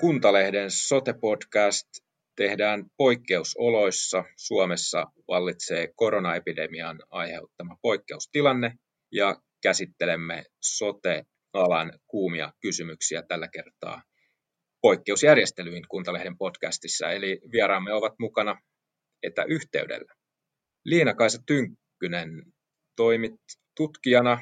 Kuntalehden 0.00 0.70
sote-podcast 0.70 1.88
tehdään 2.36 2.84
poikkeusoloissa. 2.96 4.24
Suomessa 4.36 5.04
vallitsee 5.28 5.88
koronaepidemian 5.96 6.98
aiheuttama 7.10 7.76
poikkeustilanne 7.82 8.72
ja 9.12 9.36
käsittelemme 9.62 10.44
sote-alan 10.62 11.92
kuumia 12.06 12.52
kysymyksiä 12.60 13.22
tällä 13.22 13.48
kertaa 13.48 14.02
poikkeusjärjestelyin 14.82 15.88
Kuntalehden 15.88 16.38
podcastissa. 16.38 17.10
Eli 17.10 17.40
vieraamme 17.52 17.92
ovat 17.92 18.14
mukana 18.18 18.60
etäyhteydellä. 19.22 20.14
Liina-Kaisa 20.84 21.42
Tynkkynen, 21.46 22.30
toimit 22.96 23.34
tutkijana, 23.76 24.38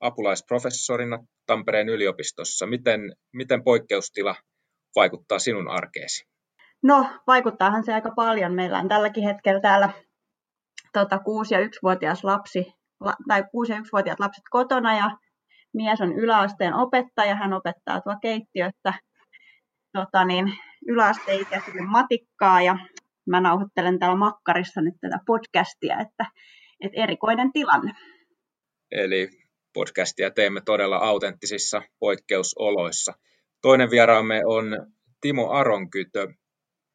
apulaisprofessorina 0.00 1.18
Tampereen 1.46 1.88
yliopistossa. 1.88 2.66
Miten, 2.66 3.00
miten 3.32 3.64
poikkeustila 3.64 4.34
vaikuttaa 4.96 5.38
sinun 5.38 5.68
arkeesi? 5.68 6.24
No, 6.82 7.06
vaikuttaahan 7.26 7.84
se 7.84 7.94
aika 7.94 8.10
paljon. 8.16 8.54
Meillä 8.54 8.78
on 8.78 8.88
tälläkin 8.88 9.24
hetkellä 9.24 9.60
täällä 9.60 9.90
tota, 10.92 11.16
6- 11.16 11.20
ja 11.50 11.66
1-vuotias 11.66 12.24
lapsi, 12.24 12.72
tai 13.28 13.42
6- 13.42 13.44
ja 13.68 13.78
1-vuotiaat 13.78 14.20
lapset 14.20 14.44
kotona 14.50 14.96
ja 14.96 15.10
mies 15.74 16.00
on 16.00 16.12
yläasteen 16.18 16.74
opettaja. 16.74 17.36
Hän 17.36 17.52
opettaa 17.52 18.00
tuo 18.00 18.16
keittiössä 18.22 18.92
tota, 19.92 20.24
niin, 20.24 20.52
yläasteikäisille 20.88 21.82
matikkaa 21.82 22.62
ja 22.62 22.78
mä 23.26 23.40
nauhoittelen 23.40 23.98
täällä 23.98 24.16
makkarissa 24.16 24.80
nyt 24.80 24.94
tätä 25.00 25.18
podcastia, 25.26 26.00
että, 26.00 26.26
että 26.80 27.02
erikoinen 27.02 27.52
tilanne. 27.52 27.92
Eli 28.90 29.45
podcastia 29.76 30.30
teemme 30.30 30.60
todella 30.64 30.96
autenttisissa 30.96 31.82
poikkeusoloissa. 31.98 33.12
Toinen 33.62 33.90
vieraamme 33.90 34.42
on 34.46 34.64
Timo 35.20 35.50
Aronkytö, 35.50 36.28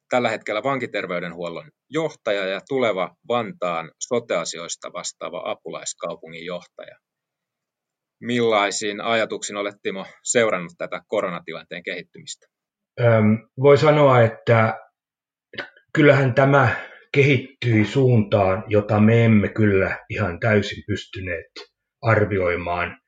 tällä 0.08 0.28
hetkellä 0.28 0.62
vankiterveydenhuollon 0.62 1.70
johtaja 1.90 2.46
ja 2.46 2.60
tuleva 2.68 3.16
Vantaan 3.28 3.90
soteasioista 4.08 4.92
vastaava 4.92 5.42
apulaiskaupungin 5.44 6.44
johtaja. 6.44 6.96
Millaisiin 8.20 9.00
ajatuksiin 9.00 9.56
olet 9.56 9.76
Timo 9.82 10.06
seurannut 10.22 10.72
tätä 10.78 11.00
koronatilanteen 11.08 11.82
kehittymistä? 11.82 12.46
Öm, 13.00 13.38
voi 13.62 13.78
sanoa, 13.78 14.20
että 14.22 14.78
kyllähän 15.94 16.34
tämä 16.34 16.76
kehittyi 17.14 17.84
suuntaan, 17.84 18.64
jota 18.66 19.00
me 19.00 19.24
emme 19.24 19.48
kyllä 19.48 19.98
ihan 20.10 20.40
täysin 20.40 20.82
pystyneet 20.86 21.71
arvioimaan 22.02 23.00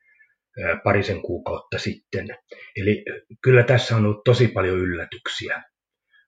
parisen 0.83 1.21
kuukautta 1.21 1.79
sitten. 1.79 2.27
Eli 2.75 3.05
kyllä 3.43 3.63
tässä 3.63 3.95
on 3.95 4.05
ollut 4.05 4.23
tosi 4.23 4.47
paljon 4.47 4.77
yllätyksiä 4.77 5.63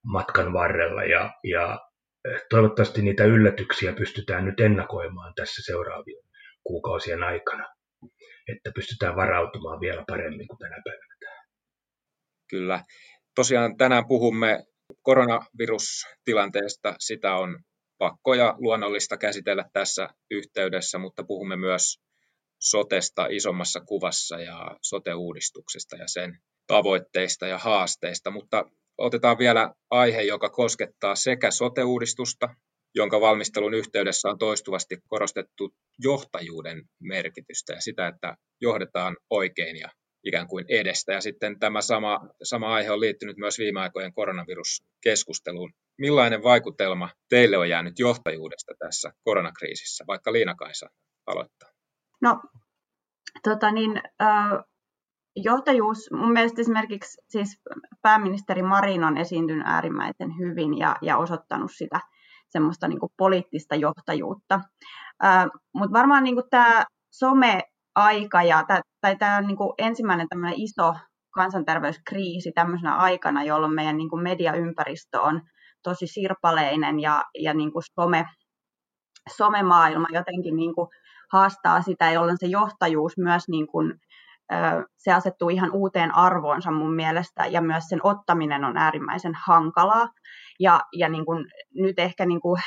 matkan 0.03 0.53
varrella 0.53 1.03
ja, 1.03 1.33
ja 1.43 1.79
toivottavasti 2.49 3.01
niitä 3.01 3.23
yllätyksiä 3.23 3.93
pystytään 3.93 4.45
nyt 4.45 4.59
ennakoimaan 4.59 5.33
tässä 5.35 5.61
seuraavien 5.65 6.23
kuukausien 6.63 7.23
aikana, 7.23 7.75
että 8.55 8.71
pystytään 8.75 9.15
varautumaan 9.15 9.79
vielä 9.79 10.03
paremmin 10.07 10.47
kuin 10.47 10.57
tänä 10.57 10.81
päivänä 10.85 11.17
Kyllä. 12.49 12.83
Tosiaan 13.35 13.77
tänään 13.77 14.07
puhumme 14.07 14.63
koronavirustilanteesta. 15.01 16.95
Sitä 16.99 17.35
on 17.35 17.59
pakko 17.97 18.33
ja 18.33 18.55
luonnollista 18.57 19.17
käsitellä 19.17 19.65
tässä 19.73 20.09
yhteydessä, 20.31 20.97
mutta 20.97 21.23
puhumme 21.23 21.55
myös 21.55 21.99
sotesta 22.59 23.27
isommassa 23.29 23.79
kuvassa 23.79 24.39
ja 24.39 24.77
sote-uudistuksesta 24.81 25.95
ja 25.95 26.07
sen 26.07 26.37
tavoitteista 26.67 27.47
ja 27.47 27.57
haasteista, 27.57 28.31
mutta 28.31 28.65
otetaan 28.97 29.37
vielä 29.37 29.73
aihe, 29.89 30.21
joka 30.21 30.49
koskettaa 30.49 31.15
sekä 31.15 31.51
sote-uudistusta, 31.51 32.49
jonka 32.95 33.21
valmistelun 33.21 33.73
yhteydessä 33.73 34.29
on 34.29 34.37
toistuvasti 34.37 34.97
korostettu 35.07 35.73
johtajuuden 35.99 36.81
merkitystä 36.99 37.73
ja 37.73 37.81
sitä, 37.81 38.07
että 38.07 38.35
johdetaan 38.61 39.17
oikein 39.29 39.77
ja 39.77 39.89
ikään 40.23 40.47
kuin 40.47 40.65
edestä. 40.69 41.13
Ja 41.13 41.21
sitten 41.21 41.59
tämä 41.59 41.81
sama, 41.81 42.19
sama 42.43 42.73
aihe 42.73 42.91
on 42.91 42.99
liittynyt 42.99 43.37
myös 43.37 43.57
viime 43.57 43.79
aikojen 43.79 44.13
koronaviruskeskusteluun. 44.13 45.73
Millainen 45.97 46.43
vaikutelma 46.43 47.09
teille 47.29 47.57
on 47.57 47.69
jäänyt 47.69 47.99
johtajuudesta 47.99 48.73
tässä 48.79 49.11
koronakriisissä, 49.23 50.03
vaikka 50.07 50.33
Liina-Kaisa 50.33 50.89
aloittaa? 51.25 51.76
No, 52.21 52.41
tota 53.43 53.71
niin, 53.71 54.01
johtajuus, 55.35 56.11
mun 56.11 56.31
mielestä 56.31 56.61
esimerkiksi 56.61 57.21
siis 57.29 57.61
pääministeri 58.01 58.63
Marin 58.63 59.03
on 59.03 59.17
esiintynyt 59.17 59.67
äärimmäisen 59.67 60.37
hyvin 60.37 60.77
ja, 60.77 60.95
ja 61.01 61.17
osoittanut 61.17 61.71
sitä 61.73 61.99
semmoista 62.49 62.87
niin 62.87 62.99
kuin 62.99 63.11
poliittista 63.17 63.75
johtajuutta. 63.75 64.59
Mutta 65.73 65.93
varmaan 65.99 66.23
niin 66.23 66.35
kuin 66.35 66.49
tämä 66.49 66.85
some-aika 67.11 68.43
ja 68.43 68.65
tai 69.01 69.15
tämä 69.15 69.41
niin 69.41 69.57
kuin 69.57 69.73
ensimmäinen 69.77 70.29
tämmöinen 70.29 70.59
iso 70.59 70.95
kansanterveyskriisi 71.33 72.51
tämmöisenä 72.51 72.95
aikana, 72.95 73.43
jolloin 73.43 73.73
meidän 73.73 73.97
niin 73.97 74.09
kuin 74.09 74.23
mediaympäristö 74.23 75.21
on 75.21 75.41
tosi 75.83 76.07
sirpaleinen 76.07 76.99
ja, 76.99 77.23
ja 77.39 77.53
niin 77.53 77.71
kuin 77.71 77.83
some, 78.01 78.25
somemaailma 79.37 80.07
jotenkin 80.13 80.55
niin 80.55 80.75
kuin 80.75 80.87
haastaa 81.33 81.81
sitä, 81.81 82.11
jolloin 82.11 82.37
se 82.39 82.45
johtajuus 82.45 83.17
myös 83.17 83.43
niin 83.47 83.67
kuin, 83.67 83.93
se 84.97 85.13
asettuu 85.13 85.49
ihan 85.49 85.71
uuteen 85.71 86.15
arvoonsa 86.15 86.71
mun 86.71 86.95
mielestä 86.95 87.45
ja 87.45 87.61
myös 87.61 87.83
sen 87.89 87.99
ottaminen 88.03 88.63
on 88.63 88.77
äärimmäisen 88.77 89.33
hankalaa. 89.45 90.07
Ja, 90.59 90.79
ja 90.93 91.09
niin 91.09 91.25
kuin, 91.25 91.45
nyt 91.75 91.99
ehkä 91.99 92.25
niin 92.25 92.41
kuin 92.41 92.61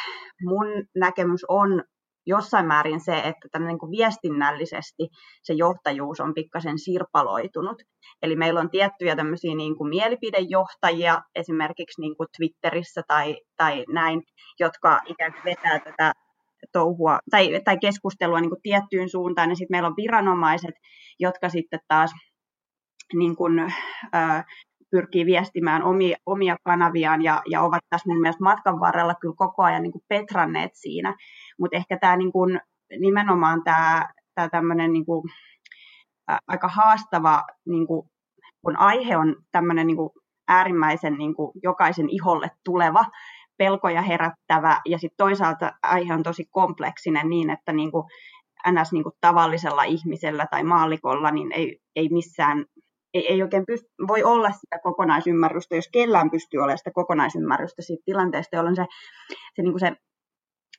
mun 0.45 0.67
näkemys 0.97 1.45
on 1.49 1.83
jossain 2.27 2.67
määrin 2.67 3.01
se, 3.01 3.19
että 3.19 3.59
niin 3.59 3.79
kuin 3.79 3.91
viestinnällisesti 3.91 5.09
se 5.43 5.53
johtajuus 5.53 6.21
on 6.21 6.35
pikkasen 6.35 6.79
sirpaloitunut. 6.79 7.83
Eli 8.23 8.37
meillä 8.37 8.61
on 8.61 8.71
tiettyjä 8.71 9.17
tämmöisiä 9.17 9.55
niin 9.55 9.77
kuin 9.77 9.89
mielipidejohtajia 9.89 11.23
esimerkiksi 11.35 12.01
niin 12.01 12.17
kuin 12.17 12.29
Twitterissä 12.37 13.03
tai, 13.09 13.37
tai 13.57 13.85
näin, 13.89 14.23
jotka 14.61 15.01
ikään 15.07 15.33
kuin 15.33 15.45
vetää 15.45 15.79
tätä 15.79 16.13
touhua 16.73 17.19
tai, 17.31 17.61
tai 17.65 17.79
keskustelua 17.79 18.41
niin 18.41 18.51
kuin 18.51 18.63
tiettyyn 18.63 19.09
suuntaan, 19.09 19.51
ja 19.51 19.57
sitten 19.57 19.75
meillä 19.75 19.89
on 19.89 19.97
viranomaiset, 19.97 20.75
jotka 21.19 21.49
sitten 21.49 21.81
taas 21.89 22.11
niin 23.15 23.37
kuin, 23.37 23.59
äh, 24.15 24.45
pyrkii 24.91 25.27
viestimään 25.27 25.83
omia, 25.83 26.17
omia 26.27 26.57
kanaviaan 26.65 27.23
ja, 27.23 27.43
ja 27.51 27.63
ovat 27.63 27.81
tässä 27.91 28.09
mun 28.09 28.21
mielestä 28.21 28.45
matkan 28.45 28.81
varrella 28.81 29.15
kyllä 29.15 29.35
koko 29.37 29.63
ajan 29.63 29.83
niin 29.83 29.93
kuin 29.93 30.05
petranneet 30.09 30.71
siinä. 30.75 31.15
Mutta 31.61 31.77
ehkä 31.77 31.99
tämä 31.99 32.17
niin 32.17 32.33
kuin, 32.33 32.61
nimenomaan 33.01 33.65
tämä, 33.65 34.09
tämä 34.35 34.49
tämmöinen 34.49 34.93
niin 34.93 35.07
kuin, 35.07 35.31
ä, 36.31 36.39
aika 36.49 36.69
haastava, 36.69 37.43
niin 37.69 37.87
kuin, 37.87 38.09
kun 38.65 38.77
aihe 38.77 39.17
on 39.17 39.37
tämmöinen 39.53 39.87
niin 39.87 39.97
kuin 39.97 40.11
äärimmäisen 40.49 41.19
niin 41.19 41.35
kuin 41.35 41.53
jokaisen 41.63 42.11
iholle 42.11 42.51
tuleva, 42.65 43.05
pelkoja 43.61 44.03
herättävä 44.03 44.81
ja 44.87 44.99
sitten 44.99 45.17
toisaalta 45.17 45.73
aihe 45.83 46.15
on 46.15 46.23
tosi 46.23 46.45
kompleksinen 46.51 47.29
niin, 47.29 47.51
että 47.51 47.73
niin 47.73 47.93
kuin 47.93 48.05
ns. 48.73 48.93
Niin 48.93 49.03
kuin 49.03 49.15
tavallisella 49.21 49.83
ihmisellä 49.83 50.47
tai 50.51 50.65
maalikolla 50.65 51.31
niin 51.31 51.53
ei, 51.53 51.79
ei 51.97 52.09
missään 52.09 52.65
ei, 53.15 53.33
ei 53.33 53.43
oikein 53.43 53.65
pyst- 53.73 54.07
voi 54.09 54.23
olla 54.23 54.51
sitä 54.51 54.79
kokonaisymmärrystä, 54.83 55.77
jos 55.77 55.89
kellään 55.93 56.31
pystyy 56.31 56.61
olemaan 56.61 56.79
sitä 56.79 56.91
kokonaisymmärrystä 56.95 57.83
siitä 57.83 58.03
tilanteesta, 58.05 58.57
jolloin 58.57 58.77
se, 58.77 58.85
se, 59.55 59.63
niin 59.63 59.73
kuin 59.73 59.81
se 59.81 59.93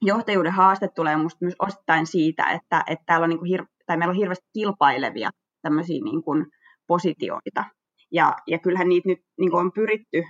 johtajuuden 0.02 0.52
haaste 0.52 0.88
tulee 0.96 1.18
minusta 1.18 1.46
myös 1.46 1.56
osittain 1.60 2.08
siitä, 2.08 2.44
että, 2.52 2.84
että 2.88 3.04
täällä 3.06 3.24
on 3.24 3.30
niin 3.30 3.40
kuin 3.40 3.60
hir- 3.60 3.68
tai 3.86 3.98
meillä 3.98 4.12
on 4.12 4.18
hirveästi 4.18 4.50
kilpailevia 4.54 5.30
tämmöisiä 5.62 6.04
niin 6.04 6.24
kuin 6.24 6.46
positioita. 6.88 7.64
Ja, 8.12 8.36
ja 8.48 8.60
kyllähän 8.60 8.90
niitä 8.90 9.10
nyt 9.10 9.20
niin 9.40 9.52
kuin 9.52 9.62
on 9.62 9.72
pyritty 9.72 10.24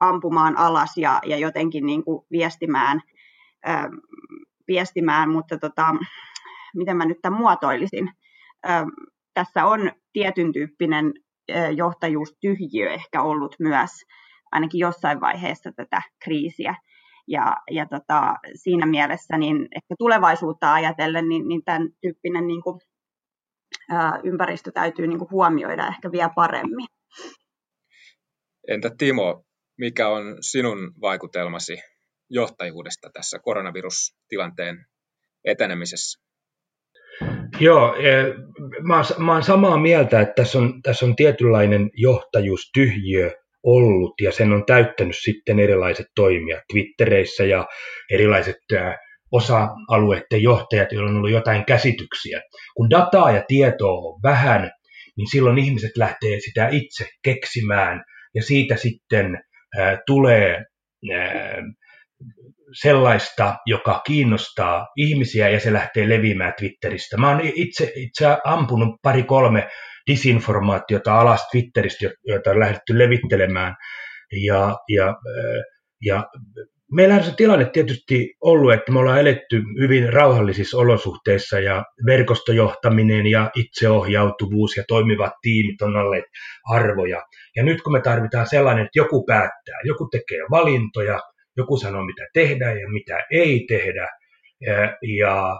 ampumaan 0.00 0.58
alas 0.58 0.96
ja, 0.96 1.20
ja 1.26 1.36
jotenkin 1.36 1.86
niin 1.86 2.04
kuin 2.04 2.26
viestimään, 2.30 3.00
äh, 3.68 3.86
viestimään, 4.68 5.30
mutta 5.30 5.58
tota, 5.58 5.94
miten 6.74 6.96
mä 6.96 7.04
nyt 7.04 7.18
tämän 7.22 7.40
muotoilisin. 7.40 8.10
Äh, 8.68 8.84
tässä 9.34 9.66
on 9.66 9.92
tietyn 10.12 10.52
tyyppinen 10.52 11.12
äh, 11.52 11.70
johtajuustyhjiö 11.70 12.90
ehkä 12.90 13.22
ollut 13.22 13.56
myös 13.58 13.90
ainakin 14.52 14.78
jossain 14.78 15.20
vaiheessa 15.20 15.72
tätä 15.76 16.02
kriisiä. 16.24 16.74
Ja, 17.28 17.56
ja 17.70 17.86
tota, 17.86 18.34
siinä 18.54 18.86
mielessä 18.86 19.38
niin 19.38 19.56
ehkä 19.56 19.94
tulevaisuutta 19.98 20.72
ajatellen, 20.72 21.28
niin, 21.28 21.48
niin 21.48 21.64
tämän 21.64 21.88
tyyppinen 22.00 22.46
niin 22.46 22.62
kuin, 22.62 22.80
ää, 23.90 24.20
ympäristö 24.24 24.70
täytyy 24.72 25.06
niin 25.06 25.18
kuin 25.18 25.30
huomioida 25.30 25.86
ehkä 25.86 26.12
vielä 26.12 26.30
paremmin. 26.34 26.86
Entä 28.68 28.90
Timo, 28.98 29.43
mikä 29.78 30.08
on 30.08 30.36
sinun 30.40 30.92
vaikutelmasi 31.00 31.76
johtajuudesta 32.30 33.10
tässä 33.14 33.38
koronavirustilanteen 33.38 34.86
etenemisessä? 35.44 36.24
Joo, 37.60 37.94
e, 37.94 38.34
mä 38.82 39.02
mä 39.18 39.32
oon 39.32 39.42
samaa 39.42 39.78
mieltä, 39.78 40.20
että 40.20 40.34
tässä 40.34 40.58
on, 40.58 40.82
tässä 40.82 41.06
on 41.06 41.16
tietynlainen 41.16 41.90
johtajuustyhjiö 41.94 43.30
ollut 43.62 44.20
ja 44.20 44.32
sen 44.32 44.52
on 44.52 44.64
täyttänyt 44.66 45.16
sitten 45.20 45.60
erilaiset 45.60 46.06
toimijat 46.14 46.62
Twittereissä 46.72 47.44
ja 47.44 47.66
erilaiset 48.10 48.56
osa-alueiden 49.32 50.42
johtajat, 50.42 50.92
joilla 50.92 51.10
on 51.10 51.16
ollut 51.16 51.30
jotain 51.30 51.64
käsityksiä. 51.64 52.42
Kun 52.76 52.90
dataa 52.90 53.30
ja 53.30 53.44
tietoa 53.48 53.92
on 53.92 54.20
vähän, 54.22 54.70
niin 55.16 55.30
silloin 55.30 55.58
ihmiset 55.58 55.90
lähtee 55.96 56.40
sitä 56.40 56.68
itse 56.68 57.08
keksimään 57.22 58.04
ja 58.34 58.42
siitä 58.42 58.76
sitten 58.76 59.38
tulee 60.06 60.64
sellaista, 62.82 63.56
joka 63.66 64.02
kiinnostaa 64.06 64.86
ihmisiä 64.96 65.48
ja 65.48 65.60
se 65.60 65.72
lähtee 65.72 66.08
leviämään 66.08 66.54
Twitteristä. 66.58 67.16
Mä 67.16 67.30
oon 67.30 67.40
itse, 67.54 67.92
itse 67.96 68.26
ampunut 68.44 68.96
pari-kolme 69.02 69.68
disinformaatiota 70.10 71.20
alas 71.20 71.48
Twitteristä, 71.50 72.10
joita 72.26 72.50
on 72.50 72.60
lähdetty 72.60 72.98
levittelemään. 72.98 73.74
Ja, 74.46 74.76
ja, 74.88 75.14
ja 76.04 76.24
meillä 76.92 77.14
on 77.14 77.24
se 77.24 77.34
tilanne 77.36 77.64
tietysti 77.64 78.34
ollut, 78.40 78.72
että 78.72 78.92
me 78.92 78.98
ollaan 78.98 79.20
eletty 79.20 79.62
hyvin 79.80 80.12
rauhallisissa 80.12 80.78
olosuhteissa 80.78 81.60
ja 81.60 81.84
verkostojohtaminen 82.06 83.26
ja 83.26 83.50
itseohjautuvuus 83.54 84.76
ja 84.76 84.84
toimivat 84.88 85.32
tiimit 85.42 85.82
on 85.82 85.96
olleet 85.96 86.24
arvoja. 86.70 87.22
Ja 87.56 87.62
nyt 87.62 87.82
kun 87.82 87.92
me 87.92 88.00
tarvitaan 88.00 88.46
sellainen, 88.46 88.84
että 88.84 88.98
joku 88.98 89.24
päättää, 89.26 89.78
joku 89.84 90.08
tekee 90.10 90.40
valintoja, 90.50 91.20
joku 91.56 91.76
sanoo 91.76 92.04
mitä 92.04 92.26
tehdään 92.32 92.80
ja 92.80 92.88
mitä 92.88 93.18
ei 93.30 93.64
tehdä, 93.68 94.08
ja 95.18 95.56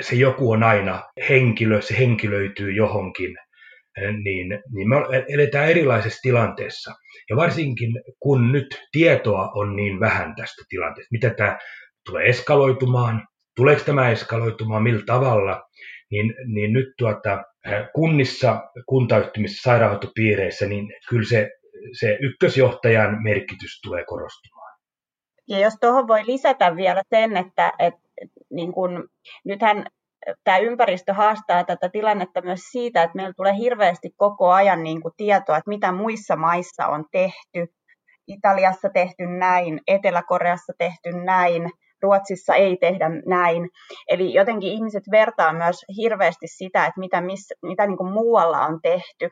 se 0.00 0.16
joku 0.16 0.50
on 0.50 0.62
aina 0.62 1.02
henkilö, 1.28 1.80
se 1.80 1.98
henkilöityy 1.98 2.72
johonkin, 2.72 3.36
niin, 4.24 4.48
niin 4.74 4.88
me 4.88 4.96
eletään 5.28 5.68
erilaisessa 5.68 6.20
tilanteessa. 6.22 6.94
Ja 7.30 7.36
varsinkin 7.36 8.02
kun 8.20 8.52
nyt 8.52 8.80
tietoa 8.92 9.50
on 9.54 9.76
niin 9.76 10.00
vähän 10.00 10.34
tästä 10.36 10.62
tilanteesta, 10.68 11.08
mitä 11.12 11.30
tämä 11.30 11.58
tulee 12.06 12.26
eskaloitumaan, 12.26 13.26
tuleeko 13.56 13.82
tämä 13.84 14.10
eskaloitumaan, 14.10 14.82
millä 14.82 15.02
tavalla, 15.06 15.62
niin, 16.10 16.34
niin 16.46 16.72
nyt 16.72 16.88
tuota, 16.98 17.44
kunnissa, 17.94 18.62
kuntayhtymissä, 18.86 19.62
sairaanhoitopiireissä, 19.62 20.66
niin 20.66 20.92
kyllä 21.08 21.28
se, 21.28 21.50
se 22.00 22.18
ykkösjohtajan 22.20 23.22
merkitys 23.22 23.80
tulee 23.84 24.04
korostumaan. 24.04 24.78
Ja 25.48 25.58
jos 25.58 25.74
tuohon 25.80 26.08
voi 26.08 26.26
lisätä 26.26 26.76
vielä 26.76 27.02
sen, 27.10 27.36
että, 27.36 27.72
että 27.78 28.00
niin 28.50 28.72
kun, 28.72 29.08
nythän 29.44 29.86
tämä 30.44 30.58
ympäristö 30.58 31.14
haastaa 31.14 31.64
tätä 31.64 31.88
tilannetta 31.88 32.42
myös 32.42 32.60
siitä, 32.60 33.02
että 33.02 33.16
meillä 33.16 33.32
tulee 33.36 33.56
hirveästi 33.56 34.10
koko 34.16 34.50
ajan 34.50 34.82
niin 34.82 35.02
kuin 35.02 35.14
tietoa, 35.16 35.56
että 35.56 35.68
mitä 35.68 35.92
muissa 35.92 36.36
maissa 36.36 36.86
on 36.86 37.04
tehty. 37.12 37.66
Italiassa 38.28 38.88
tehty 38.94 39.26
näin, 39.26 39.80
Etelä-Koreassa 39.86 40.72
tehty 40.78 41.12
näin, 41.24 41.70
Ruotsissa 42.02 42.54
ei 42.54 42.76
tehdä 42.76 43.10
näin. 43.26 43.68
Eli 44.08 44.34
jotenkin 44.34 44.72
ihmiset 44.72 45.02
vertaa 45.10 45.52
myös 45.52 45.84
hirveästi 45.96 46.46
sitä, 46.46 46.86
että 46.86 47.00
mitä, 47.00 47.20
miss, 47.20 47.52
mitä 47.62 47.86
niin 47.86 47.96
kuin 47.96 48.12
muualla 48.12 48.60
on 48.66 48.78
tehty. 48.82 49.28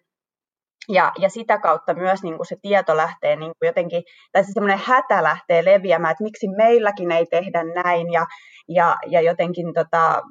Ja, 0.89 1.13
ja 1.19 1.29
sitä 1.29 1.59
kautta 1.59 1.95
myös 1.95 2.23
niin 2.23 2.37
kuin 2.37 2.47
se 2.47 2.57
tieto 2.63 2.97
lähtee 2.97 3.37
niin 3.37 3.53
kuin 3.59 3.67
jotenkin, 3.67 4.03
tai 4.33 4.45
se 4.45 4.53
semmoinen 4.53 4.81
hätä 4.85 5.23
lähtee 5.23 5.65
leviämään, 5.65 6.13
että 6.13 6.25
miksi 6.25 6.49
meilläkin 6.49 7.13
ei 7.13 7.27
tehdä 7.27 7.65
näin, 7.65 8.13
ja, 8.13 8.27
ja, 8.69 8.97
ja 9.07 9.21
jotenkin 9.21 9.75
tota, 9.75 10.23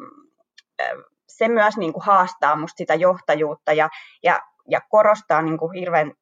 se 1.27 1.48
myös 1.48 1.77
niin 1.77 1.94
kuin 1.94 2.06
haastaa 2.06 2.56
musta 2.56 2.77
sitä 2.77 2.94
johtajuutta 2.94 3.74
ja, 3.74 3.89
ja, 4.24 4.39
ja 4.69 4.81
korostaa 4.89 5.42
niin 5.42 5.57
kuin 5.57 5.80
hirveän, 5.80 6.13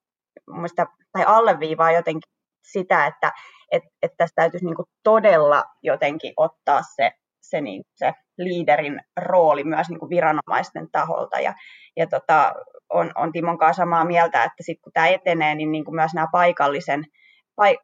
muista, 0.49 0.85
tai 1.11 1.23
alleviivaa 1.27 1.91
jotenkin 1.91 2.31
sitä, 2.63 3.05
että 3.05 3.31
et, 3.71 3.83
et 4.01 4.11
tässä 4.17 4.35
täytyisi 4.35 4.65
niin 4.65 4.75
kuin 4.75 4.85
todella 5.03 5.63
jotenkin 5.83 6.33
ottaa 6.37 6.81
se, 6.95 7.11
se, 7.41 7.61
niin, 7.61 7.83
se 7.95 8.13
liiderin 8.37 9.01
rooli 9.17 9.63
myös 9.63 9.89
niin 9.89 9.99
kuin 9.99 10.09
viranomaisten 10.09 10.91
taholta. 10.91 11.39
Ja, 11.39 11.53
ja 11.97 12.07
tota, 12.07 12.53
on, 12.89 13.11
on 13.15 13.31
Timon 13.31 13.57
kanssa 13.57 13.81
samaa 13.81 14.05
mieltä, 14.05 14.43
että 14.43 14.63
sitten 14.63 14.81
kun 14.83 14.93
tämä 14.93 15.07
etenee, 15.07 15.55
niin, 15.55 15.71
niin 15.71 15.85
kuin 15.85 15.95
myös 15.95 16.13
nämä 16.13 16.27
paikallisen, 16.31 17.05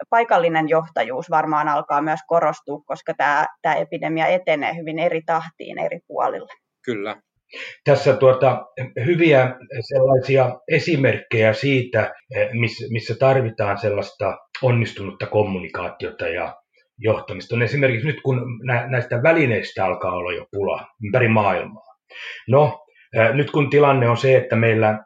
paikallinen 0.09 0.69
johtajuus 0.69 1.29
varmaan 1.29 1.67
alkaa 1.67 2.01
myös 2.01 2.19
korostua, 2.27 2.81
koska 2.85 3.13
tämä, 3.13 3.45
tämä 3.61 3.75
epidemia 3.75 4.27
etenee 4.27 4.75
hyvin 4.75 4.99
eri 4.99 5.21
tahtiin 5.25 5.79
eri 5.79 5.99
puolilla. 6.07 6.53
Kyllä. 6.85 7.21
Tässä 7.83 8.15
tuota, 8.15 8.65
hyviä 9.05 9.55
sellaisia 9.81 10.59
esimerkkejä 10.67 11.53
siitä, 11.53 12.13
missä 12.89 13.15
tarvitaan 13.19 13.77
sellaista 13.77 14.37
onnistunutta 14.61 15.25
kommunikaatiota 15.25 16.27
ja 16.27 16.55
johtamista. 16.97 17.55
On 17.55 17.61
esimerkiksi 17.61 18.07
nyt, 18.07 18.21
kun 18.21 18.41
näistä 18.89 19.23
välineistä 19.23 19.85
alkaa 19.85 20.11
olla 20.11 20.33
jo 20.33 20.45
pula 20.51 20.87
ympäri 21.05 21.27
maailmaa. 21.27 21.95
No, 22.47 22.85
nyt 23.33 23.51
kun 23.51 23.69
tilanne 23.69 24.09
on 24.09 24.17
se, 24.17 24.37
että 24.37 24.55
meillä 24.55 24.99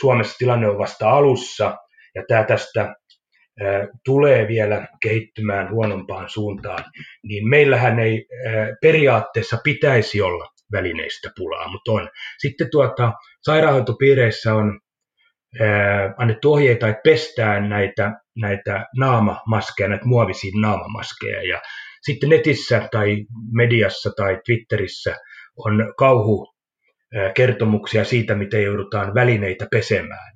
Suomessa 0.00 0.38
tilanne 0.38 0.68
on 0.68 0.78
vasta 0.78 1.10
alussa, 1.10 1.76
ja 2.14 2.22
tämä 2.28 2.44
tästä 2.44 2.94
tulee 4.04 4.48
vielä 4.48 4.88
kehittymään 5.02 5.70
huonompaan 5.70 6.28
suuntaan, 6.28 6.84
niin 7.22 7.48
meillähän 7.48 7.98
ei 7.98 8.26
periaatteessa 8.82 9.58
pitäisi 9.64 10.22
olla 10.22 10.48
välineistä 10.72 11.30
pulaa, 11.36 11.68
mutta 11.70 11.92
on. 11.92 12.08
Sitten 12.38 12.70
tuota, 12.70 13.12
sairaanhoitopiireissä 13.42 14.54
on 14.54 14.80
annettu 16.16 16.52
ohjeita, 16.52 16.88
että 16.88 17.00
pestään 17.04 17.68
näitä, 17.68 18.12
näitä 18.36 18.86
naamamaskeja, 18.98 19.88
näitä 19.88 20.04
muovisia 20.06 20.50
naamamaskeja. 20.60 21.48
Ja 21.48 21.60
sitten 22.02 22.28
netissä 22.28 22.88
tai 22.92 23.16
mediassa 23.52 24.10
tai 24.16 24.40
Twitterissä 24.46 25.16
on 25.56 25.94
kauhu 25.98 26.54
kertomuksia 27.34 28.04
siitä, 28.04 28.34
miten 28.34 28.62
joudutaan 28.62 29.14
välineitä 29.14 29.66
pesemään. 29.70 30.35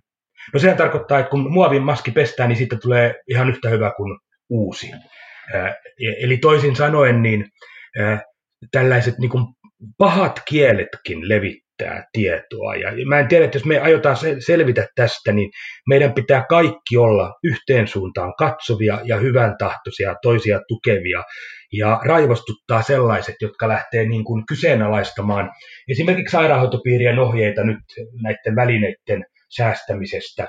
No 0.55 0.61
sehän 0.61 0.76
tarkoittaa, 0.76 1.19
että 1.19 1.31
kun 1.31 1.52
muovin 1.52 1.82
maski 1.82 2.11
pestään, 2.11 2.49
niin 2.49 2.56
siitä 2.56 2.76
tulee 2.82 3.14
ihan 3.29 3.49
yhtä 3.49 3.69
hyvä 3.69 3.93
kuin 3.97 4.19
uusi. 4.49 4.91
Eli 6.20 6.37
toisin 6.37 6.76
sanoen, 6.76 7.23
niin 7.23 7.44
tällaiset 8.73 9.19
niin 9.19 9.31
kuin 9.31 9.44
pahat 9.99 10.41
kieletkin 10.49 11.29
levittää 11.29 12.05
tietoa. 12.12 12.75
Ja 12.75 13.06
mä 13.06 13.19
en 13.19 13.29
tiedä, 13.29 13.44
että 13.44 13.56
jos 13.56 13.64
me 13.64 13.79
aiotaan 13.79 14.17
selvitä 14.38 14.87
tästä, 14.95 15.33
niin 15.33 15.50
meidän 15.88 16.14
pitää 16.14 16.45
kaikki 16.49 16.97
olla 16.97 17.35
yhteen 17.45 17.88
suuntaan 17.88 18.35
katsovia 18.38 19.00
ja 19.04 19.16
hyvän 19.16 19.57
tahtoisia, 19.59 20.14
toisia 20.23 20.61
tukevia 20.69 21.23
ja 21.73 22.00
raivostuttaa 22.04 22.83
sellaiset, 22.83 23.35
jotka 23.40 23.69
lähtee 23.69 24.09
niin 24.09 24.25
kuin 24.25 24.47
kyseenalaistamaan 24.47 25.50
esimerkiksi 25.88 26.33
sairaanhoitopiirien 26.33 27.19
ohjeita 27.19 27.64
nyt 27.64 27.78
näiden 28.23 28.57
välineiden 28.57 29.25
säästämisestä 29.57 30.49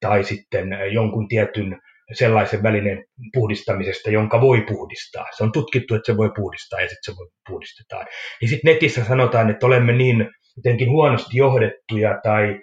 tai 0.00 0.24
sitten 0.24 0.68
jonkun 0.92 1.28
tietyn 1.28 1.80
sellaisen 2.12 2.62
välineen 2.62 3.04
puhdistamisesta, 3.34 4.10
jonka 4.10 4.40
voi 4.40 4.60
puhdistaa. 4.60 5.26
Se 5.36 5.44
on 5.44 5.52
tutkittu, 5.52 5.94
että 5.94 6.12
se 6.12 6.16
voi 6.16 6.30
puhdistaa 6.36 6.80
ja 6.80 6.88
sitten 6.88 7.14
se 7.14 7.18
voi 7.18 7.28
puhdistetaan. 7.48 8.06
Niin 8.40 8.48
sitten 8.48 8.74
netissä 8.74 9.04
sanotaan, 9.04 9.50
että 9.50 9.66
olemme 9.66 9.92
niin 9.92 10.30
jotenkin 10.56 10.90
huonosti 10.90 11.36
johdettuja 11.36 12.20
tai 12.22 12.60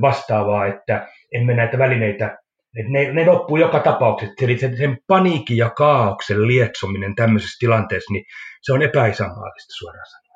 vastaavaa, 0.00 0.66
että 0.66 1.08
emme 1.34 1.54
näitä 1.54 1.78
välineitä, 1.78 2.38
että 2.76 2.92
ne, 2.92 3.12
ne 3.12 3.26
loppuu 3.26 3.56
joka 3.56 3.80
tapauksessa. 3.80 4.44
Eli 4.44 4.58
sen, 4.58 4.98
paniikin 5.06 5.56
ja 5.56 5.70
kaauksen 5.70 6.46
lietsominen 6.46 7.14
tämmöisessä 7.14 7.56
tilanteessa, 7.60 8.12
niin 8.12 8.24
se 8.62 8.72
on 8.72 8.82
epäisänmaallista 8.82 9.74
suoraan 9.78 10.06
sanoen. 10.06 10.30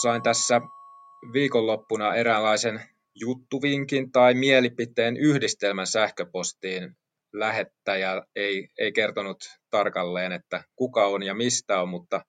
Sain 0.00 0.22
tässä 0.22 0.60
viikonloppuna 1.32 2.14
eräänlaisen 2.14 2.80
juttuvinkin 3.14 4.12
tai 4.12 4.34
mielipiteen 4.34 5.16
yhdistelmän 5.16 5.86
sähköpostiin 5.86 6.96
lähettäjä 7.32 8.22
ei, 8.36 8.68
ei 8.78 8.92
kertonut 8.92 9.38
tarkalleen, 9.70 10.32
että 10.32 10.64
kuka 10.76 11.06
on 11.06 11.22
ja 11.22 11.34
mistä 11.34 11.80
on, 11.80 11.88
mutta 11.88 12.24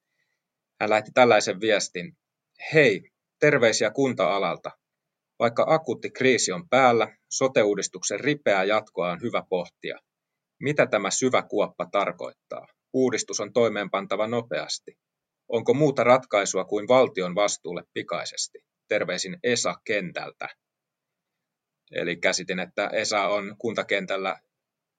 hän 0.82 0.90
lähetti 0.90 1.12
tällaisen 1.14 1.62
viestin. 1.62 2.18
Hei, 2.74 3.12
terveisiä 3.40 3.92
kunta-alalta. 3.92 4.72
Vaikka 5.40 5.66
akuutti 5.68 6.10
kriisi 6.10 6.52
on 6.52 6.70
päällä, 6.70 7.18
sote-uudistuksen 7.30 8.20
ripeää 8.20 8.64
jatkoa 8.64 9.12
on 9.12 9.22
hyvä 9.22 9.44
pohtia. 9.50 9.98
Mitä 10.60 10.86
tämä 10.86 11.12
syvä 11.12 11.42
kuoppa 11.42 11.86
tarkoittaa? 11.92 12.68
Uudistus 12.94 13.40
on 13.40 13.54
toimeenpantava 13.54 14.28
nopeasti. 14.28 14.98
Onko 15.50 15.74
muuta 15.74 16.04
ratkaisua 16.04 16.66
kuin 16.66 16.88
valtion 16.88 17.36
vastuulle 17.36 17.84
pikaisesti? 17.94 18.60
Terveisin 18.90 19.38
Esa 19.44 19.76
kentältä. 19.84 20.50
Eli 21.92 22.18
käsitin, 22.18 22.60
että 22.60 22.88
Esa 22.88 23.28
on 23.28 23.56
kuntakentällä 23.58 24.40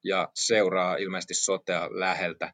ja 0.05 0.29
seuraa 0.35 0.97
ilmeisesti 0.97 1.35
sotea 1.35 1.89
läheltä. 1.91 2.53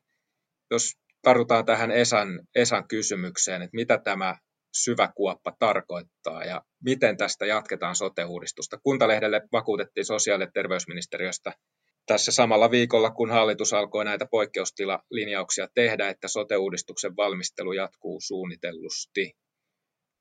Jos 0.71 0.93
tartutaan 1.23 1.64
tähän 1.64 1.90
Esan, 1.90 2.40
Esan 2.55 2.88
kysymykseen, 2.88 3.62
että 3.62 3.76
mitä 3.76 3.99
tämä 3.99 4.37
syvä 4.75 5.12
kuoppa 5.16 5.52
tarkoittaa 5.59 6.45
ja 6.45 6.62
miten 6.85 7.16
tästä 7.16 7.47
jatketaan 7.47 7.97
sote-uudistusta. 7.97 8.78
Kuntalehdelle 8.83 9.43
vakuutettiin 9.52 10.05
sosiaali- 10.05 10.45
ja 10.45 10.50
terveysministeriöstä 10.55 11.52
tässä 12.07 12.33
samalla 12.33 12.71
viikolla, 12.71 13.11
kun 13.11 13.31
hallitus 13.31 13.73
alkoi 13.73 14.05
näitä 14.05 14.26
poikkeustilalinjauksia 14.31 15.69
tehdä, 15.75 16.09
että 16.09 16.28
sote-uudistuksen 16.28 17.16
valmistelu 17.16 17.73
jatkuu 17.73 18.21
suunnitellusti. 18.21 19.33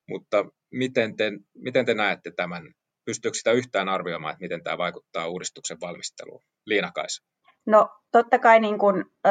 Mutta 0.10 0.46
miten 0.72 1.18
te, 1.18 1.32
miten 1.56 1.86
te 1.86 1.94
näette 1.94 2.32
tämän? 2.32 2.64
Pystyykö 3.06 3.38
sitä 3.38 3.52
yhtään 3.52 3.90
arvioimaan, 3.90 4.32
että 4.32 4.44
miten 4.44 4.64
tämä 4.64 4.78
vaikuttaa 4.78 5.28
uudistuksen 5.28 5.78
valmisteluun? 5.82 6.42
Liina 6.66 6.92
Kaisa. 6.92 7.24
No 7.66 7.90
totta 8.12 8.40
kai 8.40 8.60
niin 8.60 8.78
kun, 8.78 9.06
ö, 9.28 9.30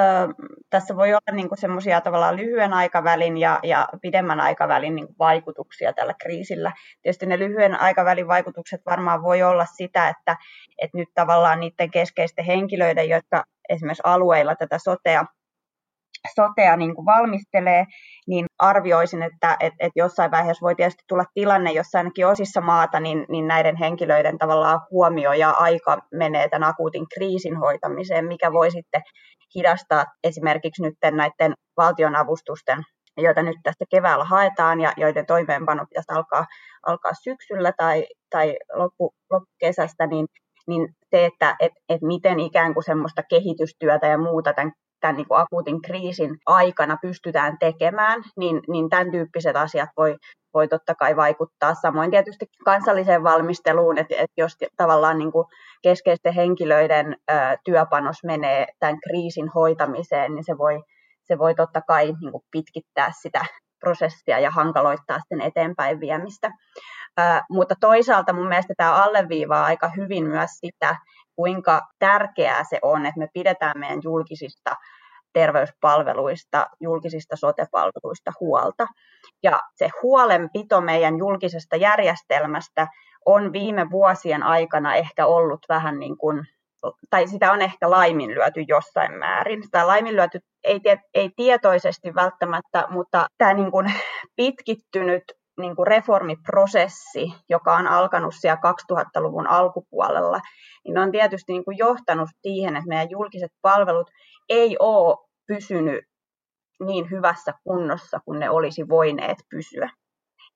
tässä 0.70 0.96
voi 0.96 1.08
olla 1.08 1.32
niin 1.32 1.48
semmoisia 1.54 2.00
tavallaan 2.00 2.36
lyhyen 2.36 2.72
aikavälin 2.72 3.38
ja, 3.38 3.60
ja 3.62 3.88
pidemmän 4.02 4.40
aikavälin 4.40 4.94
niin 4.94 5.08
vaikutuksia 5.18 5.92
tällä 5.92 6.14
kriisillä. 6.22 6.72
Tietysti 7.02 7.26
ne 7.26 7.38
lyhyen 7.38 7.80
aikavälin 7.80 8.28
vaikutukset 8.28 8.80
varmaan 8.86 9.22
voi 9.22 9.42
olla 9.42 9.66
sitä, 9.76 10.08
että, 10.08 10.36
että 10.78 10.98
nyt 10.98 11.08
tavallaan 11.14 11.60
niiden 11.60 11.90
keskeisten 11.90 12.44
henkilöiden, 12.44 13.08
jotka 13.08 13.44
esimerkiksi 13.68 14.02
alueilla 14.04 14.56
tätä 14.56 14.78
sotea 14.78 15.24
sotea 16.34 16.76
niin 16.76 16.94
kuin 16.94 17.06
valmistelee, 17.06 17.84
niin 18.26 18.46
arvioisin, 18.58 19.22
että 19.22 19.56
et, 19.60 19.72
et 19.80 19.92
jossain 19.96 20.30
vaiheessa 20.30 20.64
voi 20.64 20.74
tietysti 20.74 21.02
tulla 21.08 21.24
tilanne, 21.34 21.72
jossa 21.72 21.98
ainakin 21.98 22.26
osissa 22.26 22.60
maata 22.60 23.00
niin, 23.00 23.26
niin 23.28 23.48
näiden 23.48 23.76
henkilöiden 23.76 24.38
tavallaan 24.38 24.80
huomio 24.90 25.32
ja 25.32 25.50
aika 25.50 25.98
menee 26.14 26.48
tämän 26.48 26.68
akuutin 26.68 27.06
kriisin 27.14 27.56
hoitamiseen, 27.56 28.24
mikä 28.24 28.52
voi 28.52 28.70
sitten 28.70 29.02
hidastaa 29.54 30.04
esimerkiksi 30.24 30.82
nyt 30.82 30.94
näiden 31.12 31.52
valtionavustusten 31.76 32.84
joita 33.16 33.42
nyt 33.42 33.56
tästä 33.62 33.84
keväällä 33.90 34.24
haetaan 34.24 34.80
ja 34.80 34.92
joiden 34.96 35.26
toimeenpano 35.26 35.86
pitäisi 35.86 36.12
alkaa, 36.12 36.46
alkaa 36.86 37.12
syksyllä 37.24 37.72
tai, 37.76 38.06
tai 38.30 38.56
loppu, 38.72 39.14
loppukesästä, 39.30 40.06
niin, 40.06 40.26
niin 40.66 40.88
se, 41.10 41.24
että 41.24 41.56
et, 41.60 41.72
et 41.88 42.02
miten 42.02 42.40
ikään 42.40 42.74
kuin 42.74 42.84
semmoista 42.84 43.22
kehitystyötä 43.30 44.06
ja 44.06 44.18
muuta 44.18 44.52
tämän 44.52 44.72
tämän 45.04 45.16
niin 45.16 45.28
kuin 45.28 45.40
akuutin 45.40 45.82
kriisin 45.82 46.36
aikana 46.46 46.96
pystytään 47.02 47.58
tekemään, 47.58 48.22
niin, 48.36 48.60
niin 48.68 48.88
tämän 48.90 49.10
tyyppiset 49.10 49.56
asiat 49.56 49.88
voi, 49.96 50.16
voi 50.54 50.68
totta 50.68 50.94
kai 50.94 51.16
vaikuttaa. 51.16 51.74
Samoin 51.74 52.10
tietysti 52.10 52.46
kansalliseen 52.64 53.22
valmisteluun, 53.22 53.98
että, 53.98 54.14
että 54.14 54.34
jos 54.36 54.52
tavallaan 54.76 55.18
niin 55.18 55.32
kuin 55.32 55.46
keskeisten 55.82 56.34
henkilöiden 56.34 57.16
ö, 57.30 57.34
työpanos 57.64 58.16
menee 58.24 58.66
tämän 58.78 58.98
kriisin 59.00 59.48
hoitamiseen, 59.48 60.34
niin 60.34 60.44
se 60.44 60.58
voi, 60.58 60.82
se 61.22 61.38
voi 61.38 61.54
totta 61.54 61.80
kai 61.80 62.06
niin 62.20 62.32
kuin 62.32 62.44
pitkittää 62.50 63.10
sitä 63.22 63.44
prosessia 63.80 64.38
ja 64.38 64.50
hankaloittaa 64.50 65.18
sen 65.28 65.40
eteenpäin 65.40 66.00
viemistä. 66.00 66.50
Ö, 67.20 67.22
mutta 67.50 67.74
toisaalta 67.80 68.32
mun 68.32 68.48
mielestä 68.48 68.74
tämä 68.76 69.02
alleviivaa 69.04 69.64
aika 69.64 69.90
hyvin 69.96 70.26
myös 70.26 70.50
sitä, 70.50 70.96
kuinka 71.36 71.80
tärkeää 71.98 72.64
se 72.64 72.78
on, 72.82 73.06
että 73.06 73.18
me 73.18 73.28
pidetään 73.34 73.78
meidän 73.78 74.00
julkisista 74.04 74.76
terveyspalveluista, 75.32 76.66
julkisista 76.80 77.36
sotepalveluista 77.36 78.32
huolta. 78.40 78.86
Ja 79.42 79.60
se 79.74 79.90
huolenpito 80.02 80.80
meidän 80.80 81.18
julkisesta 81.18 81.76
järjestelmästä 81.76 82.86
on 83.26 83.52
viime 83.52 83.90
vuosien 83.90 84.42
aikana 84.42 84.94
ehkä 84.94 85.26
ollut 85.26 85.60
vähän 85.68 85.98
niin 85.98 86.18
kuin, 86.18 86.44
tai 87.10 87.26
sitä 87.26 87.52
on 87.52 87.62
ehkä 87.62 87.90
laiminlyöty 87.90 88.64
jossain 88.68 89.14
määrin. 89.14 89.62
Sitä 89.62 89.86
laiminlyöty 89.86 90.38
ei, 90.64 90.80
ei 91.14 91.30
tietoisesti 91.36 92.14
välttämättä, 92.14 92.86
mutta 92.90 93.26
tämä 93.38 93.54
niin 93.54 93.70
kuin 93.70 93.92
pitkittynyt 94.36 95.24
niin 95.60 95.76
kuin 95.76 95.86
reformiprosessi, 95.86 97.34
joka 97.48 97.76
on 97.76 97.86
alkanut 97.86 98.34
siellä 98.38 98.60
2000-luvun 98.92 99.46
alkupuolella, 99.46 100.40
niin 100.84 100.98
on 100.98 101.12
tietysti 101.12 101.52
niin 101.52 101.64
kuin 101.64 101.78
johtanut 101.78 102.28
siihen, 102.42 102.76
että 102.76 102.88
meidän 102.88 103.10
julkiset 103.10 103.50
palvelut 103.62 104.10
ei 104.48 104.76
ole 104.78 105.16
pysynyt 105.46 106.04
niin 106.84 107.10
hyvässä 107.10 107.52
kunnossa 107.64 108.20
kuin 108.24 108.40
ne 108.40 108.50
olisi 108.50 108.88
voineet 108.88 109.38
pysyä. 109.50 109.90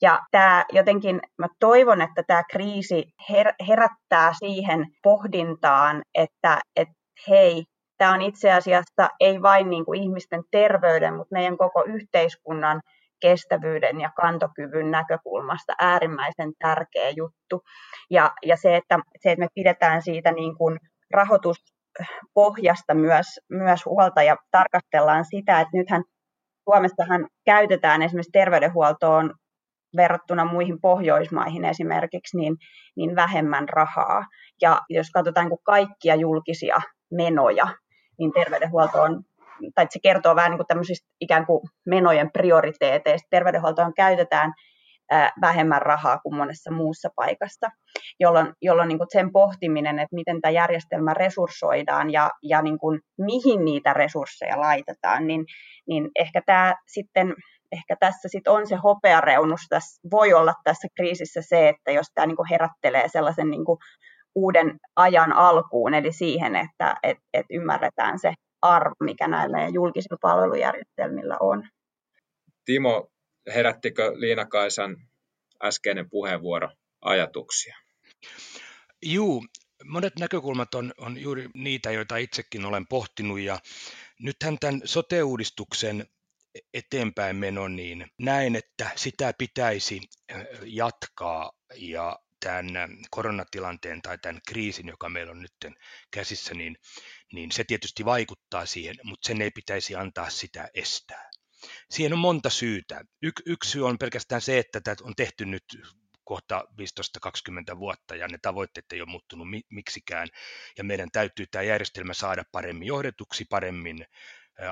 Ja 0.02 0.20
tämä 0.30 0.64
jotenkin, 0.72 1.20
mä 1.38 1.46
toivon, 1.60 2.02
että 2.02 2.22
tämä 2.26 2.42
kriisi 2.50 3.04
her- 3.30 3.66
herättää 3.68 4.32
siihen 4.38 4.86
pohdintaan, 5.02 6.02
että 6.14 6.60
et, 6.76 6.88
hei, 7.28 7.64
tämä 7.98 8.14
on 8.14 8.22
itse 8.22 8.52
asiassa 8.52 9.08
ei 9.20 9.42
vain 9.42 9.70
niin 9.70 9.84
kuin 9.84 10.02
ihmisten 10.02 10.42
terveyden, 10.50 11.14
mutta 11.14 11.32
meidän 11.32 11.58
koko 11.58 11.84
yhteiskunnan 11.84 12.80
kestävyyden 13.20 14.00
ja 14.00 14.10
kantokyvyn 14.16 14.90
näkökulmasta 14.90 15.72
äärimmäisen 15.78 16.52
tärkeä 16.58 17.10
juttu. 17.10 17.62
Ja, 18.10 18.32
ja 18.46 18.56
se, 18.56 18.76
että, 18.76 18.98
se, 19.22 19.32
että 19.32 19.44
me 19.44 19.48
pidetään 19.54 20.02
siitä 20.02 20.32
niin 20.32 20.56
kuin 20.56 20.78
rahoituspohjasta 21.10 22.94
myös, 22.94 23.26
myös 23.50 23.84
huolta 23.87 24.22
ja 24.22 24.37
tarkastellaan 24.50 25.25
sitä, 25.25 25.60
että 25.60 25.76
nythän 25.76 26.02
Suomessahan 26.70 27.26
käytetään 27.44 28.02
esimerkiksi 28.02 28.32
terveydenhuoltoon 28.32 29.34
verrattuna 29.96 30.44
muihin 30.44 30.80
Pohjoismaihin 30.80 31.64
esimerkiksi, 31.64 32.37
niin, 32.37 32.56
niin 32.96 33.16
vähemmän 33.16 33.68
rahaa. 33.68 34.25
Ja 34.62 34.80
jos 34.88 35.10
katsotaan 35.10 35.48
kaikkia 35.62 36.14
julkisia 36.14 36.76
menoja, 37.10 37.68
niin 38.18 38.32
terveydenhuolto 38.32 39.02
on 39.02 39.22
tai 39.74 39.86
se 39.90 39.98
kertoo 40.02 40.36
vähän 40.36 40.50
niin 40.50 40.58
kuin 40.58 40.66
tämmöisistä 40.66 41.08
ikään 41.20 41.46
kuin 41.46 41.60
menojen 41.86 42.30
prioriteeteista. 42.32 43.26
Terveydenhuoltoon 43.30 43.94
käytetään 43.94 44.52
vähemmän 45.40 45.82
rahaa 45.82 46.18
kuin 46.18 46.36
monessa 46.36 46.70
muussa 46.70 47.08
paikassa, 47.16 47.70
jolloin, 48.20 48.52
jolloin 48.62 48.88
niin 48.88 48.98
kuin 48.98 49.08
sen 49.12 49.32
pohtiminen, 49.32 49.98
että 49.98 50.14
miten 50.14 50.40
tämä 50.40 50.52
järjestelmä 50.52 51.14
resurssoidaan 51.14 52.12
ja, 52.12 52.30
ja 52.42 52.62
niin 52.62 52.78
kuin 52.78 53.00
mihin 53.18 53.64
niitä 53.64 53.92
resursseja 53.92 54.60
laitetaan, 54.60 55.26
niin, 55.26 55.44
niin 55.88 56.10
ehkä, 56.18 56.42
tämä 56.46 56.74
sitten, 56.86 57.34
ehkä 57.72 57.96
tässä 58.00 58.28
sitten 58.28 58.52
on 58.52 58.66
se 58.66 58.76
hopeareunus, 58.76 59.60
tässä 59.68 60.00
voi 60.10 60.32
olla 60.32 60.54
tässä 60.64 60.88
kriisissä 60.96 61.40
se, 61.42 61.68
että 61.68 61.90
jos 61.92 62.06
tämä 62.14 62.26
niin 62.26 62.36
kuin 62.36 62.48
herättelee 62.50 63.08
sellaisen 63.08 63.50
niin 63.50 63.64
kuin 63.64 63.78
uuden 64.34 64.76
ajan 64.96 65.32
alkuun, 65.32 65.94
eli 65.94 66.12
siihen, 66.12 66.56
että 66.56 66.94
et, 67.02 67.18
et 67.34 67.46
ymmärretään 67.50 68.18
se 68.18 68.32
arvo, 68.62 68.94
mikä 69.00 69.28
näillä 69.28 69.68
julkisilla 69.68 70.18
palvelujärjestelmillä 70.20 71.36
on. 71.40 71.68
Timo, 72.64 73.10
herättikö 73.54 74.12
Liina 74.14 74.46
Kaisan 74.46 74.96
äskeinen 75.62 76.10
puheenvuoro 76.10 76.68
ajatuksia? 77.00 77.76
Juu, 79.02 79.44
monet 79.84 80.12
näkökulmat 80.18 80.74
on, 80.74 80.92
on 80.98 81.20
juuri 81.20 81.48
niitä, 81.54 81.90
joita 81.90 82.16
itsekin 82.16 82.64
olen 82.64 82.86
pohtinut 82.86 83.40
ja 83.40 83.58
nythän 84.20 84.58
tämän 84.58 84.80
sote-uudistuksen 84.84 86.06
eteenpäin 86.74 87.36
meno, 87.36 87.68
niin 87.68 88.06
näen, 88.18 88.56
että 88.56 88.90
sitä 88.96 89.32
pitäisi 89.38 90.00
jatkaa 90.64 91.52
ja 91.76 92.18
tämän 92.40 92.88
koronatilanteen 93.11 94.02
tai 94.02 94.18
tämän 94.18 94.40
kriisin, 94.49 94.88
joka 94.88 95.09
meillä 95.09 95.33
on 95.33 95.42
nyt 95.42 95.75
käsissä, 96.11 96.54
niin 96.54 96.76
niin 97.33 97.52
se 97.52 97.64
tietysti 97.64 98.04
vaikuttaa 98.04 98.66
siihen, 98.66 98.97
mutta 99.04 99.26
sen 99.26 99.42
ei 99.42 99.50
pitäisi 99.50 99.97
antaa 99.97 100.30
sitä 100.30 100.68
estää. 100.75 101.30
Siihen 101.90 102.12
on 102.12 102.18
monta 102.18 102.50
syytä. 102.50 103.04
Y- 103.23 103.42
yksi 103.47 103.71
syy 103.71 103.87
on 103.87 103.99
pelkästään 103.99 104.40
se, 104.40 104.59
että 104.59 104.80
tätä 104.80 105.04
on 105.04 105.14
tehty 105.16 105.47
nyt 105.47 105.64
kohta 106.25 106.64
15-20 107.75 107.78
vuotta 107.78 108.16
ja 108.16 108.28
ne 108.28 108.38
tavoitteet 108.42 108.92
ei 108.92 109.00
ole 109.00 109.11
muuttunut 109.11 109.47
miksikään 109.71 110.28
ja 110.78 110.85
meidän 110.85 111.11
täytyy 111.12 111.47
tämä 111.47 111.62
järjestelmä 111.62 112.14
saada 112.14 112.45
paremmin 112.52 112.88
johdetuksi, 112.88 113.45
paremmin 113.45 114.07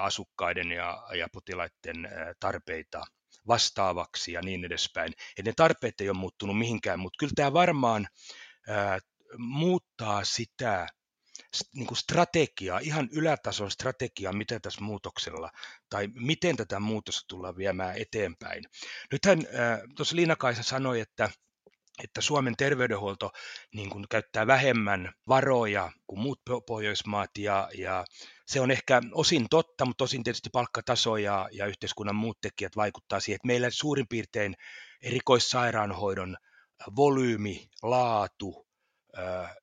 asukkaiden 0.00 0.72
ja, 0.72 1.02
ja 1.18 1.28
potilaiden 1.32 2.08
tarpeita 2.40 3.04
vastaavaksi 3.48 4.32
ja 4.32 4.42
niin 4.42 4.64
edespäin. 4.64 5.12
Et 5.38 5.44
ne 5.44 5.52
tarpeet 5.56 6.00
ei 6.00 6.08
ole 6.08 6.18
muuttunut 6.18 6.58
mihinkään, 6.58 6.98
mutta 7.00 7.16
kyllä 7.18 7.32
tämä 7.36 7.52
varmaan 7.52 8.08
ää, 8.68 8.98
muuttaa 9.38 10.24
sitä 10.24 10.86
niin 11.74 11.86
kuin 11.86 11.98
strategiaa, 11.98 12.78
ihan 12.78 13.08
ylätason 13.12 13.70
strategiaa, 13.70 14.32
mitä 14.32 14.60
tässä 14.60 14.80
muutoksella, 14.80 15.50
tai 15.90 16.08
miten 16.14 16.56
tätä 16.56 16.80
muutosta 16.80 17.24
tullaan 17.28 17.56
viemään 17.56 17.96
eteenpäin. 17.96 18.64
Nythän 19.12 19.38
tuossa 19.96 20.16
Liina-Kaisa 20.16 20.62
sanoi, 20.62 21.00
että 21.00 21.30
että 22.04 22.20
Suomen 22.20 22.56
terveydenhuolto 22.56 23.30
niin 23.74 23.90
kuin 23.90 24.04
käyttää 24.10 24.46
vähemmän 24.46 25.12
varoja 25.28 25.92
kuin 26.06 26.20
muut 26.20 26.40
Pohjoismaat 26.66 27.30
ja, 27.38 27.68
ja 27.78 28.04
se 28.46 28.60
on 28.60 28.70
ehkä 28.70 29.00
osin 29.12 29.46
totta, 29.50 29.84
mutta 29.84 30.04
osin 30.04 30.24
tietysti 30.24 30.50
palkkataso 30.52 31.16
ja, 31.16 31.48
ja 31.52 31.66
yhteiskunnan 31.66 32.16
muut 32.16 32.40
tekijät 32.40 32.76
vaikuttaa 32.76 33.20
siihen, 33.20 33.36
että 33.36 33.46
meillä 33.46 33.70
suurin 33.70 34.08
piirtein 34.08 34.54
erikoissairaanhoidon 35.02 36.36
volyymi, 36.96 37.68
laatu, 37.82 38.65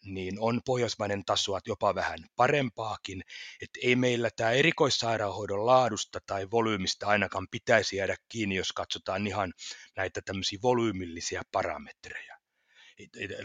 niin 0.06 0.40
on 0.40 0.62
pohjoismainen 0.66 1.26
tasoa 1.26 1.60
jopa 1.68 1.96
vähän 1.96 2.20
parempaakin. 2.36 3.22
Että 3.62 3.80
ei 3.84 3.96
meillä 3.96 4.30
tämä 4.36 4.52
erikoissairaanhoidon 4.52 5.66
laadusta 5.66 6.20
tai 6.26 6.48
volyymista 6.52 7.08
ainakaan 7.08 7.48
pitäisi 7.52 7.96
jäädä 7.96 8.16
kiinni, 8.30 8.56
jos 8.56 8.72
katsotaan 8.72 9.28
ihan 9.28 9.54
näitä 9.96 10.22
tämmöisiä 10.26 10.60
volyymillisia 10.62 11.42
parametreja 11.52 12.34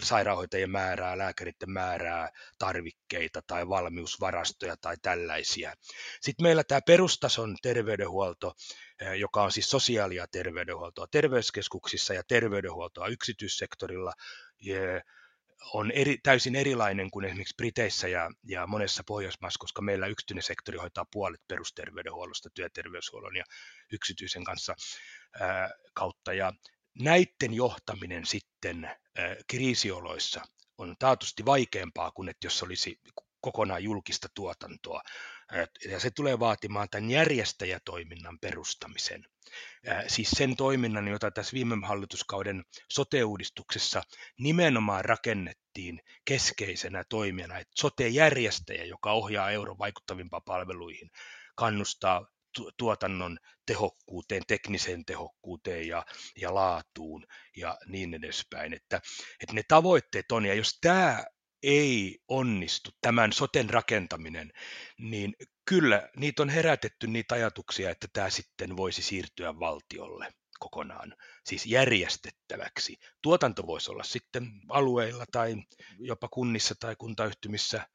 sairaanhoitajien 0.02 0.70
määrää, 0.70 1.18
lääkäreiden 1.18 1.70
määrää, 1.70 2.30
tarvikkeita 2.58 3.42
tai 3.46 3.68
valmiusvarastoja 3.68 4.76
tai 4.76 4.96
tällaisia. 5.02 5.74
Sitten 6.20 6.44
meillä 6.44 6.64
tämä 6.64 6.80
perustason 6.86 7.56
terveydenhuolto, 7.62 8.54
joka 9.18 9.42
on 9.42 9.52
siis 9.52 9.70
sosiaali- 9.70 10.16
ja 10.16 10.26
terveydenhuoltoa 10.26 11.06
terveyskeskuksissa 11.10 12.14
ja 12.14 12.22
terveydenhuoltoa 12.28 13.06
yksityissektorilla, 13.06 14.12
on 15.72 15.90
eri, 15.90 16.18
täysin 16.22 16.56
erilainen 16.56 17.10
kuin 17.10 17.24
esimerkiksi 17.24 17.54
Briteissä 17.56 18.08
ja, 18.08 18.30
ja 18.44 18.66
monessa 18.66 19.02
Pohjoismaassa, 19.06 19.58
koska 19.58 19.82
meillä 19.82 20.06
yksityinen 20.06 20.42
sektori 20.42 20.78
hoitaa 20.78 21.04
puolet 21.12 21.40
perusterveydenhuollosta 21.48 22.50
työterveyshuollon 22.54 23.36
ja 23.36 23.44
yksityisen 23.92 24.44
kanssa 24.44 24.74
ää, 25.40 25.70
kautta. 25.94 26.32
Ja 26.32 26.52
näiden 26.98 27.54
johtaminen 27.54 28.26
sitten 28.26 28.84
ää, 28.84 28.96
kriisioloissa 29.46 30.42
on 30.78 30.96
taatusti 30.98 31.44
vaikeampaa 31.44 32.10
kuin 32.10 32.28
että 32.28 32.46
jos 32.46 32.62
olisi 32.62 33.00
kokonaan 33.40 33.84
julkista 33.84 34.28
tuotantoa. 34.34 35.02
Ja 35.90 36.00
se 36.00 36.10
tulee 36.10 36.38
vaatimaan 36.38 36.88
tämän 36.90 37.10
järjestäjätoiminnan 37.10 38.38
perustamisen. 38.38 39.24
Siis 40.06 40.30
sen 40.30 40.56
toiminnan, 40.56 41.08
jota 41.08 41.30
tässä 41.30 41.54
viime 41.54 41.86
hallituskauden 41.86 42.64
sote-uudistuksessa 42.90 44.02
nimenomaan 44.38 45.04
rakennettiin 45.04 46.00
keskeisenä 46.24 47.04
toimijana, 47.08 47.58
että 47.58 47.72
sote-järjestäjä, 47.78 48.84
joka 48.84 49.12
ohjaa 49.12 49.50
euron 49.50 49.78
vaikuttavimpaan 49.78 50.42
palveluihin, 50.44 51.10
kannustaa 51.56 52.26
tuotannon 52.76 53.38
tehokkuuteen, 53.66 54.42
tekniseen 54.48 55.04
tehokkuuteen 55.04 55.88
ja, 55.88 56.04
ja 56.36 56.54
laatuun 56.54 57.26
ja 57.56 57.78
niin 57.86 58.14
edespäin. 58.14 58.74
Että, 58.74 59.00
että 59.40 59.54
ne 59.54 59.62
tavoitteet 59.68 60.32
on, 60.32 60.46
ja 60.46 60.54
jos 60.54 60.78
tämä 60.80 61.24
ei 61.62 62.18
onnistu, 62.28 62.90
tämän 63.00 63.32
soten 63.32 63.70
rakentaminen, 63.70 64.52
niin 64.98 65.34
kyllä 65.64 66.08
niitä 66.16 66.42
on 66.42 66.48
herätetty 66.48 67.06
niitä 67.06 67.34
ajatuksia, 67.34 67.90
että 67.90 68.08
tämä 68.12 68.30
sitten 68.30 68.76
voisi 68.76 69.02
siirtyä 69.02 69.58
valtiolle 69.58 70.32
kokonaan, 70.58 71.14
siis 71.44 71.66
järjestettäväksi. 71.66 72.96
Tuotanto 73.22 73.66
voisi 73.66 73.90
olla 73.90 74.02
sitten 74.02 74.50
alueilla 74.68 75.24
tai 75.32 75.56
jopa 75.98 76.28
kunnissa 76.28 76.74
tai 76.80 76.96
kuntayhtymissä, 76.96 77.88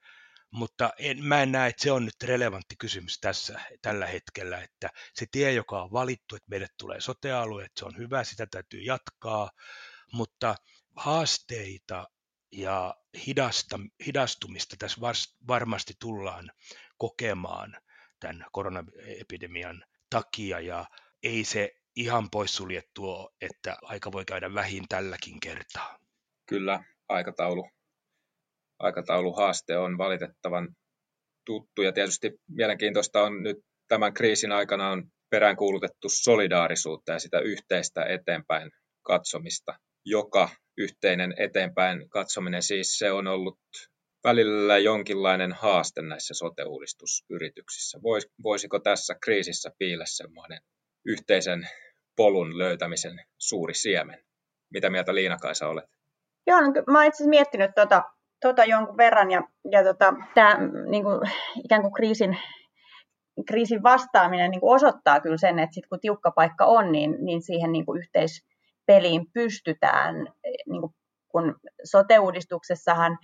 mutta 0.51 0.91
en, 0.97 1.25
mä 1.25 1.43
en 1.43 1.51
näe, 1.51 1.69
että 1.69 1.83
se 1.83 1.91
on 1.91 2.05
nyt 2.05 2.23
relevantti 2.23 2.75
kysymys 2.79 3.19
tässä, 3.19 3.59
tällä 3.81 4.07
hetkellä, 4.07 4.61
että 4.61 4.89
se 5.13 5.25
tie, 5.31 5.53
joka 5.53 5.83
on 5.83 5.91
valittu, 5.91 6.35
että 6.35 6.49
meille 6.49 6.67
tulee 6.77 7.01
sotealue, 7.01 7.65
että 7.65 7.79
se 7.79 7.85
on 7.85 7.97
hyvä, 7.97 8.23
sitä 8.23 8.47
täytyy 8.51 8.81
jatkaa, 8.81 9.51
mutta 10.11 10.55
haasteita 10.95 12.07
ja 12.53 12.95
hidasta, 13.27 13.79
hidastumista 14.05 14.75
tässä 14.79 15.01
varmasti 15.47 15.93
tullaan 15.99 16.51
kokemaan 16.97 17.77
tämän 18.19 18.45
koronaepidemian 18.51 19.83
takia. 20.09 20.59
Ja 20.59 20.85
ei 21.23 21.43
se 21.43 21.75
ihan 21.95 22.29
poissuljettu 22.29 23.29
että 23.41 23.77
aika 23.81 24.11
voi 24.11 24.25
käydä 24.25 24.53
vähin 24.53 24.87
tälläkin 24.89 25.39
kertaa. 25.39 25.99
Kyllä, 26.45 26.83
aikataulu, 27.09 27.69
aikatauluhaaste 28.79 29.77
on 29.77 29.97
valitettavan 29.97 30.75
tuttu. 31.45 31.81
Ja 31.81 31.91
tietysti 31.91 32.31
mielenkiintoista 32.47 33.23
on 33.23 33.43
nyt 33.43 33.57
tämän 33.87 34.13
kriisin 34.13 34.51
aikana 34.51 34.89
on 34.89 35.03
peräänkuulutettu 35.29 36.09
solidaarisuutta 36.09 37.11
ja 37.11 37.19
sitä 37.19 37.39
yhteistä 37.39 38.05
eteenpäin 38.05 38.71
katsomista, 39.01 39.79
joka 40.05 40.49
yhteinen 40.77 41.33
eteenpäin 41.37 42.09
katsominen 42.09 42.63
siis 42.63 42.97
se 42.97 43.11
on 43.11 43.27
ollut 43.27 43.59
välillä 44.23 44.77
jonkinlainen 44.77 45.53
haaste 45.53 46.01
näissä 46.01 46.33
sote-uudistusyrityksissä. 46.33 47.99
Voisiko 48.43 48.79
tässä 48.79 49.15
kriisissä 49.23 49.71
piillä 49.79 50.05
semmoinen 50.07 50.61
yhteisen 51.05 51.67
polun 52.15 52.57
löytämisen 52.57 53.19
suuri 53.37 53.73
siemen? 53.73 54.23
Mitä 54.73 54.89
mieltä 54.89 55.15
Liina-Kaisa 55.15 55.67
olet? 55.67 55.89
Joo, 56.47 56.61
no, 56.61 56.67
mä 56.91 57.05
itse 57.05 57.27
miettinyt 57.27 57.71
tota, 57.75 58.03
tota 58.41 58.65
jonkun 58.65 58.97
verran 58.97 59.31
ja, 59.31 59.41
ja 59.71 59.83
tota, 59.83 60.13
tämä 60.35 60.57
niin 60.89 61.03
kuin, 61.03 61.19
ikään 61.63 61.81
kuin 61.81 61.93
kriisin, 61.93 62.37
kriisin 63.47 63.83
vastaaminen 63.83 64.51
niin 64.51 64.61
kuin 64.61 64.75
osoittaa 64.75 65.19
kyllä 65.19 65.37
sen, 65.37 65.59
että 65.59 65.73
sit 65.73 65.87
kun 65.87 65.99
tiukka 65.99 66.31
paikka 66.31 66.65
on, 66.65 66.91
niin, 66.91 67.15
niin 67.25 67.41
siihen 67.41 67.71
niin 67.71 67.85
kuin 67.85 68.03
yhteispeliin 68.83 69.25
pystytään. 69.33 70.15
Niin 70.69 70.81
kuin, 70.81 70.93
kun 71.31 71.55
sote-uudistuksessahan 71.83 73.17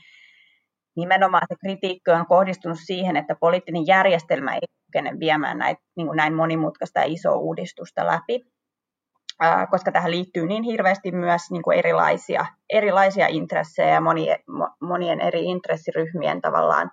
nimenomaan 0.95 1.48
se 1.50 1.56
kritiikki 1.65 2.12
on 2.12 2.26
kohdistunut 2.26 2.80
siihen, 2.86 3.17
että 3.17 3.36
poliittinen 3.36 3.88
järjestelmä 3.88 4.54
ei 4.54 4.62
kykene 4.86 5.19
viemään 5.19 5.58
näitä, 5.58 5.82
niin 5.98 6.08
kuin 6.08 6.17
näin 6.17 6.36
monimutkaista 6.36 7.00
ja 7.00 7.06
isoa 7.08 7.36
uudistusta 7.36 8.06
läpi, 8.06 8.41
koska 9.72 9.91
tähän 9.91 10.12
liittyy 10.12 10.48
niin 10.48 10.63
hirveästi 10.63 11.12
myös 11.12 11.41
niin 11.52 11.63
kuin 11.63 11.78
erilaisia, 11.78 12.45
erilaisia 12.69 13.28
intressejä 13.28 13.89
ja 13.89 14.02
monien, 14.02 14.39
monien 14.82 15.22
eri 15.22 15.43
intressiryhmien 15.45 16.41
tavallaan 16.41 16.91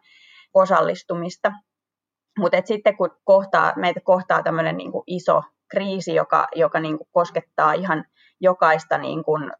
osallistumista. 0.54 1.52
Mutta 2.38 2.56
sitten 2.64 2.96
kun 2.96 3.10
kohtaa, 3.24 3.72
meitä 3.76 4.00
kohtaa 4.04 4.42
tämmöinen 4.42 4.76
niin 4.76 4.92
iso 5.06 5.42
kriisi, 5.70 6.14
joka, 6.14 6.46
joka 6.54 6.80
niin 6.80 6.98
kuin 6.98 7.08
koskettaa 7.12 7.72
ihan 7.72 8.04
jokaista 8.40 8.98
niin 8.98 9.24
kuin, 9.24 9.52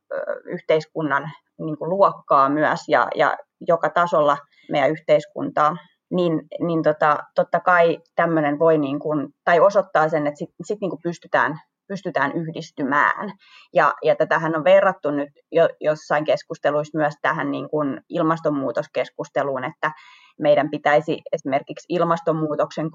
yhteiskunnan 0.44 1.30
niin 1.58 1.78
kuin 1.78 1.90
luokkaa 1.90 2.48
myös 2.48 2.80
ja, 2.88 3.08
ja 3.14 3.36
joka 3.60 3.90
tasolla 3.90 4.38
meidän 4.70 4.90
yhteiskuntaa, 4.90 5.76
niin, 6.10 6.42
niin 6.66 6.82
tota, 6.82 7.18
totta 7.34 7.60
kai 7.60 7.98
tämmöinen 8.16 8.58
voi 8.58 8.78
niin 8.78 8.98
kuin, 8.98 9.28
tai 9.44 9.60
osoittaa 9.60 10.08
sen, 10.08 10.26
että 10.26 10.38
sitten 10.38 10.66
sit 10.66 10.80
niin 10.80 10.90
kuin 10.90 11.02
pystytään, 11.02 11.60
pystytään 11.88 12.32
yhdistymään. 12.32 13.32
Ja, 13.74 13.94
ja 14.02 14.16
tätähän 14.16 14.56
on 14.56 14.64
verrattu 14.64 15.10
nyt 15.10 15.28
jo, 15.52 15.68
jossain 15.80 16.24
keskusteluissa 16.24 16.98
myös 16.98 17.14
tähän 17.22 17.50
niin 17.50 17.70
kuin 17.70 18.00
ilmastonmuutoskeskusteluun, 18.08 19.64
että 19.64 19.90
meidän 20.40 20.70
pitäisi 20.70 21.22
esimerkiksi 21.32 21.86
ilmastonmuutoksen 21.88 22.90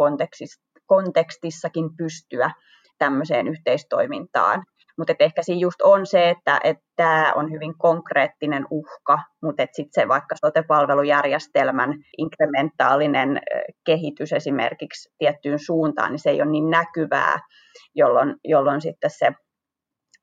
kontekstissakin 0.85 1.89
pystyä 1.97 2.51
tämmöiseen 2.97 3.47
yhteistoimintaan. 3.47 4.63
Mutta 4.97 5.13
ehkä 5.19 5.43
siinä 5.43 5.59
just 5.59 5.81
on 5.81 6.05
se, 6.05 6.29
että 6.29 6.59
tämä 6.95 7.33
on 7.35 7.51
hyvin 7.51 7.77
konkreettinen 7.77 8.65
uhka, 8.69 9.19
mutta 9.43 9.63
sitten 9.71 10.01
se 10.01 10.07
vaikka 10.07 10.35
sote-palvelujärjestelmän 10.45 11.93
inkrementaalinen 12.17 13.41
kehitys 13.85 14.33
esimerkiksi 14.33 15.09
tiettyyn 15.17 15.59
suuntaan, 15.59 16.11
niin 16.11 16.19
se 16.19 16.29
ei 16.29 16.41
ole 16.41 16.51
niin 16.51 16.69
näkyvää, 16.69 17.39
jolloin, 17.95 18.35
jolloin 18.43 18.81
sitten 18.81 19.09
se 19.09 19.31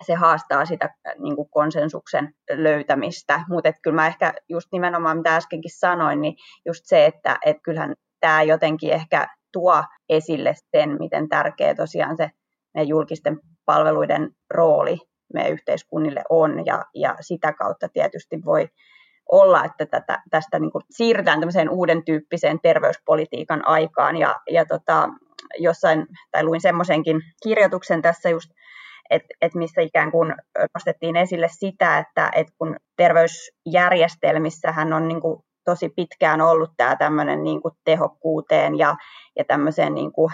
se 0.04 0.14
haastaa 0.14 0.64
sitä 0.64 0.90
niin 1.18 1.37
kuin 1.37 1.50
konsensuksen 1.50 2.35
löytämistä. 2.50 3.44
Mutta 3.48 3.72
kyllä 3.83 3.94
mä 3.94 4.07
ehkä 4.07 4.35
just 4.48 4.68
nimenomaan, 4.72 5.16
mitä 5.16 5.37
äskenkin 5.37 5.78
sanoin, 5.78 6.20
niin 6.20 6.35
just 6.66 6.81
se, 6.85 7.07
että 7.07 7.38
et 7.46 7.57
kyllähän 7.62 7.94
tämä 8.20 8.42
jotenkin 8.42 8.92
ehkä 8.92 9.26
tuo 9.52 9.85
esille 10.09 10.54
sen, 10.76 10.96
miten 10.98 11.28
tärkeä 11.28 11.74
tosiaan 11.74 12.16
se 12.16 12.31
meidän 12.74 12.88
julkisten 12.88 13.40
palveluiden 13.68 14.31
rooli 14.50 14.98
meidän 15.35 15.52
yhteiskunnille 15.52 16.22
on 16.31 16.66
ja, 16.66 16.85
ja 16.94 17.16
sitä 17.20 17.52
kautta 17.52 17.88
tietysti 17.88 18.44
voi 18.44 18.68
olla, 19.33 19.64
että 19.64 19.87
tätä, 19.87 20.22
tästä 20.31 20.59
niin 20.59 20.72
kuin 20.72 20.83
siirrytään 20.90 21.40
tämmöiseen 21.40 21.70
uuden 21.70 22.04
tyyppiseen 22.04 22.61
terveyspolitiikan 22.62 23.68
aikaan. 23.68 24.16
Ja, 24.16 24.35
ja 24.50 24.64
tota, 24.64 25.09
jossain, 25.59 26.07
tai 26.33 26.44
luin 26.44 26.61
semmoisenkin 26.61 27.20
kirjoituksen 27.42 28.02
tässä 28.02 28.31
just, 28.31 28.50
että 29.11 29.28
et 29.40 29.54
missä 29.54 29.81
ikään 29.81 30.11
kuin 30.11 30.35
nostettiin 30.74 31.16
esille 31.16 31.48
sitä, 31.50 31.98
että 31.98 32.31
et 32.35 32.46
kun 32.59 32.76
terveysjärjestelmissähän 32.96 34.92
on 34.92 35.09
niin 35.09 35.20
kuin 35.20 35.42
tosi 35.64 35.88
pitkään 35.88 36.40
ollut 36.40 36.70
tämä 36.76 36.96
tämmöinen 36.96 37.44
niin 37.44 37.62
kuin 37.62 37.74
tehokkuuteen 37.85 38.78
ja, 38.78 38.96
ja 39.37 39.44
tämmöiseen 39.44 39.94
niin 39.94 40.12
kuin 40.12 40.33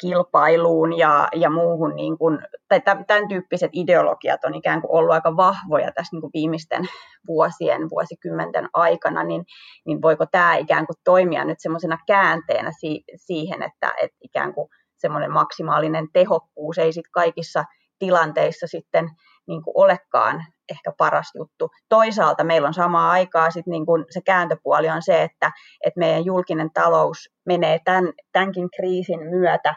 kilpailuun 0.00 0.98
ja, 0.98 1.28
ja 1.34 1.50
muuhun, 1.50 1.96
niin 1.96 2.18
kuin, 2.18 2.38
tai 2.68 2.80
tämän 2.80 3.28
tyyppiset 3.28 3.70
ideologiat 3.72 4.44
on 4.44 4.54
ikään 4.54 4.80
kuin 4.80 4.90
ollut 4.90 5.12
aika 5.14 5.36
vahvoja 5.36 5.92
tässä 5.92 6.16
niin 6.16 6.20
kuin 6.20 6.30
viimeisten 6.34 6.88
vuosien, 7.26 7.90
vuosikymmenten 7.90 8.68
aikana, 8.74 9.24
niin, 9.24 9.44
niin 9.86 10.02
voiko 10.02 10.26
tämä 10.26 10.56
ikään 10.56 10.86
kuin 10.86 10.96
toimia 11.04 11.44
nyt 11.44 11.60
semmoisena 11.60 11.98
käänteenä 12.06 12.72
si, 12.80 13.04
siihen, 13.16 13.62
että, 13.62 13.94
että 14.02 14.16
ikään 14.20 14.54
kuin 14.54 14.68
semmoinen 14.96 15.32
maksimaalinen 15.32 16.08
tehokkuus 16.12 16.78
ei 16.78 16.92
sitten 16.92 17.12
kaikissa 17.12 17.64
tilanteissa 17.98 18.66
sitten 18.66 19.08
niin 19.46 19.62
kuin 19.62 19.72
olekaan 19.76 20.44
ehkä 20.70 20.92
paras 20.98 21.30
juttu. 21.34 21.70
Toisaalta 21.88 22.44
meillä 22.44 22.68
on 22.68 22.74
samaa 22.74 23.10
aikaa 23.10 23.50
sit 23.50 23.66
niin 23.66 23.86
kun 23.86 24.04
se 24.10 24.20
kääntöpuoli 24.20 24.88
on 24.88 25.02
se, 25.02 25.22
että, 25.22 25.52
että 25.86 25.98
meidän 25.98 26.24
julkinen 26.24 26.70
talous 26.74 27.30
menee 27.46 27.78
tämän, 27.84 28.12
tämänkin 28.32 28.68
kriisin 28.76 29.20
myötä, 29.20 29.74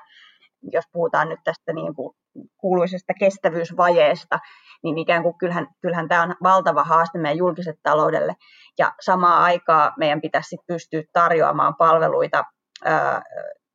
jos 0.71 0.85
puhutaan 0.91 1.29
nyt 1.29 1.39
tästä 1.43 1.73
niin 1.73 1.95
kuin 1.95 2.15
kuuluisesta 2.57 3.13
kestävyysvajeesta, 3.19 4.39
niin 4.83 4.97
ikään 4.97 5.23
kuin 5.23 5.37
kyllähän, 5.37 5.67
kyllähän 5.81 6.07
tämä 6.07 6.23
on 6.23 6.35
valtava 6.43 6.83
haaste 6.83 7.17
meidän 7.17 7.37
julkiselle 7.37 7.79
taloudelle. 7.83 8.33
Ja 8.79 8.93
samaa 9.01 9.43
aikaa 9.43 9.93
meidän 9.97 10.21
pitäisi 10.21 10.57
pystyä 10.67 11.03
tarjoamaan 11.13 11.75
palveluita 11.75 12.43
ää, 12.85 13.21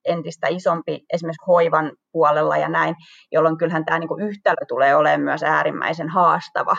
entistä 0.04 0.46
isompi 0.48 1.04
esimerkiksi 1.12 1.46
hoivan 1.46 1.92
puolella 2.12 2.56
ja 2.56 2.68
näin, 2.68 2.94
jolloin 3.32 3.58
kyllähän 3.58 3.84
tämä 3.84 3.98
niin 3.98 4.08
kuin 4.08 4.22
yhtälö 4.22 4.66
tulee 4.68 4.96
olemaan 4.96 5.20
myös 5.20 5.42
äärimmäisen 5.42 6.08
haastava, 6.08 6.76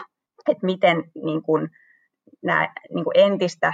että 0.48 0.66
miten 0.66 1.04
niin 1.24 1.44
kuin, 1.44 1.70
nämä, 2.44 2.74
niin 2.94 3.04
kuin 3.04 3.20
entistä 3.20 3.74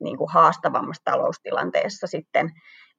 niin 0.00 0.18
kuin 0.18 0.30
haastavammassa 0.32 1.02
taloustilanteessa 1.04 2.06
sitten 2.06 2.50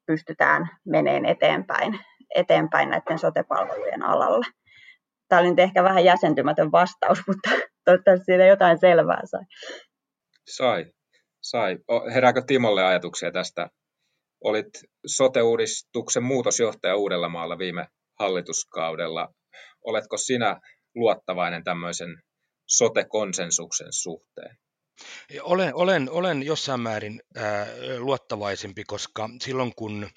pystytään 0.05 0.69
meneen 0.85 1.25
eteenpäin, 1.25 1.99
eteenpäin 2.35 2.89
näiden 2.89 3.19
sotepalvelujen 3.19 4.03
alalla. 4.03 4.45
Tämä 5.27 5.39
oli 5.39 5.49
nyt 5.49 5.59
ehkä 5.59 5.83
vähän 5.83 6.05
jäsentymätön 6.05 6.71
vastaus, 6.71 7.19
mutta 7.27 7.49
toivottavasti 7.85 8.25
siitä 8.25 8.45
jotain 8.45 8.77
selvää 8.79 9.21
sai. 9.25 9.41
Sai, 10.47 10.85
sai. 11.41 11.77
Herääkö 12.13 12.41
Timolle 12.47 12.83
ajatuksia 12.83 13.31
tästä 13.31 13.69
olit 14.43 14.69
sote-uudistuksen 15.05 16.23
muutosjohtaja 16.23 16.95
Uudellamaalla 16.95 17.57
viime 17.57 17.87
hallituskaudella. 18.19 19.27
Oletko 19.85 20.17
sinä 20.17 20.59
luottavainen 20.95 21.63
tämmöisen 21.63 22.09
sote-konsensuksen 22.71 23.93
suhteen? 23.93 24.57
Olen, 25.41 25.75
olen, 25.75 26.09
olen 26.09 26.43
jossain 26.43 26.79
määrin 26.81 27.21
ää, 27.35 27.67
luottavaisempi, 27.97 28.83
koska 28.83 29.29
silloin 29.41 29.75
kun, 29.75 30.09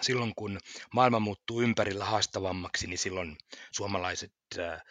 silloin 0.00 0.34
kun 0.34 0.58
maailma 0.94 1.20
muuttuu 1.20 1.62
ympärillä 1.62 2.04
haastavammaksi, 2.04 2.86
niin 2.86 2.98
silloin 2.98 3.36
suomalaiset 3.72 4.32
ää, 4.58 4.82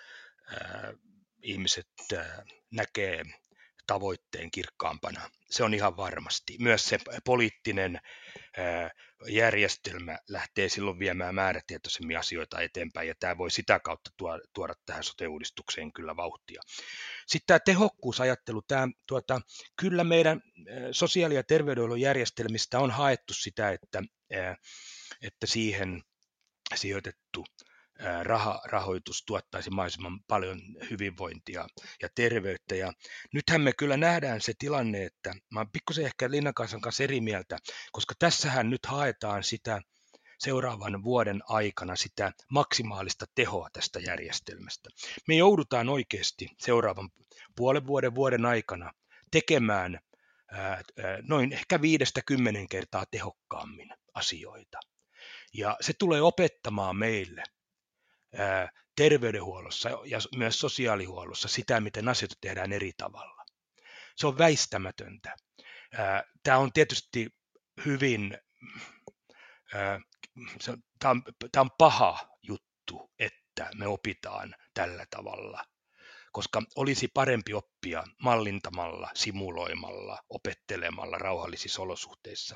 ää, 0.52 0.94
ihmiset 1.42 1.88
ää, 2.18 2.44
näkee 2.72 3.24
tavoitteen 3.90 4.52
kirkkaampana. 4.52 5.30
Se 5.50 5.64
on 5.64 5.74
ihan 5.74 5.98
varmasti. 5.98 6.58
Myös 6.60 6.86
se 6.86 7.00
poliittinen 7.26 8.00
järjestelmä 9.28 10.18
lähtee 10.30 10.70
silloin 10.70 11.00
viemään 11.00 11.36
määrätietoisemmin 11.36 12.18
asioita 12.18 12.62
eteenpäin, 12.62 13.08
ja 13.08 13.14
tämä 13.20 13.38
voi 13.38 13.52
sitä 13.52 13.80
kautta 13.80 14.12
tuoda 14.54 14.74
tähän 14.86 15.04
sote-uudistukseen 15.04 15.94
kyllä 15.94 16.16
vauhtia. 16.16 16.62
Sitten 17.28 17.48
tämä 17.48 17.60
tehokkuusajattelu, 17.60 18.62
tämä, 18.62 18.88
tuota, 19.08 19.42
kyllä 19.80 20.04
meidän 20.04 20.42
sosiaali- 20.92 21.36
ja 21.36 21.44
terveydenhuollon 21.44 22.02
järjestelmistä 22.02 22.80
on 22.80 22.92
haettu 22.92 23.34
sitä, 23.34 23.70
että, 23.70 24.04
että 25.22 25.48
siihen 25.48 26.02
sijoitettu 26.76 27.46
raha, 28.24 28.62
rahoitus 28.66 29.24
tuottaisi 29.26 29.70
mahdollisimman 29.70 30.20
paljon 30.28 30.62
hyvinvointia 30.90 31.68
ja 32.02 32.10
terveyttä. 32.16 32.76
Ja 32.76 32.94
nythän 33.34 33.62
me 33.62 33.74
kyllä 33.74 33.98
nähdään 33.98 34.42
se 34.42 34.54
tilanne, 34.60 35.06
että 35.06 35.34
mä 35.52 35.60
olen 35.60 35.72
pikkusen 35.72 36.06
ehkä 36.06 36.32
Linnan 36.32 36.54
kanssa, 36.54 37.04
eri 37.04 37.22
mieltä, 37.22 37.58
koska 37.92 38.14
tässähän 38.20 38.70
nyt 38.70 38.86
haetaan 38.86 39.44
sitä 39.44 39.82
seuraavan 40.40 41.04
vuoden 41.04 41.42
aikana 41.48 41.96
sitä 41.96 42.32
maksimaalista 42.52 43.26
tehoa 43.36 43.70
tästä 43.74 44.00
järjestelmästä. 44.00 44.90
Me 45.28 45.36
joudutaan 45.36 45.90
oikeasti 45.90 46.48
seuraavan 46.58 47.10
puolen 47.56 47.88
vuoden 47.88 48.16
vuoden 48.16 48.46
aikana 48.46 48.92
tekemään 49.32 50.00
ää, 50.52 50.82
noin 51.22 51.54
ehkä 51.54 51.82
viidestä 51.82 52.22
kymmenen 52.26 52.68
kertaa 52.68 53.06
tehokkaammin 53.12 53.90
asioita. 54.14 54.80
Ja 55.54 55.78
se 55.82 55.94
tulee 56.00 56.22
opettamaan 56.22 56.96
meille 56.96 57.44
terveydenhuollossa 58.96 59.90
ja 59.90 60.20
myös 60.36 60.60
sosiaalihuollossa 60.60 61.48
sitä, 61.48 61.80
miten 61.80 62.10
asioita 62.10 62.36
tehdään 62.42 62.72
eri 62.72 62.92
tavalla. 62.98 63.46
Se 64.16 64.28
on 64.28 64.38
väistämätöntä. 64.38 65.36
Tämä 66.44 66.58
on 66.58 66.74
tietysti 66.74 67.30
hyvin, 67.86 68.38
tämä 71.00 71.12
on, 71.12 71.24
tämä 71.52 71.62
on 71.62 71.72
paha 71.78 72.38
juttu, 72.42 73.12
että 73.20 73.70
me 73.76 73.88
opitaan 73.88 74.56
tällä 74.74 75.06
tavalla, 75.10 75.66
koska 76.32 76.62
olisi 76.76 77.08
parempi 77.08 77.54
oppia 77.54 78.04
mallintamalla, 78.22 79.10
simuloimalla, 79.14 80.20
opettelemalla 80.30 81.18
rauhallisissa 81.18 81.82
olosuhteissa. 81.82 82.56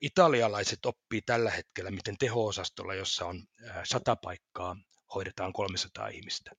Italialaiset 0.00 0.86
oppii 0.86 1.22
tällä 1.22 1.50
hetkellä, 1.50 1.90
miten 1.90 2.18
teho-osastolla, 2.18 2.94
jossa 2.94 3.26
on 3.26 3.42
100 3.84 4.16
paikkaa, 4.16 4.76
hoidetaan 5.14 5.52
300 5.52 6.08
ihmistä. 6.08 6.50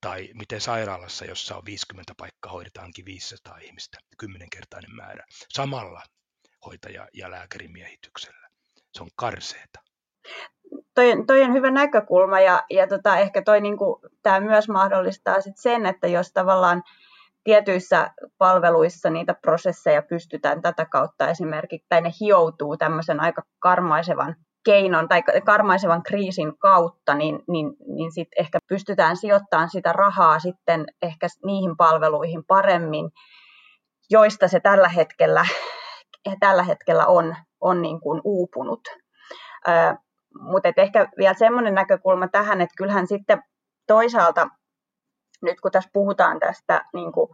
Tai 0.00 0.28
miten 0.34 0.60
sairaalassa, 0.60 1.24
jossa 1.24 1.56
on 1.56 1.64
50 1.64 2.12
paikkaa, 2.16 2.52
hoidetaankin 2.52 3.04
500 3.04 3.58
ihmistä, 3.58 3.98
kymmenenkertainen 4.18 4.96
määrä, 4.96 5.24
samalla 5.54 6.02
hoitaja- 6.66 7.08
ja 7.14 7.30
lääkärimiehityksellä. 7.30 8.48
Se 8.92 9.02
on 9.02 9.08
karseeta. 9.16 9.80
Toi, 10.94 11.12
toi 11.26 11.42
on 11.42 11.52
hyvä 11.52 11.70
näkökulma 11.70 12.40
ja, 12.40 12.62
ja 12.70 12.86
tota, 12.86 13.18
ehkä 13.18 13.42
toi, 13.42 13.60
niinku, 13.60 14.00
tämä 14.22 14.40
myös 14.40 14.68
mahdollistaa 14.68 15.40
sit 15.40 15.56
sen, 15.56 15.86
että 15.86 16.06
jos 16.06 16.32
tavallaan 16.32 16.82
tietyissä 17.46 18.10
palveluissa 18.38 19.10
niitä 19.10 19.34
prosesseja 19.34 20.02
pystytään 20.02 20.62
tätä 20.62 20.86
kautta 20.86 21.28
esimerkiksi, 21.28 21.86
tai 21.88 22.00
ne 22.00 22.10
hioutuu 22.20 22.76
tämmöisen 22.76 23.20
aika 23.20 23.42
karmaisevan 23.58 24.36
keinon 24.64 25.08
tai 25.08 25.22
karmaisevan 25.44 26.02
kriisin 26.02 26.58
kautta, 26.58 27.14
niin, 27.14 27.38
niin, 27.48 27.72
niin 27.96 28.12
sit 28.12 28.28
ehkä 28.38 28.58
pystytään 28.68 29.16
sijoittamaan 29.16 29.68
sitä 29.68 29.92
rahaa 29.92 30.38
sitten 30.38 30.84
ehkä 31.02 31.26
niihin 31.44 31.76
palveluihin 31.76 32.44
paremmin, 32.44 33.10
joista 34.10 34.48
se 34.48 34.60
tällä 34.60 34.88
hetkellä, 34.88 35.46
tällä 36.40 36.62
hetkellä 36.62 37.06
on, 37.06 37.36
on 37.60 37.82
niin 37.82 38.00
kuin 38.00 38.20
uupunut. 38.24 38.80
Mutta 40.40 40.68
ehkä 40.76 41.08
vielä 41.18 41.34
semmoinen 41.34 41.74
näkökulma 41.74 42.28
tähän, 42.28 42.60
että 42.60 42.74
kyllähän 42.78 43.06
sitten 43.06 43.42
toisaalta 43.86 44.48
nyt 45.42 45.60
kun 45.60 45.70
tässä 45.70 45.90
puhutaan 45.92 46.40
tästä 46.40 46.84
niin 46.94 47.12
kuin 47.12 47.28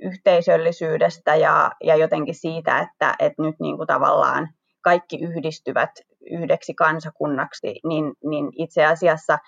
yhteisöllisyydestä 0.00 1.36
ja, 1.36 1.70
ja 1.84 1.96
jotenkin 1.96 2.34
siitä, 2.34 2.78
että, 2.78 3.14
että 3.18 3.42
nyt 3.42 3.54
niin 3.60 3.76
kuin 3.76 3.86
tavallaan 3.86 4.48
kaikki 4.82 5.18
yhdistyvät 5.22 5.90
yhdeksi 6.30 6.74
kansakunnaksi, 6.74 7.80
niin, 7.84 8.12
niin 8.24 8.48
itse 8.56 8.86
asiassa 8.86 9.38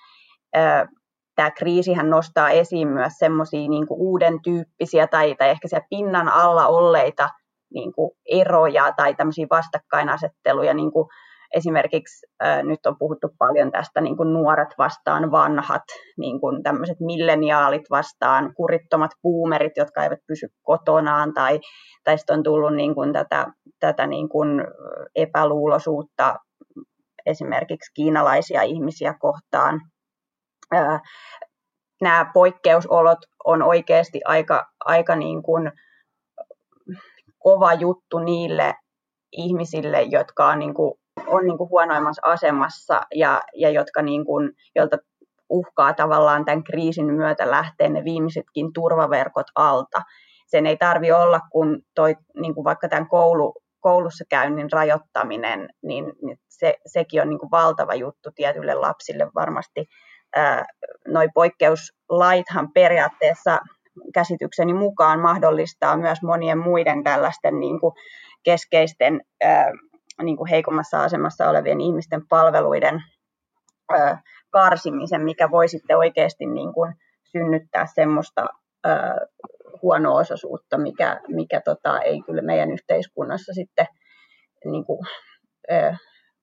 ää, 0.55 0.87
tämä 1.35 1.51
kriisihän 1.51 2.11
nostaa 2.11 2.51
esiin 2.51 2.89
myös 2.89 3.13
semmoisia 3.19 3.69
niin 3.69 3.87
uuden 3.91 4.43
tyyppisiä 4.43 5.07
tai, 5.07 5.35
tai 5.35 5.51
ehkä 5.51 5.69
siellä 5.69 5.87
pinnan 5.91 6.29
alla 6.29 6.67
olleita 6.67 7.29
niin 7.75 7.93
kuin 7.93 8.11
eroja 8.31 8.93
tai 8.97 9.15
tämmöisiä 9.15 9.47
vastakkainasetteluja, 9.51 10.75
niin 10.75 10.93
kuin 10.93 11.09
esimerkiksi 11.55 12.27
äh, 12.45 12.63
nyt 12.63 12.87
on 12.87 12.97
puhuttu 12.99 13.29
paljon 13.39 13.73
tästä 13.73 14.01
niin 14.01 14.17
kuin 14.17 14.33
nuoret 14.33 14.69
vastaan 14.79 15.31
vanhat, 15.31 15.83
niin 16.19 16.41
kuin 16.41 16.63
tämmöiset 16.63 17.01
milleniaalit 17.01 17.91
vastaan 17.91 18.55
kurittomat 18.55 19.11
boomerit, 19.23 19.73
jotka 19.77 20.05
eivät 20.05 20.21
pysy 20.27 20.47
kotonaan, 20.63 21.35
tai, 21.35 21.61
sitten 22.17 22.37
on 22.39 22.43
tullut 22.43 22.75
niin 22.75 22.95
kuin 22.95 23.13
tätä, 23.13 23.47
tätä 23.81 24.07
niin 24.07 24.29
kuin 24.29 24.65
epäluuloisuutta 25.15 26.37
esimerkiksi 27.27 27.93
kiinalaisia 27.95 28.63
ihmisiä 28.63 29.15
kohtaan. 29.21 29.81
Äh, 30.75 31.01
nämä 32.01 32.31
poikkeusolot 32.35 33.19
on 33.45 33.63
oikeasti 33.63 34.21
aika, 34.25 34.67
aika 34.85 35.17
niin 35.17 35.43
kuin 35.43 35.73
kova 37.39 37.75
juttu 37.75 38.19
niille 38.19 38.75
ihmisille, 39.33 40.03
jotka 40.03 40.47
on 40.47 40.59
niin 40.59 40.75
kuin 40.75 41.00
on 41.31 41.45
niin 41.45 41.59
kuin 41.59 41.71
huonoimmassa 41.71 42.23
asemassa 42.25 43.01
ja, 43.15 43.43
ja 43.55 43.71
jotka 43.71 44.03
niin 44.03 44.25
kuin, 44.27 44.51
joilta 44.77 44.97
uhkaa 45.49 45.95
tavallaan 45.95 46.45
tämän 46.45 46.65
kriisin 46.65 47.15
myötä 47.15 47.51
lähteä 47.51 47.89
ne 47.89 48.05
viimeisetkin 48.05 48.73
turvaverkot 48.73 49.47
alta. 49.55 50.03
Sen 50.47 50.67
ei 50.67 50.77
tarvi 50.77 51.13
olla, 51.13 51.41
kun 51.53 51.83
toi, 51.95 52.17
niin 52.41 52.55
kuin 52.55 52.65
vaikka 52.65 52.89
tämän 52.89 53.09
koulu, 53.09 53.55
koulussa 53.81 54.25
käynnin 54.31 54.73
rajoittaminen, 54.73 55.69
niin, 55.83 56.05
se, 56.49 56.75
sekin 56.87 57.23
on 57.23 57.29
niin 57.29 57.39
kuin 57.39 57.51
valtava 57.51 57.95
juttu 57.95 58.31
tietyille 58.35 58.75
lapsille 58.75 59.29
varmasti. 59.35 59.87
Noi 61.09 61.29
poikkeuslaithan 61.35 62.73
periaatteessa 62.73 63.59
käsitykseni 64.15 64.75
mukaan 64.75 65.21
mahdollistaa 65.21 65.97
myös 65.97 66.23
monien 66.23 66.59
muiden 66.59 67.05
tällaisten 67.05 67.61
niin 67.61 67.81
kuin 67.81 67.95
keskeisten 68.45 69.21
niin 70.23 70.37
kuin 70.37 70.51
heikommassa 70.51 71.03
asemassa 71.03 71.51
olevien 71.51 71.81
ihmisten 71.81 72.29
palveluiden 72.29 73.03
ö, 73.93 74.17
karsimisen, 74.51 75.23
mikä 75.23 75.51
voi 75.51 75.69
sitten 75.69 75.99
oikeasti 75.99 76.47
niin 76.47 76.75
kuin 76.75 76.95
synnyttää 77.33 77.87
semmoista 77.95 78.47
ö, 78.87 78.91
huono-osaisuutta, 79.83 80.79
mikä, 80.79 81.21
mikä 81.29 81.61
tota, 81.61 82.01
ei 82.01 82.23
kyllä 82.23 82.43
meidän 82.43 82.73
yhteiskunnassa 82.73 83.53
sitten 83.53 83.87
niin 84.65 84.85
kuin, 84.85 85.07
ö, 85.73 85.95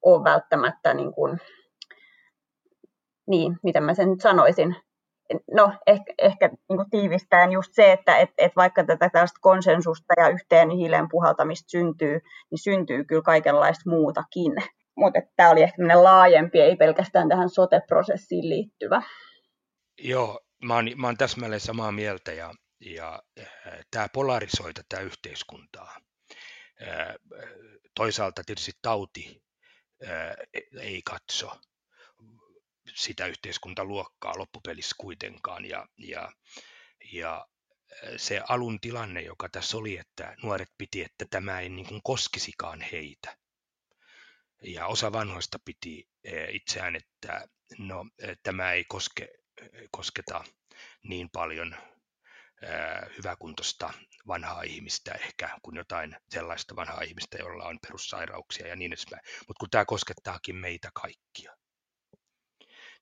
ole 0.02 0.24
välttämättä, 0.24 0.94
niin, 0.94 1.13
kuin, 1.13 1.40
niin 3.28 3.58
miten 3.63 3.84
mä 3.84 3.94
sen 3.94 4.10
nyt 4.10 4.22
sanoisin, 4.22 4.76
no 5.52 5.74
ehkä, 5.88 6.13
ehkä 6.18 6.48
niin 6.48 6.78
kuin 6.90 7.52
just 7.52 7.74
se, 7.74 7.92
että 7.92 8.18
et, 8.18 8.30
et 8.38 8.56
vaikka 8.56 8.84
tätä 8.84 9.10
tällaista 9.10 9.40
konsensusta 9.42 10.13
ja 10.18 10.30
yhteen 10.30 10.70
hiileen 10.70 11.10
puhaltamista 11.10 11.70
syntyy, 11.70 12.20
niin 12.52 12.60
syntyy 12.63 13.04
kyllä 13.04 13.22
kaikenlaista 13.22 13.90
muutakin. 13.90 14.52
Mutta 14.98 15.20
tämä 15.36 15.50
oli 15.50 15.63
ehkä 15.63 16.04
laajempi, 16.04 16.62
ei 16.62 16.76
pelkästään 16.76 17.30
tähän 17.30 17.50
sote-prosessiin 17.50 18.50
liittyvä. 18.50 19.02
Joo, 20.02 20.40
mä 20.63 20.76
oon, 20.76 20.86
mä 20.96 21.08
oon 21.08 21.18
täsmälleen 21.18 21.60
samaa 21.60 21.92
mieltä 21.92 22.34
ja, 22.34 22.54
ja 22.80 23.22
äh, 23.40 23.46
tämä 23.92 24.08
polarisoi 24.13 24.74
tätä 24.74 25.02
yhteiskuntaa. 25.02 25.98
Äh, 26.82 27.16
toisaalta 27.96 28.42
tietysti 28.46 28.72
tauti 28.82 29.44
äh, 30.08 30.36
ei 30.82 31.02
katso 31.02 31.52
sitä 32.95 33.26
yhteiskuntaluokkaa 33.26 34.38
loppupelissä 34.38 34.95
kuitenkaan. 35.00 35.65
Ja, 35.65 35.88
ja, 35.97 36.32
ja 37.13 37.47
se 38.17 38.41
alun 38.50 38.80
tilanne, 38.80 39.21
joka 39.21 39.50
tässä 39.50 39.78
oli, 39.78 39.97
että 39.97 40.36
nuoret 40.43 40.69
piti, 40.78 41.04
että 41.04 41.26
tämä 41.30 41.60
ei 41.60 41.69
niin 41.69 41.88
kuin 41.88 42.02
koskisikaan 42.04 42.82
heitä. 42.82 43.38
Ja 44.63 44.88
osa 44.88 45.12
vanhoista 45.12 45.60
piti 45.65 46.10
itseään, 46.52 46.95
että 46.95 47.47
no, 47.78 48.06
tämä 48.43 48.71
ei 48.71 48.84
koske, 48.84 49.30
kosketa 49.91 50.43
niin 51.04 51.30
paljon 51.30 51.76
hyväkuntoista 53.17 53.93
vanhaa 54.28 54.62
ihmistä 54.62 55.12
ehkä 55.12 55.58
kuin 55.62 55.76
jotain 55.76 56.15
sellaista 56.30 56.76
vanhaa 56.76 57.02
ihmistä, 57.02 57.38
jolla 57.38 57.63
on 57.63 57.80
perussairauksia 57.82 58.67
ja 58.67 58.76
niin 58.76 58.93
edespäin. 58.93 59.21
Mutta 59.47 59.60
kun 59.60 59.69
tämä 59.69 59.86
koskettaakin 59.86 60.56
meitä 60.56 60.89
kaikkia 60.93 61.58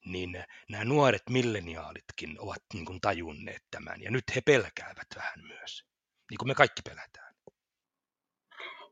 niin 0.05 0.43
nämä 0.69 0.85
nuoret 0.85 1.23
milleniaalitkin 1.29 2.35
ovat 2.39 2.61
niin 2.73 2.85
kuin 2.85 3.01
tajunneet 3.01 3.63
tämän, 3.71 4.01
ja 4.01 4.11
nyt 4.11 4.23
he 4.35 4.41
pelkäävät 4.41 5.07
vähän 5.15 5.39
myös, 5.47 5.85
niin 6.31 6.37
kuin 6.37 6.47
me 6.47 6.55
kaikki 6.55 6.81
pelätään. 6.81 7.35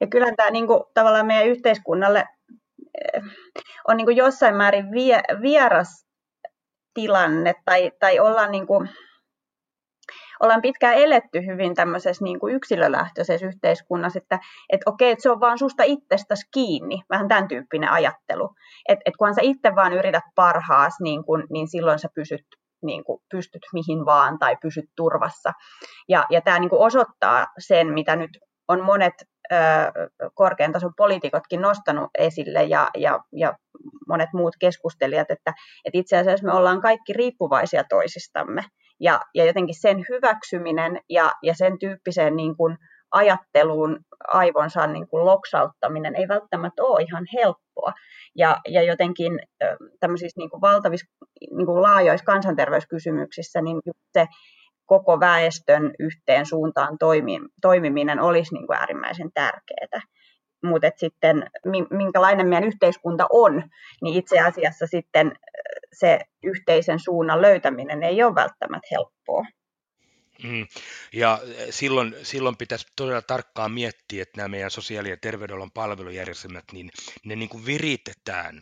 Ja 0.01 0.07
kyllä 0.07 0.33
tämä 0.37 0.49
niin 0.51 0.67
kuin, 0.67 0.83
tavallaan 0.93 1.25
meidän 1.25 1.47
yhteiskunnalle 1.47 2.25
eh, 3.13 3.23
on 3.87 3.97
niin 3.97 4.05
kuin 4.05 4.17
jossain 4.17 4.55
määrin 4.55 4.91
vie, 4.91 5.21
vieras 5.41 6.05
tilanne, 6.93 7.53
tai, 7.65 7.91
tai 7.99 8.19
ollaan 8.19 8.51
niin 8.51 8.67
kuin, 8.67 8.89
ollaan 10.43 10.61
pitkään 10.61 10.95
eletty 10.95 11.45
hyvin 11.45 11.75
tämmöisessä 11.75 12.23
niin 12.23 12.39
kuin 12.39 12.55
yksilölähtöisessä 12.55 13.45
yhteiskunnassa, 13.45 14.19
että 14.19 14.39
et 14.69 14.81
okei, 14.85 15.11
että 15.11 15.23
se 15.23 15.29
on 15.29 15.39
vaan 15.39 15.57
susta 15.57 15.83
itsestäsi 15.83 16.47
kiinni, 16.53 17.01
vähän 17.09 17.27
tämän 17.27 17.47
tyyppinen 17.47 17.89
ajattelu. 17.89 18.49
Että 18.87 19.01
et 19.05 19.17
kunhan 19.17 19.35
sä 19.35 19.41
itse 19.43 19.75
vaan 19.75 19.93
yrität 19.93 20.23
parhaas, 20.35 20.93
niin, 21.01 21.25
kun, 21.25 21.47
niin 21.49 21.67
silloin 21.67 21.99
sä 21.99 22.07
pysyt, 22.15 22.45
niin 22.85 23.03
kuin, 23.03 23.21
pystyt 23.31 23.61
mihin 23.73 24.05
vaan 24.05 24.39
tai 24.39 24.55
pysyt 24.61 24.85
turvassa. 24.95 25.51
Ja, 26.09 26.25
ja 26.29 26.41
tämä 26.41 26.59
niin 26.59 26.69
kuin 26.69 26.81
osoittaa 26.81 27.47
sen, 27.59 27.93
mitä 27.93 28.15
nyt 28.15 28.37
on 28.67 28.83
monet 28.83 29.13
korkean 30.33 30.71
tason 30.71 30.93
poliitikotkin 30.97 31.61
nostanut 31.61 32.09
esille 32.17 32.63
ja, 32.63 32.87
ja, 32.97 33.19
ja 33.31 33.53
monet 34.07 34.29
muut 34.33 34.55
keskustelijat, 34.59 35.31
että, 35.31 35.53
että 35.85 35.97
itse 35.97 36.17
asiassa 36.17 36.45
me 36.45 36.53
ollaan 36.53 36.81
kaikki 36.81 37.13
riippuvaisia 37.13 37.83
toisistamme. 37.89 38.63
Ja, 38.99 39.19
ja 39.35 39.45
jotenkin 39.45 39.81
sen 39.81 40.05
hyväksyminen 40.09 40.99
ja, 41.09 41.31
ja 41.43 41.53
sen 41.55 41.79
tyyppiseen 41.79 42.35
niin 42.35 42.57
kuin 42.57 42.77
ajatteluun 43.11 43.99
aivonsa 44.27 44.87
niin 44.87 45.07
kuin 45.07 45.25
loksauttaminen 45.25 46.15
ei 46.15 46.27
välttämättä 46.27 46.83
ole 46.83 47.01
ihan 47.01 47.25
helppoa. 47.33 47.93
Ja, 48.35 48.57
ja 48.67 48.83
jotenkin 48.83 49.39
tämmöisissä 49.99 50.39
niin 50.39 50.49
kuin 50.49 50.61
valtavissa 50.61 51.07
niin 51.51 51.65
kuin 51.65 51.81
laajoissa 51.81 52.25
kansanterveyskysymyksissä 52.25 53.61
niin 53.61 53.79
se 54.13 54.27
koko 54.85 55.19
väestön 55.19 55.93
yhteen 55.99 56.45
suuntaan 56.45 56.97
toimiminen 57.61 58.19
olisi 58.19 58.53
niin 58.53 58.67
kuin 58.67 58.77
äärimmäisen 58.77 59.31
tärkeää. 59.33 60.01
Mutta 60.63 60.87
sitten 60.95 61.49
minkälainen 61.89 62.47
meidän 62.47 62.67
yhteiskunta 62.67 63.27
on, 63.31 63.63
niin 64.01 64.15
itse 64.15 64.39
asiassa 64.39 64.87
sitten 64.87 65.31
se 65.99 66.19
yhteisen 66.43 66.99
suunnan 66.99 67.41
löytäminen 67.41 68.03
ei 68.03 68.23
ole 68.23 68.35
välttämättä 68.35 68.87
helppoa. 68.91 69.45
Mm. 70.43 70.67
Ja 71.13 71.41
silloin, 71.69 72.15
silloin 72.23 72.57
pitäisi 72.57 72.87
todella 72.95 73.21
tarkkaan 73.21 73.71
miettiä, 73.71 74.23
että 74.23 74.37
nämä 74.37 74.47
meidän 74.47 74.71
sosiaali- 74.71 75.09
ja 75.09 75.17
terveydenhuollon 75.17 75.71
palvelujärjestelmät, 75.71 76.63
niin 76.71 76.89
ne 77.25 77.35
niin 77.35 77.49
kuin 77.49 77.65
viritetään 77.65 78.61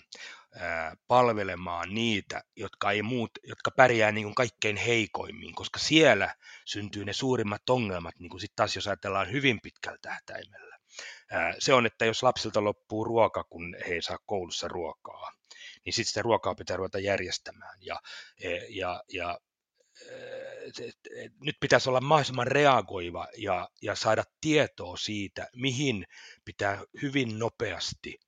ää, 0.55 0.95
palvelemaan 1.07 1.93
niitä, 1.93 2.43
jotka, 2.55 2.91
ei 2.91 3.01
muut, 3.01 3.31
jotka 3.43 3.71
pärjää 3.71 4.11
niin 4.11 4.25
kuin 4.25 4.35
kaikkein 4.35 4.77
heikoimmin, 4.77 5.55
koska 5.55 5.79
siellä 5.79 6.35
syntyy 6.65 7.05
ne 7.05 7.13
suurimmat 7.13 7.69
ongelmat, 7.69 8.19
niin 8.19 8.29
kuin 8.29 8.41
sitten 8.41 8.55
taas 8.55 8.75
jos 8.75 8.87
ajatellaan 8.87 9.31
hyvin 9.31 9.59
pitkällä 9.63 9.97
tähtäimellä. 10.01 10.77
Se 11.59 11.73
on, 11.73 11.85
että 11.85 12.05
jos 12.05 12.23
lapsilta 12.23 12.63
loppuu 12.63 13.03
ruoka, 13.03 13.43
kun 13.43 13.75
he 13.87 13.93
ei 13.93 14.01
saa 14.01 14.17
koulussa 14.25 14.67
ruokaa, 14.67 15.31
niin 15.85 15.93
sitten 15.93 16.09
sitä 16.09 16.21
ruokaa 16.21 16.55
pitää 16.55 16.77
ruveta 16.77 16.99
järjestämään. 16.99 17.77
Ja, 17.81 18.01
e, 18.41 18.49
ja, 18.69 19.03
ja 19.13 19.39
e, 20.09 21.29
nyt 21.41 21.55
pitäisi 21.59 21.89
olla 21.89 22.01
mahdollisimman 22.01 22.47
reagoiva 22.47 23.27
ja, 23.37 23.69
ja 23.81 23.95
saada 23.95 24.23
tietoa 24.41 24.97
siitä, 24.97 25.47
mihin 25.55 26.05
pitää 26.45 26.81
hyvin 27.01 27.39
nopeasti 27.39 28.19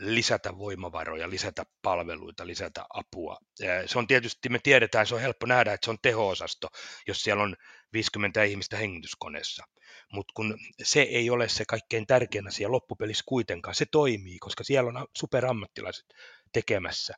lisätä 0.00 0.58
voimavaroja, 0.58 1.30
lisätä 1.30 1.64
palveluita, 1.82 2.46
lisätä 2.46 2.84
apua. 2.94 3.38
Se 3.86 3.98
on 3.98 4.06
tietysti, 4.06 4.48
me 4.48 4.58
tiedetään, 4.62 5.06
se 5.06 5.14
on 5.14 5.20
helppo 5.20 5.46
nähdä, 5.46 5.72
että 5.72 5.84
se 5.84 5.90
on 5.90 5.98
teho-osasto, 6.02 6.68
jos 7.06 7.22
siellä 7.22 7.42
on 7.42 7.56
50 7.92 8.42
ihmistä 8.42 8.76
hengityskoneessa. 8.76 9.64
Mutta 10.12 10.32
kun 10.36 10.58
se 10.82 11.02
ei 11.02 11.30
ole 11.30 11.48
se 11.48 11.64
kaikkein 11.64 12.06
tärkein 12.06 12.48
asia 12.48 12.72
loppupelissä 12.72 13.24
kuitenkaan, 13.26 13.74
se 13.74 13.86
toimii, 13.90 14.38
koska 14.38 14.64
siellä 14.64 14.88
on 14.88 15.06
superammattilaiset 15.16 16.04
tekemässä. 16.52 17.14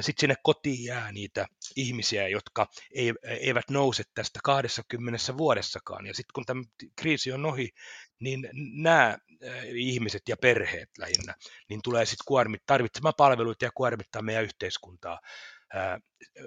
Sitten 0.00 0.20
sinne 0.20 0.34
kotiin 0.42 0.84
jää 0.84 1.12
niitä 1.12 1.46
ihmisiä, 1.76 2.28
jotka 2.28 2.66
eivät 3.22 3.70
nouse 3.70 4.02
tästä 4.14 4.40
20 4.44 5.36
vuodessakaan. 5.36 6.06
Ja 6.06 6.14
sitten 6.14 6.32
kun 6.34 6.46
tämä 6.46 6.62
kriisi 6.96 7.32
on 7.32 7.46
ohi, 7.46 7.70
niin 8.20 8.48
nämä 8.82 9.18
ihmiset 9.74 10.22
ja 10.28 10.36
perheet 10.36 10.88
lähinnä, 10.98 11.34
niin 11.68 11.80
tulee 11.84 12.06
sitten 12.06 12.24
kuormit, 12.26 12.62
tarvitsemaan 12.66 13.14
palveluita 13.16 13.64
ja 13.64 13.70
kuormittaa 13.74 14.22
meidän 14.22 14.44
yhteiskuntaa 14.44 15.20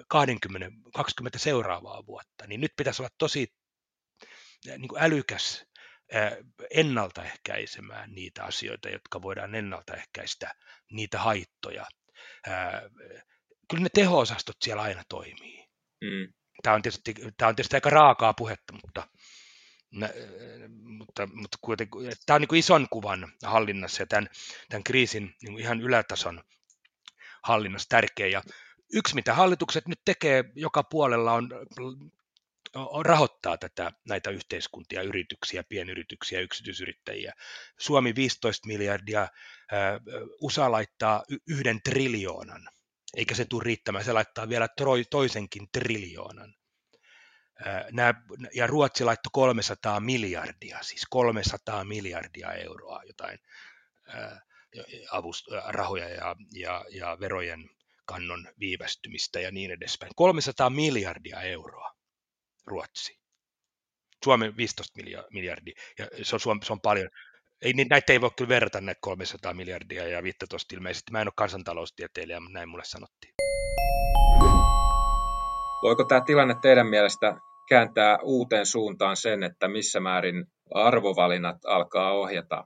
20, 0.08 0.70
20 0.94 1.38
seuraavaa 1.38 2.06
vuotta. 2.06 2.46
Niin 2.46 2.60
nyt 2.60 2.72
pitäisi 2.76 3.02
olla 3.02 3.10
tosi 3.18 3.54
niin 4.64 4.88
kuin 4.88 5.02
älykäs 5.02 5.64
ennaltaehkäisemään 6.70 8.12
niitä 8.12 8.44
asioita, 8.44 8.88
jotka 8.88 9.22
voidaan 9.22 9.54
ennaltaehkäistä, 9.54 10.54
niitä 10.92 11.18
haittoja. 11.18 11.86
Kyllä 13.70 13.82
ne 13.82 13.88
teho-osastot 13.94 14.56
siellä 14.62 14.82
aina 14.82 15.02
toimii. 15.08 15.68
Mm. 16.00 16.32
Tämä, 16.62 16.76
on 16.76 16.82
tietysti, 16.82 17.14
tämä 17.36 17.48
on 17.48 17.56
tietysti 17.56 17.76
aika 17.76 17.90
raakaa 17.90 18.34
puhetta, 18.34 18.72
mutta, 18.72 19.08
mutta, 20.70 21.26
mutta 21.32 21.58
kuitenkin, 21.60 22.00
tämä 22.26 22.34
on 22.34 22.40
niin 22.40 22.48
kuin 22.48 22.58
ison 22.58 22.86
kuvan 22.90 23.32
hallinnassa 23.42 24.02
ja 24.02 24.06
tämän, 24.06 24.28
tämän 24.68 24.84
kriisin 24.84 25.34
niin 25.42 25.52
kuin 25.52 25.62
ihan 25.62 25.80
ylätason 25.80 26.42
hallinnassa 27.44 27.88
tärkeä. 27.88 28.26
Ja 28.26 28.42
yksi, 28.92 29.14
mitä 29.14 29.34
hallitukset 29.34 29.88
nyt 29.88 30.00
tekee 30.04 30.44
joka 30.54 30.82
puolella, 30.82 31.32
on 31.32 31.48
rahoittaa 33.04 33.58
tätä, 33.58 33.92
näitä 34.08 34.30
yhteiskuntia, 34.30 35.02
yrityksiä, 35.02 35.64
pienyrityksiä, 35.64 36.40
yksityisyrittäjiä. 36.40 37.32
Suomi 37.78 38.14
15 38.14 38.66
miljardia, 38.66 39.28
USA 40.40 40.72
laittaa 40.72 41.24
yhden 41.48 41.80
triljoonan, 41.82 42.68
eikä 43.16 43.34
se 43.34 43.44
tule 43.44 43.64
riittämään, 43.64 44.04
se 44.04 44.12
laittaa 44.12 44.48
vielä 44.48 44.68
toisenkin 45.10 45.68
triljoonan. 45.72 46.54
Nämä, 47.92 48.14
ja 48.54 48.66
Ruotsi 48.66 49.04
laittoi 49.04 49.30
300 49.32 50.00
miljardia, 50.00 50.78
siis 50.82 51.06
300 51.10 51.84
miljardia 51.84 52.52
euroa 52.52 53.02
jotain 53.06 53.38
avust, 55.10 55.46
rahoja 55.68 56.08
ja, 56.08 56.36
ja, 56.52 56.84
ja 56.90 57.16
verojen 57.20 57.70
kannon 58.04 58.48
viivästymistä 58.60 59.40
ja 59.40 59.50
niin 59.50 59.70
edespäin. 59.70 60.12
300 60.16 60.70
miljardia 60.70 61.40
euroa. 61.40 61.97
Ruotsi. 62.68 63.18
Suomen 64.24 64.56
15 64.56 65.00
miljardia, 65.32 65.74
ja 65.98 66.06
se 66.22 66.36
on, 66.36 66.58
se 66.62 66.72
on 66.72 66.80
paljon. 66.80 67.08
Ei, 67.62 67.72
niin 67.72 67.88
näitä 67.90 68.12
ei 68.12 68.20
voi 68.20 68.30
kyllä 68.36 68.48
verrata 68.48 68.80
näitä 68.80 68.98
300 69.00 69.54
miljardia 69.54 70.08
ja 70.08 70.22
15 70.22 70.74
ilmeisesti. 70.76 71.12
Mä 71.12 71.20
en 71.20 71.28
ole 71.28 71.32
kansantaloustieteilijä, 71.36 72.40
mutta 72.40 72.58
näin 72.58 72.68
mulle 72.68 72.84
sanottiin. 72.84 73.34
Voiko 75.82 76.04
tämä 76.04 76.20
tilanne 76.20 76.54
teidän 76.62 76.86
mielestä 76.86 77.34
kääntää 77.68 78.18
uuteen 78.22 78.66
suuntaan 78.66 79.16
sen, 79.16 79.42
että 79.42 79.68
missä 79.68 80.00
määrin 80.00 80.44
arvovalinnat 80.74 81.56
alkaa 81.66 82.12
ohjata 82.12 82.64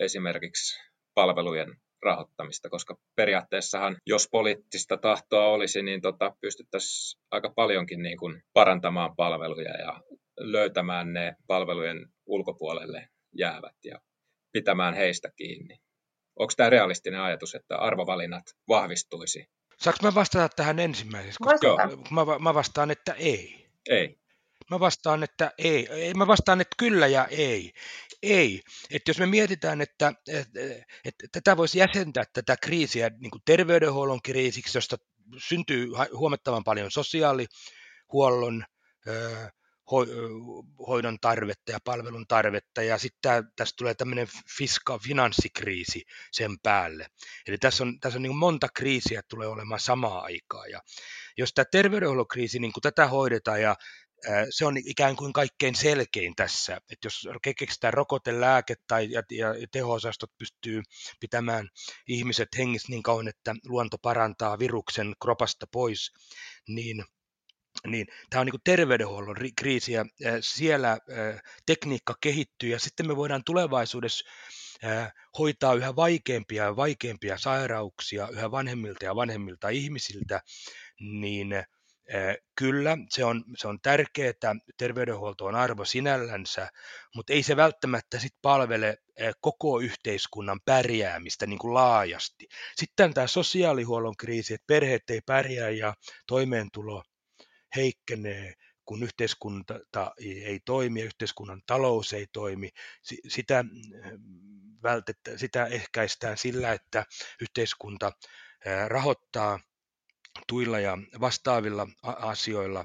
esimerkiksi 0.00 0.80
palvelujen 1.14 1.68
rahoittamista, 2.02 2.68
koska 2.68 2.96
periaatteessahan, 3.16 3.96
jos 4.06 4.28
poliittista 4.30 4.96
tahtoa 4.96 5.46
olisi, 5.46 5.82
niin 5.82 6.00
tota, 6.00 6.32
pystyttäisiin 6.40 7.22
aika 7.30 7.52
paljonkin 7.56 8.02
niin 8.02 8.18
kuin 8.18 8.42
parantamaan 8.52 9.16
palveluja 9.16 9.76
ja 9.76 10.00
löytämään 10.38 11.12
ne 11.12 11.36
palvelujen 11.46 12.06
ulkopuolelle 12.26 13.08
jäävät 13.38 13.76
ja 13.84 14.00
pitämään 14.52 14.94
heistä 14.94 15.30
kiinni. 15.36 15.76
Onko 16.38 16.52
tämä 16.56 16.70
realistinen 16.70 17.20
ajatus, 17.20 17.54
että 17.54 17.76
arvovalinnat 17.76 18.44
vahvistuisi? 18.68 19.44
Saanko 19.78 19.98
mä 20.02 20.14
vastata 20.14 20.48
tähän 20.48 20.78
ensimmäisessä? 20.78 21.44
Koska 21.44 21.76
mä, 22.10 22.38
mä 22.38 22.54
vastaan, 22.54 22.90
että 22.90 23.12
ei. 23.12 23.68
Ei. 23.90 24.18
Mä 24.70 24.80
vastaan, 24.80 25.22
että 25.22 25.52
ei. 25.58 26.14
Mä 26.14 26.26
vastaan, 26.26 26.60
että 26.60 26.74
kyllä 26.78 27.06
ja 27.06 27.26
ei. 27.26 27.72
Ei. 28.22 28.62
Että 28.90 29.10
jos 29.10 29.18
me 29.18 29.26
mietitään, 29.26 29.80
että, 29.80 30.12
että, 30.28 30.60
että 31.04 31.26
tätä 31.32 31.56
voisi 31.56 31.78
jäsentää 31.78 32.24
tätä 32.32 32.56
kriisiä 32.56 33.10
niin 33.18 33.30
kuin 33.30 33.42
terveydenhuollon 33.44 34.22
kriisiksi, 34.22 34.78
josta 34.78 34.96
syntyy 35.38 35.88
huomattavan 36.12 36.64
paljon 36.64 36.90
sosiaalihuollon 36.90 38.64
hoidon 40.86 41.18
tarvetta 41.20 41.72
ja 41.72 41.78
palvelun 41.84 42.26
tarvetta, 42.26 42.82
ja 42.82 42.98
sitten 42.98 43.44
tästä 43.56 43.76
tulee 43.76 43.94
tämmöinen 43.94 44.28
fiska, 44.58 44.98
finanssikriisi 44.98 46.04
sen 46.32 46.60
päälle. 46.62 47.06
Eli 47.46 47.58
tässä 47.58 47.84
on, 47.84 48.00
tässä 48.00 48.18
on 48.18 48.22
niin 48.22 48.36
monta 48.36 48.68
kriisiä 48.74 49.22
tulee 49.28 49.48
olemaan 49.48 49.80
samaa 49.80 50.20
aikaa, 50.20 50.66
ja 50.66 50.82
jos 51.38 51.52
tämä 51.54 51.64
terveydenhuollon 51.72 52.28
kriisi, 52.28 52.58
niin 52.58 52.72
kuin 52.72 52.82
tätä 52.82 53.06
hoidetaan, 53.06 53.62
ja 53.62 53.76
se 54.50 54.66
on 54.66 54.76
ikään 54.76 55.16
kuin 55.16 55.32
kaikkein 55.32 55.74
selkein 55.74 56.36
tässä, 56.36 56.76
että 56.76 57.06
jos 57.06 57.28
keksitään 57.58 57.94
rokotelääke 57.94 58.74
tai 58.86 59.10
ja, 59.10 59.22
ja 59.30 59.54
teho-osastot 59.72 60.30
pystyy 60.38 60.82
pitämään 61.20 61.68
ihmiset 62.08 62.48
hengissä 62.58 62.88
niin 62.90 63.02
kauan, 63.02 63.28
että 63.28 63.54
luonto 63.66 63.98
parantaa 64.02 64.58
viruksen 64.58 65.14
kropasta 65.22 65.66
pois, 65.72 66.12
niin 66.68 67.04
niin 67.86 68.06
tämä 68.30 68.40
on 68.40 68.46
niin 68.46 68.60
terveydenhuollon 68.64 69.36
kriisi 69.56 69.92
ja 69.92 70.04
siellä 70.40 70.98
tekniikka 71.66 72.14
kehittyy 72.20 72.70
ja 72.70 72.78
sitten 72.78 73.06
me 73.06 73.16
voidaan 73.16 73.44
tulevaisuudessa 73.44 74.24
hoitaa 75.38 75.74
yhä 75.74 75.96
vaikeampia 75.96 76.64
ja 76.64 76.76
vaikeampia 76.76 77.38
sairauksia 77.38 78.28
yhä 78.28 78.50
vanhemmilta 78.50 79.04
ja 79.04 79.16
vanhemmilta 79.16 79.68
ihmisiltä, 79.68 80.40
niin 81.00 81.48
Kyllä, 82.54 82.98
se 83.10 83.24
on, 83.24 83.44
se 83.56 83.68
on 83.68 83.78
tärkeää, 83.80 84.32
terveydenhuolto 84.76 85.44
on 85.44 85.54
arvo 85.54 85.84
sinällänsä, 85.84 86.68
mutta 87.14 87.32
ei 87.32 87.42
se 87.42 87.56
välttämättä 87.56 88.18
sit 88.18 88.34
palvele 88.42 88.96
koko 89.40 89.80
yhteiskunnan 89.80 90.60
pärjäämistä 90.64 91.46
niin 91.46 91.58
kuin 91.58 91.74
laajasti. 91.74 92.48
Sitten 92.76 93.14
tämä 93.14 93.26
sosiaalihuollon 93.26 94.16
kriisi, 94.16 94.54
että 94.54 94.64
perheet 94.66 95.10
ei 95.10 95.20
pärjää 95.26 95.70
ja 95.70 95.94
toimeentulo 96.26 97.02
heikkenee, 97.76 98.54
kun 98.84 99.02
yhteiskunta 99.02 99.80
ei 100.20 100.60
toimi 100.64 101.00
ja 101.00 101.06
yhteiskunnan 101.06 101.62
talous 101.66 102.12
ei 102.12 102.26
toimi. 102.32 102.70
Sitä, 103.28 103.64
vältettä, 104.82 105.38
sitä 105.38 105.66
ehkäistään 105.66 106.38
sillä, 106.38 106.72
että 106.72 107.04
yhteiskunta 107.40 108.12
rahoittaa 108.86 109.60
tuilla 110.46 110.80
ja 110.80 110.98
vastaavilla 111.20 111.86
asioilla 112.02 112.84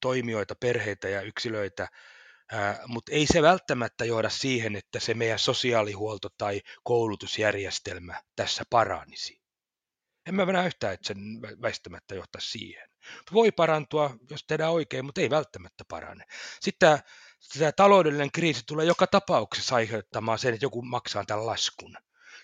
toimijoita, 0.00 0.54
perheitä 0.54 1.08
ja 1.08 1.22
yksilöitä, 1.22 1.88
mutta 2.86 3.12
ei 3.12 3.26
se 3.26 3.42
välttämättä 3.42 4.04
johda 4.04 4.30
siihen, 4.30 4.76
että 4.76 5.00
se 5.00 5.14
meidän 5.14 5.38
sosiaalihuolto 5.38 6.28
tai 6.38 6.62
koulutusjärjestelmä 6.84 8.22
tässä 8.36 8.64
paranisi. 8.70 9.40
En 10.26 10.34
mä 10.34 10.46
näe 10.46 10.66
yhtään, 10.66 10.94
että 10.94 11.06
sen 11.06 11.18
väistämättä 11.62 12.14
johtaa 12.14 12.40
siihen. 12.40 12.90
Voi 13.32 13.52
parantua, 13.52 14.16
jos 14.30 14.44
tehdään 14.46 14.72
oikein, 14.72 15.04
mutta 15.04 15.20
ei 15.20 15.30
välttämättä 15.30 15.84
parane. 15.88 16.24
Sitten 16.60 16.98
tämä 17.58 17.72
taloudellinen 17.72 18.32
kriisi 18.32 18.62
tulee 18.66 18.86
joka 18.86 19.06
tapauksessa 19.06 19.74
aiheuttamaan 19.74 20.38
sen, 20.38 20.54
että 20.54 20.64
joku 20.64 20.82
maksaa 20.82 21.24
tämän 21.24 21.46
laskun. 21.46 21.96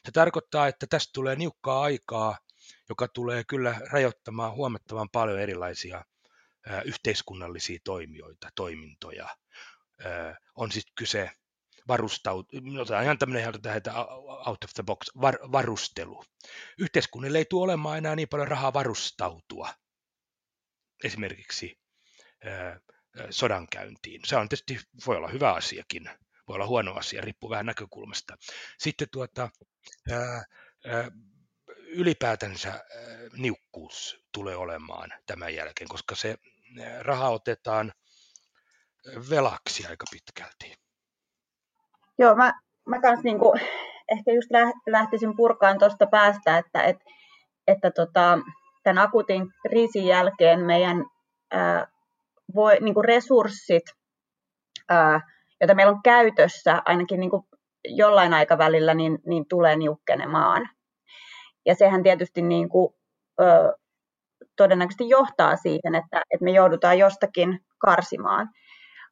Se 0.04 0.12
tarkoittaa, 0.12 0.68
että 0.68 0.86
tästä 0.86 1.10
tulee 1.14 1.36
niukkaa 1.36 1.82
aikaa, 1.82 2.38
joka 2.88 3.08
tulee 3.08 3.44
kyllä 3.44 3.80
rajoittamaan 3.90 4.52
huomattavan 4.52 5.10
paljon 5.10 5.40
erilaisia 5.40 6.04
yhteiskunnallisia 6.84 7.78
toimijoita, 7.84 8.48
toimintoja. 8.54 9.28
On 10.54 10.72
sitten 10.72 10.92
kyse 10.94 11.30
varustaut, 11.88 12.48
otetaan 12.80 13.04
ihan 13.04 13.18
tämmöinen 13.18 13.52
out 14.46 14.64
of 14.64 14.70
the 14.74 14.82
box, 14.82 15.06
var, 15.20 15.38
varustelu. 15.52 16.24
Yhteiskunnille 16.78 17.38
ei 17.38 17.44
tule 17.44 17.64
olemaan 17.64 17.98
enää 17.98 18.16
niin 18.16 18.28
paljon 18.28 18.48
rahaa 18.48 18.72
varustautua 18.72 19.74
esimerkiksi 21.04 21.78
sodankäyntiin. 23.30 24.20
Se 24.24 24.36
on 24.36 24.48
tietysti, 24.48 24.78
voi 25.06 25.16
olla 25.16 25.28
hyvä 25.28 25.52
asiakin, 25.52 26.10
voi 26.48 26.54
olla 26.54 26.66
huono 26.66 26.94
asia, 26.94 27.20
riippuu 27.20 27.50
vähän 27.50 27.66
näkökulmasta. 27.66 28.36
Sitten 28.78 29.08
tuota, 29.12 29.50
ää, 30.10 30.44
ää, 30.86 31.10
ylipäätänsä 31.92 32.84
niukkuus 33.36 34.24
tulee 34.32 34.56
olemaan 34.56 35.10
tämän 35.26 35.54
jälkeen, 35.54 35.88
koska 35.88 36.14
se 36.14 36.36
raha 37.00 37.28
otetaan 37.28 37.92
velaksi 39.30 39.86
aika 39.86 40.04
pitkälti. 40.10 40.74
Joo, 42.18 42.34
mä, 42.34 42.52
mä 42.86 43.00
kans 43.00 43.20
niinku, 43.24 43.54
ehkä 44.12 44.32
just 44.32 44.48
lähtisin 44.86 45.36
purkaan 45.36 45.78
tuosta 45.78 46.06
päästä, 46.06 46.58
että, 46.58 46.82
et, 46.82 46.96
että 47.66 47.90
tota, 47.90 48.38
tämän 48.82 49.04
akuutin 49.04 49.48
kriisin 49.68 50.06
jälkeen 50.06 50.60
meidän 50.60 51.04
ää, 51.50 51.86
voi, 52.54 52.76
niinku 52.80 53.02
resurssit, 53.02 53.84
ää, 54.88 55.20
joita 55.60 55.74
meillä 55.74 55.92
on 55.92 56.02
käytössä 56.02 56.82
ainakin 56.84 57.20
niinku 57.20 57.48
jollain 57.84 58.34
aikavälillä, 58.34 58.94
niin, 58.94 59.18
niin 59.26 59.48
tulee 59.48 59.76
niukkenemaan. 59.76 60.68
Ja 61.66 61.74
sehän 61.74 62.02
tietysti 62.02 62.42
niin 62.42 62.68
kuin, 62.68 62.94
ö, 63.40 63.72
todennäköisesti 64.56 65.08
johtaa 65.08 65.56
siihen, 65.56 65.94
että, 65.94 66.22
että 66.30 66.44
me 66.44 66.50
joudutaan 66.50 66.98
jostakin 66.98 67.60
karsimaan. 67.78 68.48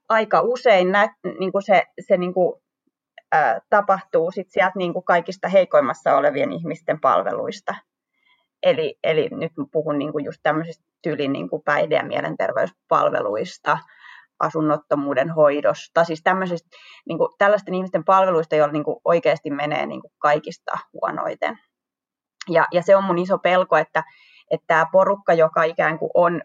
Aika 0.09 0.41
usein 0.41 0.93
nä, 0.93 1.15
niin 1.39 1.53
kuin 1.53 1.63
se, 1.63 1.83
se 2.09 2.17
niin 2.17 2.35
kuin, 2.35 2.61
ö, 3.35 3.61
tapahtuu 3.71 4.31
sit 4.31 4.51
sieltä 4.51 4.73
niin 4.77 4.93
kuin 4.93 5.05
kaikista 5.05 5.49
heikoimmassa 5.49 6.17
olevien 6.17 6.53
ihmisten 6.53 7.01
palveluista. 7.01 7.75
Eli, 8.63 8.99
eli 9.05 9.29
nyt 9.33 9.53
puhun 9.73 9.99
niin 9.99 10.13
kuin 10.13 10.25
just 10.25 10.41
tämmöisistä 10.43 10.85
tyylin 11.03 11.33
niin 11.33 11.51
kuin 11.51 11.63
päihde- 11.63 11.97
ja 11.97 12.05
mielenterveyspalveluista, 12.05 13.79
asunnottomuuden 14.41 15.31
hoidosta, 15.31 16.05
siis 16.05 16.21
tämmöisistä, 16.25 16.69
niin 17.09 17.19
kuin, 17.19 17.29
tällaisten 17.39 17.75
ihmisten 17.75 18.05
palveluista, 18.05 18.57
joilla 18.57 18.73
niin 18.73 18.85
kuin 18.85 18.97
oikeasti 19.05 19.51
menee 19.51 19.87
niin 19.87 20.01
kuin 20.01 20.13
kaikista 20.19 20.79
huonoiten. 20.93 21.59
Ja, 22.51 22.67
ja 22.73 22.83
se 22.83 22.97
on 22.97 23.05
mun 23.05 23.19
iso 23.19 23.39
pelko, 23.39 23.77
että, 23.77 24.03
tämä 24.67 24.87
porukka, 24.93 25.35
joka 25.35 25.63
ikään 25.63 25.99
kuin 25.99 26.11
on, 26.15 26.43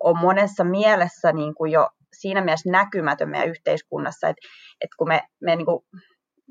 on 0.00 0.18
monessa 0.18 0.64
mielessä 0.64 1.32
niin 1.32 1.54
kuin 1.54 1.72
jo 1.72 1.88
siinä 2.12 2.40
mielessä 2.40 2.70
näkymätön 2.70 3.30
meidän 3.30 3.48
yhteiskunnassa, 3.48 4.28
että, 4.28 4.48
että 4.80 4.96
kun 4.98 5.08
me, 5.08 5.22
me 5.40 5.56
niin 5.56 5.66
kuin, 5.66 5.84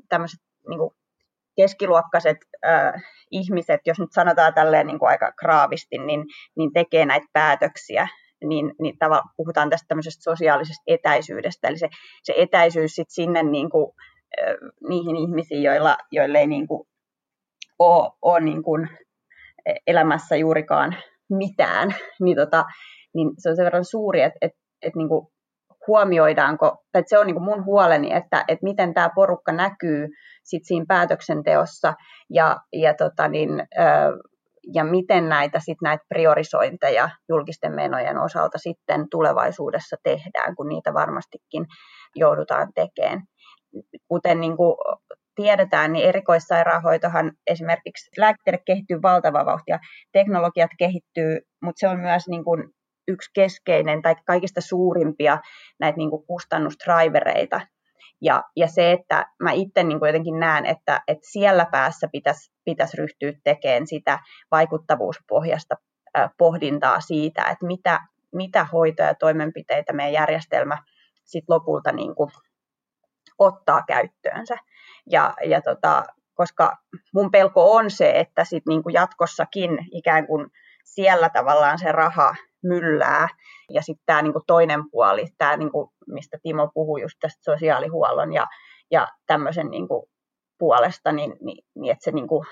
tämmöiset 0.08 0.40
niin 0.68 0.78
kuin 0.78 0.90
keskiluokkaiset 1.56 2.36
äh, 2.66 3.02
ihmiset, 3.30 3.80
jos 3.86 3.98
nyt 3.98 4.12
sanotaan 4.12 4.54
tälleen 4.54 4.86
niin 4.86 4.98
kuin 4.98 5.08
aika 5.08 5.32
kraavisti, 5.32 5.98
niin, 5.98 6.24
niin 6.56 6.72
tekee 6.72 7.06
näitä 7.06 7.26
päätöksiä, 7.32 8.08
niin, 8.44 8.74
niin 8.80 8.96
puhutaan 9.36 9.70
tästä 9.70 9.88
tämmöisestä 9.88 10.22
sosiaalisesta 10.22 10.82
etäisyydestä, 10.86 11.68
eli 11.68 11.78
se, 11.78 11.88
se 12.22 12.34
etäisyys 12.36 12.94
sit 12.94 13.10
sinne 13.10 13.42
niin 13.42 13.70
kuin, 13.70 13.92
äh, 14.40 14.54
niihin 14.88 15.16
ihmisiin, 15.16 15.62
joilla, 15.62 15.96
joille 16.12 16.38
ei 16.38 16.46
niin 16.46 16.66
kuin 16.66 16.88
ole, 17.82 18.10
ole 18.22 18.40
niin 18.40 18.62
kuin 18.62 18.88
elämässä 19.86 20.36
juurikaan 20.36 20.96
mitään, 21.30 21.94
niin, 22.20 22.36
tota, 22.36 22.64
niin 23.14 23.30
se 23.38 23.50
on 23.50 23.56
sen 23.56 23.64
verran 23.64 23.84
suuri, 23.84 24.22
että, 24.22 24.38
että, 24.40 24.58
että 24.82 24.98
niin 24.98 25.08
kuin 25.08 25.26
huomioidaanko, 25.86 26.76
tai 26.92 27.02
se 27.06 27.18
on 27.18 27.26
niin 27.26 27.34
kuin 27.34 27.44
mun 27.44 27.64
huoleni, 27.64 28.12
että, 28.12 28.44
että 28.48 28.64
miten 28.64 28.94
tämä 28.94 29.10
porukka 29.14 29.52
näkyy 29.52 30.08
sit 30.44 30.62
siinä 30.64 30.84
päätöksenteossa 30.88 31.94
ja, 32.30 32.56
ja, 32.72 32.94
tota 32.94 33.28
niin, 33.28 33.50
ja 34.74 34.84
miten 34.84 35.28
näitä, 35.28 35.60
sit 35.60 35.78
näitä 35.82 36.04
priorisointeja 36.08 37.08
julkisten 37.28 37.74
menojen 37.74 38.18
osalta 38.18 38.58
sitten 38.58 39.06
tulevaisuudessa 39.10 39.96
tehdään, 40.02 40.56
kun 40.56 40.68
niitä 40.68 40.94
varmastikin 40.94 41.66
joudutaan 42.16 42.68
tekemään. 42.74 43.22
Kuten 44.08 44.40
niin 44.40 44.56
kuin 44.56 44.76
tiedetään, 45.34 45.92
niin 45.92 46.08
erikoissairaanhoitohan 46.08 47.32
esimerkiksi 47.46 48.20
lääketiede 48.20 48.58
kehittyy 48.66 49.02
valtava 49.02 49.46
vauhtia, 49.46 49.78
teknologiat 50.12 50.70
kehittyy, 50.78 51.40
mutta 51.62 51.80
se 51.80 51.88
on 51.88 52.00
myös 52.00 52.28
niin 52.28 52.44
kuin 52.44 52.64
yksi 53.08 53.30
keskeinen 53.34 54.02
tai 54.02 54.14
kaikista 54.26 54.60
suurimpia 54.60 55.38
näitä 55.80 55.96
niin 55.96 56.10
kuin 56.10 56.26
kustannusdrivereita. 56.26 57.60
Ja, 58.20 58.42
ja 58.56 58.68
se, 58.68 58.92
että 58.92 59.26
mä 59.42 59.52
itse 59.52 59.82
niin 59.82 59.98
jotenkin 60.06 60.40
näen, 60.40 60.66
että, 60.66 61.00
että 61.08 61.28
siellä 61.30 61.66
päässä 61.70 62.08
pitäisi, 62.12 62.52
pitäisi 62.64 62.96
ryhtyä 62.96 63.32
tekemään 63.44 63.86
sitä 63.86 64.18
vaikuttavuuspohjasta 64.50 65.74
pohdintaa 66.38 67.00
siitä, 67.00 67.42
että 67.42 67.66
mitä, 67.66 68.00
mitä 68.34 68.64
hoitoja 68.72 69.08
ja 69.08 69.14
toimenpiteitä 69.14 69.92
meidän 69.92 70.12
järjestelmä 70.12 70.78
sit 71.24 71.44
lopulta 71.48 71.92
niin 71.92 72.14
kuin 72.14 72.30
ottaa 73.38 73.82
käyttöönsä. 73.88 74.56
Ja, 75.10 75.34
ja 75.44 75.60
tota, 75.62 76.04
koska 76.34 76.76
mun 77.14 77.30
pelko 77.30 77.72
on 77.72 77.90
se, 77.90 78.12
että 78.14 78.44
sit 78.44 78.66
niin 78.66 78.82
kuin 78.82 78.92
jatkossakin 78.92 79.78
ikään 79.92 80.26
kuin 80.26 80.46
siellä 80.84 81.28
tavallaan 81.28 81.78
se 81.78 81.92
raha 81.92 82.34
myllää. 82.62 83.28
Ja 83.70 83.82
sitten 83.82 84.02
tämä 84.06 84.22
niinku 84.22 84.40
toinen 84.46 84.90
puoli, 84.90 85.26
tämä 85.38 85.56
niinku, 85.56 85.92
mistä 86.06 86.38
Timo 86.42 86.70
puhui 86.74 87.02
just 87.02 87.16
tästä 87.20 87.44
sosiaalihuollon 87.44 88.32
ja, 88.32 88.46
ja 88.90 89.08
tämmöisen 89.26 89.70
niinku 89.70 90.08
puolesta, 90.62 91.12
niin, 91.12 91.36
niin, 91.40 91.64
niin 91.74 91.92
että 91.92 92.04
se 92.04 92.10
niinku 92.10 92.44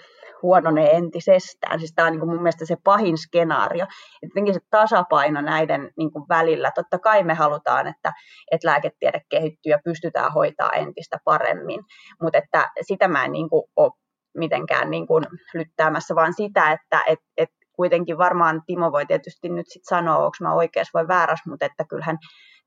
huononee 0.42 0.90
entisestään. 0.96 1.78
Siis 1.78 1.92
tämä 1.94 2.06
on 2.06 2.12
niinku 2.12 2.26
mun 2.26 2.42
mielestä 2.42 2.66
se 2.66 2.76
pahin 2.84 3.18
skenaario. 3.18 3.86
Jotenkin 4.22 4.54
se 4.54 4.60
tasapaino 4.70 5.40
näiden 5.40 5.90
niinku 5.96 6.26
välillä. 6.28 6.70
Totta 6.74 6.98
kai 6.98 7.22
me 7.22 7.34
halutaan, 7.34 7.86
että, 7.86 8.12
että 8.50 8.68
lääketiede 8.68 9.20
kehittyy 9.28 9.70
ja 9.70 9.78
pystytään 9.84 10.32
hoitaa 10.32 10.70
entistä 10.70 11.18
paremmin, 11.24 11.80
mutta 12.22 12.38
että 12.38 12.70
sitä 12.82 13.08
mä 13.08 13.24
en 13.24 13.32
niinku 13.32 13.70
ole 13.76 13.92
mitenkään 14.38 14.90
niin 14.90 15.06
kuin 15.06 15.24
lyttäämässä, 15.54 16.14
vaan 16.14 16.34
sitä, 16.34 16.72
että 16.72 17.02
et, 17.06 17.18
et 17.36 17.50
kuitenkin 17.72 18.18
varmaan 18.18 18.62
Timo 18.66 18.92
voi 18.92 19.06
tietysti 19.06 19.48
nyt 19.48 19.66
sit 19.68 19.82
sanoa, 19.84 20.16
onko 20.16 20.36
mä 20.40 20.54
oikeassa 20.54 20.98
vai 20.98 21.08
väärässä, 21.08 21.50
mutta 21.50 21.66
että 21.66 21.84
kyllähän 21.88 22.18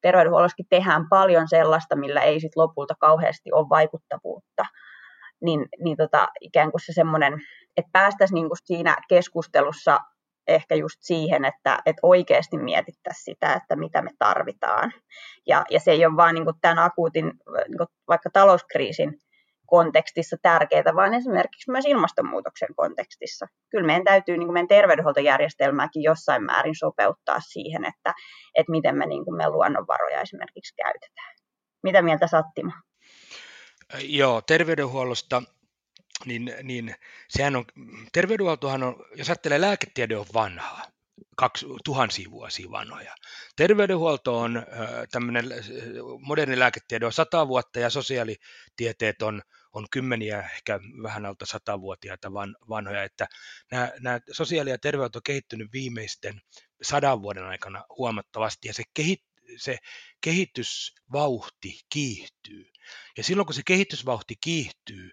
terveydenhuollossakin 0.02 0.66
tehdään 0.70 1.10
paljon 1.10 1.48
sellaista, 1.48 1.96
millä 1.96 2.22
ei 2.22 2.40
sit 2.40 2.56
lopulta 2.56 2.96
kauheasti 3.00 3.52
ole 3.54 3.70
vaikuttavuutta. 3.70 4.66
Niin, 5.44 5.66
niin 5.84 5.98
tota, 5.98 6.28
ikään 6.42 6.72
kuin 6.72 6.82
se 6.82 6.94
semmoinen, 6.94 7.34
että 7.78 7.90
päästäisiin 7.92 8.36
niinku 8.36 8.56
siinä 8.64 8.98
keskustelussa 9.10 10.00
ehkä 10.48 10.76
just 10.76 10.98
siihen, 11.00 11.46
että, 11.46 11.80
että 11.86 12.00
oikeasti 12.04 12.58
mietittäisiin 12.58 13.24
sitä, 13.24 13.54
että 13.54 13.76
mitä 13.76 14.02
me 14.02 14.10
tarvitaan. 14.20 14.94
Ja, 15.48 15.64
ja 15.70 15.80
se 15.80 15.92
ei 15.92 16.06
ole 16.06 16.16
vain 16.16 16.36
niin 16.36 16.46
tämän 16.62 16.80
akuutin, 16.80 17.26
niin 17.26 17.88
vaikka 18.08 18.30
talouskriisin 18.34 19.14
kontekstissa 19.66 20.38
tärkeää, 20.42 20.96
vaan 20.96 21.14
esimerkiksi 21.14 21.72
myös 21.72 21.86
ilmastonmuutoksen 21.86 22.76
kontekstissa. 22.76 23.46
Kyllä 23.72 23.86
meidän 23.86 24.04
täytyy 24.04 24.38
niin 24.38 24.48
kuin 24.48 24.54
meidän 24.54 24.68
terveydenhuoltojärjestelmääkin 24.68 26.04
jossain 26.04 26.44
määrin 26.44 26.76
sopeuttaa 26.76 27.40
siihen, 27.40 27.86
että, 27.86 28.14
että 28.56 28.72
miten 28.72 28.98
me, 28.98 29.06
niin 29.06 29.26
kuin 29.26 29.38
me 29.38 29.50
luonnonvaroja 29.50 30.22
esimerkiksi 30.22 30.76
käytetään. 30.76 31.36
Mitä 31.84 32.02
mieltä 32.02 32.28
Sattimo? 32.28 32.72
Joo, 34.02 34.42
terveydenhuollosta 34.42 35.44
niin, 36.26 36.56
niin 36.64 36.96
sehän 37.30 37.56
on, 37.56 37.66
terveydenhuoltohan 38.14 38.84
on, 38.84 39.06
jos 39.16 39.30
ajattelee 39.30 39.62
lääketiede 39.62 40.18
on 40.18 40.26
vanhaa, 40.34 40.86
kaksi, 41.36 41.66
tuhansia 41.86 42.32
vuosia 42.32 42.72
vanhoja. 42.72 43.16
Terveydenhuolto 43.56 44.40
on 44.40 44.66
tämmöinen 45.12 45.46
moderni 46.20 46.60
lääketiede 46.60 47.06
on 47.06 47.14
sata 47.14 47.48
vuotta 47.48 47.80
ja 47.80 47.90
sosiaalitieteet 47.90 49.22
on, 49.22 49.42
on 49.74 49.88
kymmeniä, 49.92 50.50
ehkä 50.56 50.80
vähän 51.04 51.26
alta 51.26 51.46
satavuotiaita 51.46 52.34
van, 52.34 52.56
vanhoja, 52.70 53.04
että 53.04 53.28
nämä, 53.72 53.92
nämä 54.00 54.20
sosiaali- 54.32 54.70
ja 54.70 54.78
terveydenhuolto 54.78 55.20
on 55.20 55.24
kehittynyt 55.24 55.74
viimeisten 55.74 56.42
sadan 56.82 57.22
vuoden 57.22 57.46
aikana 57.46 57.84
huomattavasti 57.98 58.68
ja 58.68 58.74
se, 58.74 58.84
kehit, 58.94 59.24
se 59.58 59.78
kehitysvauhti 60.22 61.80
kiihtyy. 61.90 62.72
Ja 63.18 63.24
silloin 63.24 63.46
kun 63.46 63.56
se 63.56 63.62
kehitysvauhti 63.66 64.36
kiihtyy, 64.42 65.12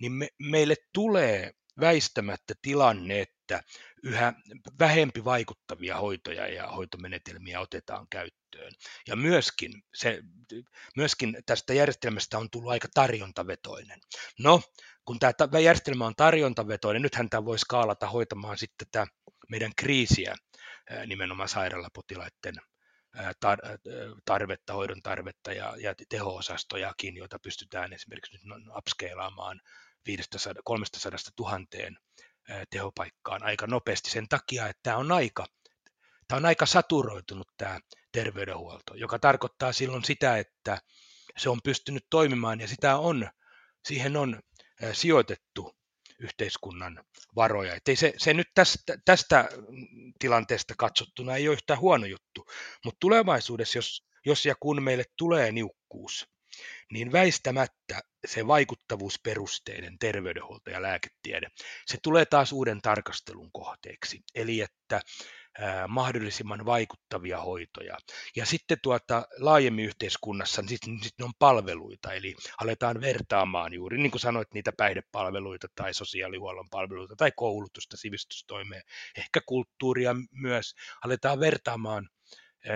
niin 0.00 0.12
me, 0.12 0.28
meille 0.38 0.76
tulee 0.92 1.52
väistämättä 1.80 2.54
tilanne, 2.62 3.20
että 3.20 3.62
yhä 4.02 4.32
vähempi 4.78 5.24
vaikuttavia 5.24 5.96
hoitoja 5.96 6.48
ja 6.48 6.66
hoitomenetelmiä 6.66 7.60
otetaan 7.60 8.06
käyttöön. 8.10 8.72
Ja 9.08 9.16
myöskin, 9.16 9.82
se, 9.94 10.22
myöskin 10.96 11.36
tästä 11.46 11.74
järjestelmästä 11.74 12.38
on 12.38 12.50
tullut 12.50 12.70
aika 12.70 12.88
tarjontavetoinen. 12.94 14.00
No, 14.38 14.62
kun 15.04 15.18
tämä 15.18 15.60
järjestelmä 15.60 16.06
on 16.06 16.16
tarjontavetoinen, 16.16 17.02
nythän 17.02 17.30
tämä 17.30 17.44
voi 17.44 17.58
skaalata 17.58 18.06
hoitamaan 18.06 18.58
sitten 18.58 18.88
tätä 18.90 19.06
meidän 19.48 19.72
kriisiä 19.76 20.34
nimenomaan 21.06 21.48
sairaalapotilaiden 21.48 22.54
tarvetta, 24.24 24.72
hoidon 24.72 25.02
tarvetta 25.02 25.52
ja, 25.52 25.74
ja 25.76 25.94
teho-osastojakin, 26.08 27.16
joita 27.16 27.38
pystytään 27.38 27.92
esimerkiksi 27.92 28.36
nyt 28.36 28.62
upscalaamaan 28.76 29.60
500, 30.06 30.54
300 30.64 31.18
000 31.40 31.60
tehopaikkaan 32.70 33.42
aika 33.42 33.66
nopeasti 33.66 34.10
sen 34.10 34.28
takia, 34.28 34.68
että 34.68 34.80
tämä 34.82 34.96
on 34.96 35.12
aika, 35.12 35.46
tämä 36.28 36.36
on 36.36 36.46
aika 36.46 36.66
saturoitunut 36.66 37.48
tämä 37.56 37.80
terveydenhuolto, 38.12 38.94
joka 38.94 39.18
tarkoittaa 39.18 39.72
silloin 39.72 40.04
sitä, 40.04 40.38
että 40.38 40.78
se 41.38 41.50
on 41.50 41.62
pystynyt 41.64 42.06
toimimaan 42.10 42.60
ja 42.60 42.68
sitä 42.68 42.96
on, 42.96 43.30
siihen 43.84 44.16
on 44.16 44.40
sijoitettu 44.92 45.79
yhteiskunnan 46.20 47.04
varoja. 47.36 47.74
Ettei 47.74 47.96
se, 47.96 48.12
se 48.16 48.34
nyt 48.34 48.48
tästä, 48.54 48.98
tästä 49.04 49.48
tilanteesta 50.18 50.74
katsottuna 50.78 51.36
ei 51.36 51.48
ole 51.48 51.54
yhtään 51.54 51.80
huono 51.80 52.06
juttu, 52.06 52.46
mutta 52.84 52.98
tulevaisuudessa, 53.00 53.78
jos, 53.78 54.06
jos 54.26 54.46
ja 54.46 54.54
kun 54.60 54.82
meille 54.82 55.04
tulee 55.16 55.52
niukkuus, 55.52 56.28
niin 56.92 57.12
väistämättä 57.12 58.00
se 58.26 58.46
vaikuttavuusperusteinen 58.46 59.98
terveydenhuolto 59.98 60.70
ja 60.70 60.82
lääketiede, 60.82 61.48
se 61.86 61.98
tulee 62.02 62.24
taas 62.24 62.52
uuden 62.52 62.82
tarkastelun 62.82 63.52
kohteeksi. 63.52 64.20
Eli 64.34 64.60
että 64.60 65.00
mahdollisimman 65.88 66.66
vaikuttavia 66.66 67.40
hoitoja. 67.40 67.98
Ja 68.36 68.46
sitten 68.46 68.78
tuota, 68.82 69.26
laajemmin 69.38 69.84
yhteiskunnassa 69.84 70.62
niin 70.62 70.68
sitten 70.68 70.98
sit 71.02 71.20
on 71.20 71.32
palveluita, 71.38 72.12
eli 72.12 72.36
aletaan 72.60 73.00
vertaamaan 73.00 73.72
juuri, 73.72 73.98
niin 73.98 74.10
kuin 74.10 74.20
sanoit, 74.20 74.48
niitä 74.54 74.72
päihdepalveluita 74.76 75.68
tai 75.74 75.94
sosiaalihuollon 75.94 76.70
palveluita 76.70 77.16
tai 77.16 77.32
koulutusta, 77.36 77.96
sivistystoimea, 77.96 78.82
ehkä 79.16 79.40
kulttuuria 79.46 80.14
myös, 80.32 80.74
aletaan 81.04 81.40
vertaamaan 81.40 82.08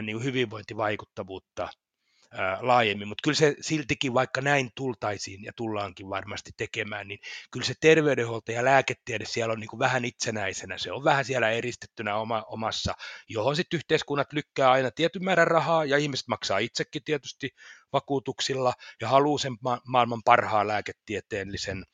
niin 0.02 0.24
hyvinvointivaikuttavuutta 0.24 1.68
laajemmin, 2.60 3.08
mutta 3.08 3.22
kyllä 3.22 3.36
se 3.36 3.56
siltikin, 3.60 4.14
vaikka 4.14 4.40
näin 4.40 4.70
tultaisiin 4.74 5.44
ja 5.44 5.52
tullaankin 5.56 6.10
varmasti 6.10 6.50
tekemään, 6.56 7.08
niin 7.08 7.18
kyllä 7.50 7.66
se 7.66 7.74
terveydenhuolto 7.80 8.52
ja 8.52 8.64
lääketiede 8.64 9.24
siellä 9.28 9.52
on 9.52 9.60
niin 9.60 9.68
kuin 9.68 9.80
vähän 9.80 10.04
itsenäisenä, 10.04 10.78
se 10.78 10.92
on 10.92 11.04
vähän 11.04 11.24
siellä 11.24 11.50
eristettynä 11.50 12.16
oma, 12.16 12.44
omassa, 12.48 12.94
johon 13.28 13.56
sitten 13.56 13.76
yhteiskunnat 13.76 14.32
lykkää 14.32 14.70
aina 14.70 14.90
tietyn 14.90 15.24
määrän 15.24 15.46
rahaa 15.46 15.84
ja 15.84 15.96
ihmiset 15.96 16.28
maksaa 16.28 16.58
itsekin 16.58 17.04
tietysti 17.04 17.50
vakuutuksilla 17.92 18.72
ja 19.00 19.08
haluaa 19.08 19.38
sen 19.38 19.56
ma- 19.60 19.80
maailman 19.86 20.22
parhaan 20.24 20.68
lääketieteellisen 20.68 21.84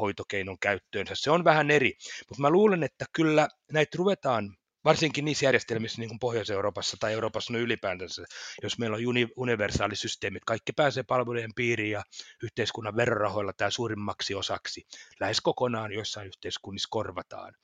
hoitokeinon 0.00 0.58
käyttöönsä. 0.58 1.14
Se 1.16 1.30
on 1.30 1.44
vähän 1.44 1.70
eri, 1.70 1.92
mutta 2.28 2.42
mä 2.42 2.50
luulen, 2.50 2.82
että 2.82 3.04
kyllä 3.12 3.48
näitä 3.72 3.98
ruvetaan 3.98 4.56
varsinkin 4.84 5.24
niissä 5.24 5.46
järjestelmissä 5.46 6.00
niin 6.00 6.08
kuin 6.08 6.18
Pohjois-Euroopassa 6.18 6.96
tai 7.00 7.12
Euroopassa 7.12 7.52
no 7.52 7.58
ylipäätänsä, 7.58 8.24
jos 8.62 8.78
meillä 8.78 8.96
on 8.96 9.06
uni, 9.06 9.28
universaalisysteemit, 9.36 10.44
kaikki 10.46 10.72
pääsee 10.72 11.02
palvelujen 11.02 11.54
piiriin 11.56 11.90
ja 11.90 12.02
yhteiskunnan 12.42 12.96
verorahoilla 12.96 13.52
tämä 13.52 13.70
suurimmaksi 13.70 14.34
osaksi 14.34 14.86
lähes 15.20 15.40
kokonaan 15.40 15.92
joissain 15.92 16.26
yhteiskunnissa 16.26 16.88
korvataan, 16.90 17.54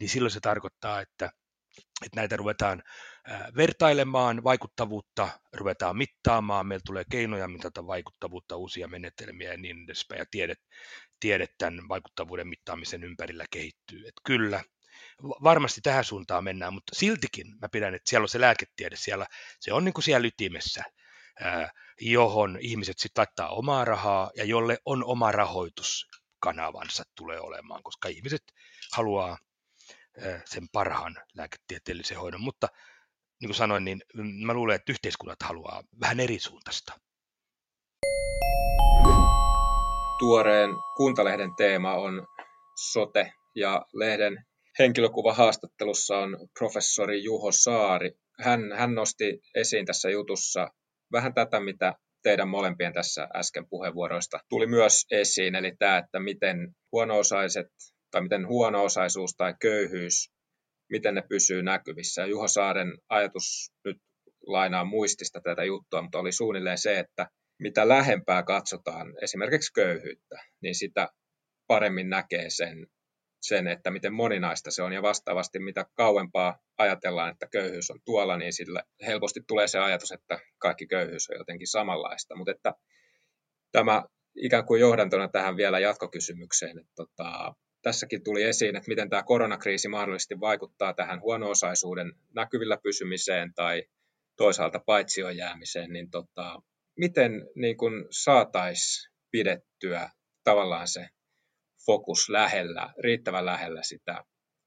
niin 0.00 0.08
silloin 0.08 0.30
se 0.30 0.40
tarkoittaa, 0.40 1.00
että 1.00 1.30
että 2.04 2.20
näitä 2.20 2.36
ruvetaan 2.36 2.82
vertailemaan, 3.56 4.44
vaikuttavuutta 4.44 5.28
ruvetaan 5.52 5.96
mittaamaan, 5.96 6.66
meillä 6.66 6.82
tulee 6.86 7.04
keinoja 7.10 7.48
mitata 7.48 7.86
vaikuttavuutta, 7.86 8.56
uusia 8.56 8.88
menetelmiä 8.88 9.52
ja 9.52 9.58
niin 9.58 9.84
edespäin, 9.84 10.18
ja 10.18 10.26
tiede, 10.30 10.54
tiede 11.20 11.46
tämän 11.58 11.88
vaikuttavuuden 11.88 12.48
mittaamisen 12.48 13.04
ympärillä 13.04 13.44
kehittyy. 13.50 13.98
Että 13.98 14.20
kyllä, 14.24 14.62
varmasti 15.22 15.80
tähän 15.80 16.04
suuntaan 16.04 16.44
mennään, 16.44 16.74
mutta 16.74 16.94
siltikin 16.94 17.46
mä 17.62 17.68
pidän, 17.72 17.94
että 17.94 18.10
siellä 18.10 18.24
on 18.24 18.28
se 18.28 18.40
lääketiede, 18.40 18.96
siellä, 18.96 19.26
se 19.60 19.72
on 19.72 19.84
niin 19.84 19.92
kuin 19.92 20.04
siellä 20.04 20.26
ytimessä, 20.26 20.84
johon 22.00 22.58
ihmiset 22.60 22.98
sitten 22.98 23.20
laittaa 23.20 23.48
omaa 23.48 23.84
rahaa 23.84 24.30
ja 24.36 24.44
jolle 24.44 24.78
on 24.84 25.04
oma 25.04 25.32
rahoituskanavansa 25.32 27.04
tulee 27.16 27.40
olemaan, 27.40 27.82
koska 27.82 28.08
ihmiset 28.08 28.42
haluaa 28.92 29.38
sen 30.44 30.68
parhaan 30.72 31.16
lääketieteellisen 31.34 32.18
hoidon, 32.18 32.40
mutta 32.40 32.68
niin 33.40 33.48
kuin 33.48 33.56
sanoin, 33.56 33.84
niin 33.84 34.02
mä 34.44 34.54
luulen, 34.54 34.76
että 34.76 34.92
yhteiskunnat 34.92 35.42
haluaa 35.42 35.82
vähän 36.00 36.20
eri 36.20 36.38
suuntaista. 36.38 36.92
tuoreen 40.20 40.70
Kuntalehden 40.96 41.54
teema 41.56 41.94
on 41.94 42.26
sote 42.92 43.32
ja 43.54 43.86
lehden 43.92 44.44
henkilökuva 44.80 45.34
haastattelussa 45.34 46.18
on 46.18 46.48
professori 46.58 47.24
Juho 47.24 47.52
Saari. 47.52 48.10
Hän, 48.38 48.72
hän 48.72 48.94
nosti 48.94 49.40
esiin 49.54 49.86
tässä 49.86 50.10
jutussa 50.10 50.68
vähän 51.12 51.34
tätä, 51.34 51.60
mitä 51.60 51.94
teidän 52.22 52.48
molempien 52.48 52.92
tässä 52.92 53.28
äsken 53.34 53.68
puheenvuoroista 53.70 54.38
tuli 54.48 54.66
myös 54.66 55.06
esiin, 55.10 55.54
eli 55.54 55.72
tämä, 55.78 55.98
että 55.98 56.20
miten 56.20 56.72
huono-osaiset 56.92 57.66
tai 58.10 58.22
miten 58.22 58.48
huono-osaisuus 58.48 59.30
tai 59.36 59.54
köyhyys, 59.60 60.30
miten 60.90 61.14
ne 61.14 61.22
pysyy 61.28 61.62
näkyvissä. 61.62 62.26
Juho 62.26 62.48
Saaren 62.48 62.98
ajatus 63.08 63.72
nyt 63.84 63.96
lainaa 64.46 64.84
muistista 64.84 65.40
tätä 65.40 65.64
juttua, 65.64 66.02
mutta 66.02 66.18
oli 66.18 66.32
suunnilleen 66.32 66.78
se, 66.78 66.98
että 66.98 67.26
mitä 67.58 67.88
lähempää 67.88 68.42
katsotaan 68.42 69.14
esimerkiksi 69.22 69.72
köyhyyttä, 69.72 70.36
niin 70.62 70.74
sitä 70.74 71.08
paremmin 71.66 72.08
näkee 72.08 72.50
sen, 72.50 72.86
sen, 73.40 73.66
että 73.66 73.90
miten 73.90 74.12
moninaista 74.12 74.70
se 74.70 74.82
on. 74.82 74.92
Ja 74.92 75.02
vastaavasti 75.02 75.58
mitä 75.58 75.86
kauempaa 75.94 76.58
ajatellaan, 76.78 77.30
että 77.30 77.46
köyhyys 77.52 77.90
on 77.90 78.00
tuolla, 78.04 78.36
niin 78.36 78.52
sille 78.52 78.82
helposti 79.06 79.40
tulee 79.46 79.68
se 79.68 79.78
ajatus, 79.78 80.12
että 80.12 80.38
kaikki 80.58 80.86
köyhyys 80.86 81.30
on 81.30 81.38
jotenkin 81.38 81.66
samanlaista. 81.66 82.36
Mutta 82.36 82.50
että 82.52 82.74
tämä 83.72 84.02
ikään 84.36 84.66
kuin 84.66 84.80
johdantona 84.80 85.28
tähän 85.28 85.56
vielä 85.56 85.78
jatkokysymykseen, 85.78 86.78
että 86.78 86.92
tota, 86.96 87.54
tässäkin 87.82 88.24
tuli 88.24 88.42
esiin, 88.42 88.76
että 88.76 88.88
miten 88.88 89.10
tämä 89.10 89.22
koronakriisi 89.22 89.88
mahdollisesti 89.88 90.40
vaikuttaa 90.40 90.94
tähän 90.94 91.20
huono-osaisuuden 91.20 92.12
näkyvillä 92.34 92.76
pysymiseen 92.82 93.54
tai 93.54 93.84
toisaalta 94.36 94.80
paitsioon 94.86 95.36
jäämiseen, 95.36 95.92
niin 95.92 96.10
tota, 96.10 96.62
miten 96.98 97.32
niin 97.54 97.76
saataisiin 98.10 99.12
pidettyä 99.30 100.10
tavallaan 100.44 100.88
se 100.88 101.08
fokus 101.86 102.28
lähellä, 102.28 102.92
riittävän 103.02 103.46
lähellä 103.46 103.82
sitä 103.82 104.24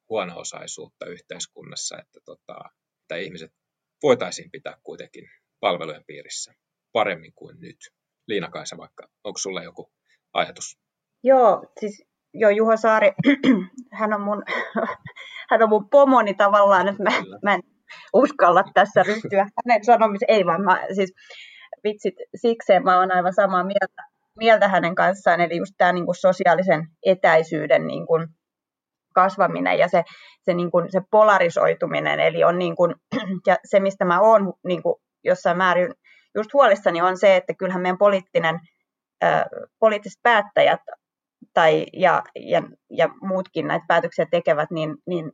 huono-osaisuutta 0.09 1.05
yhteiskunnassa, 1.05 1.97
että, 1.97 2.20
tota, 2.26 2.55
että 3.01 3.16
ihmiset 3.16 3.51
voitaisiin 4.03 4.51
pitää 4.51 4.78
kuitenkin 4.84 5.30
palvelujen 5.59 6.03
piirissä 6.07 6.53
paremmin 6.91 7.34
kuin 7.36 7.59
nyt. 7.59 7.78
Liina-Kaisa 8.28 8.78
vaikka, 8.78 9.07
onko 9.24 9.38
sulla 9.38 9.64
joku 9.64 9.91
ajatus? 10.34 10.78
Joo, 11.24 11.64
siis 11.80 12.03
joo, 12.34 12.49
Juho 12.51 12.78
Saari, 12.78 13.11
hän 13.99 14.14
on 14.14 14.22
mun, 14.22 14.43
hän 15.51 15.64
on 15.64 15.70
mun 15.70 15.89
pomoni 15.89 16.34
tavallaan, 16.34 16.88
että 16.88 17.03
mä, 17.03 17.11
mä 17.43 17.53
en 17.53 17.61
uskalla 18.14 18.64
tässä 18.74 19.03
ryhtyä 19.03 19.47
hänen 19.66 19.86
sanomiseen. 19.86 20.36
Ei 20.36 20.45
vaan, 20.45 20.61
mä, 20.61 20.86
siis 20.95 21.14
vitsit 21.84 22.16
sikseen 22.36 22.84
mä 22.84 22.99
oon 22.99 23.11
aivan 23.11 23.34
samaa 23.34 23.64
mieltä, 23.64 24.03
mieltä 24.38 24.67
hänen 24.67 24.95
kanssaan, 24.95 25.41
eli 25.41 25.57
just 25.57 25.73
tämä 25.77 25.93
niin 25.93 26.05
sosiaalisen 26.19 26.88
etäisyyden 27.05 27.88
niin 27.88 28.07
kuin 28.07 28.27
kasvaminen 29.13 29.77
ja 29.77 29.88
se, 29.88 30.03
se, 30.41 30.53
niin 30.53 30.71
kuin, 30.71 30.91
se 30.91 31.01
polarisoituminen, 31.11 32.19
eli 32.19 32.43
on 32.43 32.59
niin 32.59 32.75
kuin, 32.75 32.95
ja 33.47 33.57
se, 33.65 33.79
mistä 33.79 34.05
mä 34.05 34.19
oon 34.19 34.53
niin 34.67 34.84
kuin 34.84 34.95
jossain 35.23 35.57
määrin 35.57 35.93
just 36.36 36.53
huolissani, 36.53 37.01
on 37.01 37.17
se, 37.17 37.36
että 37.36 37.53
kyllähän 37.53 37.81
meidän 37.81 37.97
poliittinen, 37.97 38.59
äh, 39.23 39.43
poliittiset 39.79 40.19
päättäjät 40.23 40.81
tai, 41.53 41.86
ja, 41.93 42.23
ja, 42.36 42.63
ja 42.89 43.09
muutkin 43.21 43.67
näitä 43.67 43.86
päätöksiä 43.88 44.25
tekevät, 44.31 44.71
niin, 44.71 44.95
niin, 45.07 45.31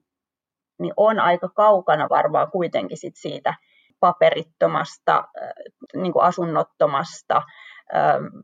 niin 0.80 0.94
on 0.98 1.20
aika 1.20 1.50
kaukana 1.50 2.10
varmaan 2.10 2.52
kuitenkin 2.52 2.98
sit 2.98 3.16
siitä 3.16 3.54
paperittomasta, 4.00 5.24
niin 5.96 6.14
kuin 6.14 6.24
asunnottomasta, 6.24 7.42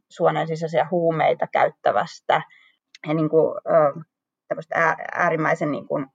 suonen 0.10 0.48
sisäisiä 0.48 0.88
huumeita 0.91 1.48
käyttävästä 1.48 2.41
ja 3.08 3.14
niin 3.14 3.30
kuin, 3.30 3.56
äärimmäisen 5.14 5.72
niin 5.72 5.88
kuin 5.88 6.06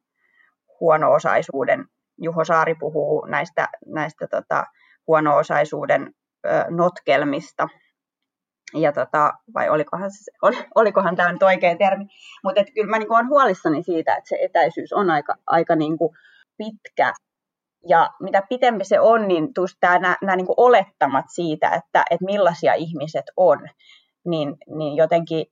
huono-osaisuuden. 0.80 1.84
Juho 2.18 2.44
Saari 2.44 2.74
puhuu 2.74 3.26
näistä, 3.26 3.68
näistä 3.86 4.26
tota, 4.26 4.64
huono-osaisuuden 5.06 6.14
notkelmista, 6.68 7.68
ja 8.74 8.92
tota, 8.92 9.32
vai 9.54 9.70
olikohan, 9.70 10.10
se, 10.10 10.30
ol, 10.42 10.52
olikohan 10.74 11.16
tämä 11.16 11.32
nyt 11.32 11.42
oikea 11.42 11.76
termi, 11.76 12.06
mutta 12.44 12.64
kyllä 12.74 12.90
mä 12.90 12.98
niin 12.98 13.12
olen 13.12 13.28
huolissani 13.28 13.82
siitä, 13.82 14.14
että 14.14 14.28
se 14.28 14.38
etäisyys 14.40 14.92
on 14.92 15.10
aika, 15.10 15.34
aika 15.46 15.76
niin 15.76 15.98
kuin 15.98 16.16
pitkä 16.58 17.12
ja 17.88 18.10
mitä 18.20 18.42
pitempi 18.48 18.84
se 18.84 19.00
on, 19.00 19.28
niin 19.28 19.48
nämä, 19.82 20.16
nämä 20.22 20.36
niin 20.36 20.46
olettamat 20.56 21.24
siitä, 21.28 21.68
että, 21.68 22.04
että 22.10 22.24
millaisia 22.24 22.74
ihmiset 22.74 23.24
on, 23.36 23.68
niin, 24.24 24.56
niin 24.76 24.96
jotenkin 24.96 25.46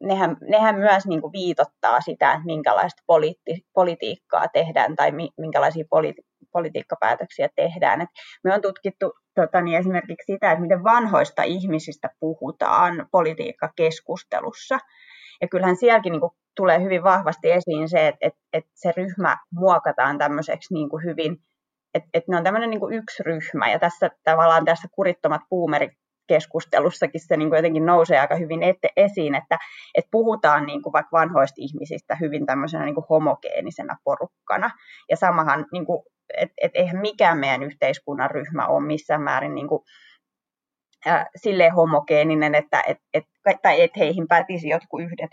nehän, 0.00 0.36
nehän 0.50 0.78
myös 0.78 1.06
niin 1.06 1.20
kuin 1.20 1.32
viitottaa 1.32 2.00
sitä, 2.00 2.32
että 2.32 2.44
minkälaista 2.44 3.02
politi- 3.06 3.66
politiikkaa 3.74 4.48
tehdään 4.48 4.96
tai 4.96 5.12
mi, 5.12 5.28
minkälaisia 5.38 5.84
politi- 5.84 6.26
politiikkapäätöksiä 6.52 7.48
tehdään. 7.56 8.00
Et 8.00 8.08
me 8.44 8.54
on 8.54 8.62
tutkittu 8.62 9.12
tota, 9.34 9.60
niin 9.60 9.78
esimerkiksi 9.78 10.32
sitä, 10.32 10.52
että 10.52 10.62
miten 10.62 10.84
vanhoista 10.84 11.42
ihmisistä 11.42 12.08
puhutaan 12.20 13.08
politiikkakeskustelussa. 13.10 14.78
Ja 15.40 15.48
kyllähän 15.48 15.76
sielläkin 15.76 16.12
niin 16.12 16.20
kuin 16.20 16.32
tulee 16.56 16.82
hyvin 16.82 17.02
vahvasti 17.02 17.50
esiin 17.50 17.88
se, 17.88 18.08
että, 18.08 18.26
että, 18.26 18.40
että 18.52 18.70
se 18.74 18.92
ryhmä 18.96 19.36
muokataan 19.52 20.18
tämmöiseksi 20.18 20.74
niin 20.74 20.88
kuin 20.88 21.04
hyvin 21.04 21.36
että 21.94 22.08
et 22.14 22.28
ne 22.28 22.36
on 22.36 22.44
tämmöinen 22.44 22.70
niin 22.70 22.92
yksi 22.92 23.22
ryhmä, 23.22 23.70
ja 23.70 23.78
tässä 23.78 24.10
tavallaan 24.24 24.64
tässä 24.64 24.88
kurittomat 24.92 25.40
puumerit 25.48 25.92
keskustelussakin 26.26 27.20
se 27.20 27.36
niin 27.36 27.48
kuin 27.48 27.58
jotenkin 27.58 27.86
nousee 27.86 28.18
aika 28.18 28.36
hyvin 28.36 28.62
ette, 28.62 28.88
esiin, 28.96 29.34
että, 29.34 29.58
että 29.94 30.08
puhutaan 30.10 30.66
niin 30.66 30.82
kuin 30.82 30.92
vaikka 30.92 31.18
vanhoista 31.18 31.54
ihmisistä 31.58 32.16
hyvin 32.20 32.46
tämmöisenä 32.46 32.84
niin 32.84 32.94
kuin 32.94 33.06
homogeenisena 33.10 33.96
porukkana. 34.04 34.70
Ja 35.10 35.16
samahan, 35.16 35.66
niin 35.72 35.86
kuin, 35.86 36.02
että 36.36 36.54
et 36.62 36.70
eihän 36.74 37.00
mikään 37.00 37.38
meidän 37.38 37.62
yhteiskunnan 37.62 38.30
ryhmä 38.30 38.66
ole 38.66 38.86
missään 38.86 39.22
määrin 39.22 39.54
niin 39.54 39.68
kuin, 39.68 39.82
äh, 41.06 41.26
silleen 41.36 41.74
homogeeninen, 41.74 42.54
että 42.54 42.82
et, 42.86 42.98
et, 43.14 43.24
tai 43.62 43.82
et 43.82 43.96
heihin 43.96 44.28
päätisi 44.28 44.68
jotkut 44.68 45.00
yhdet 45.00 45.30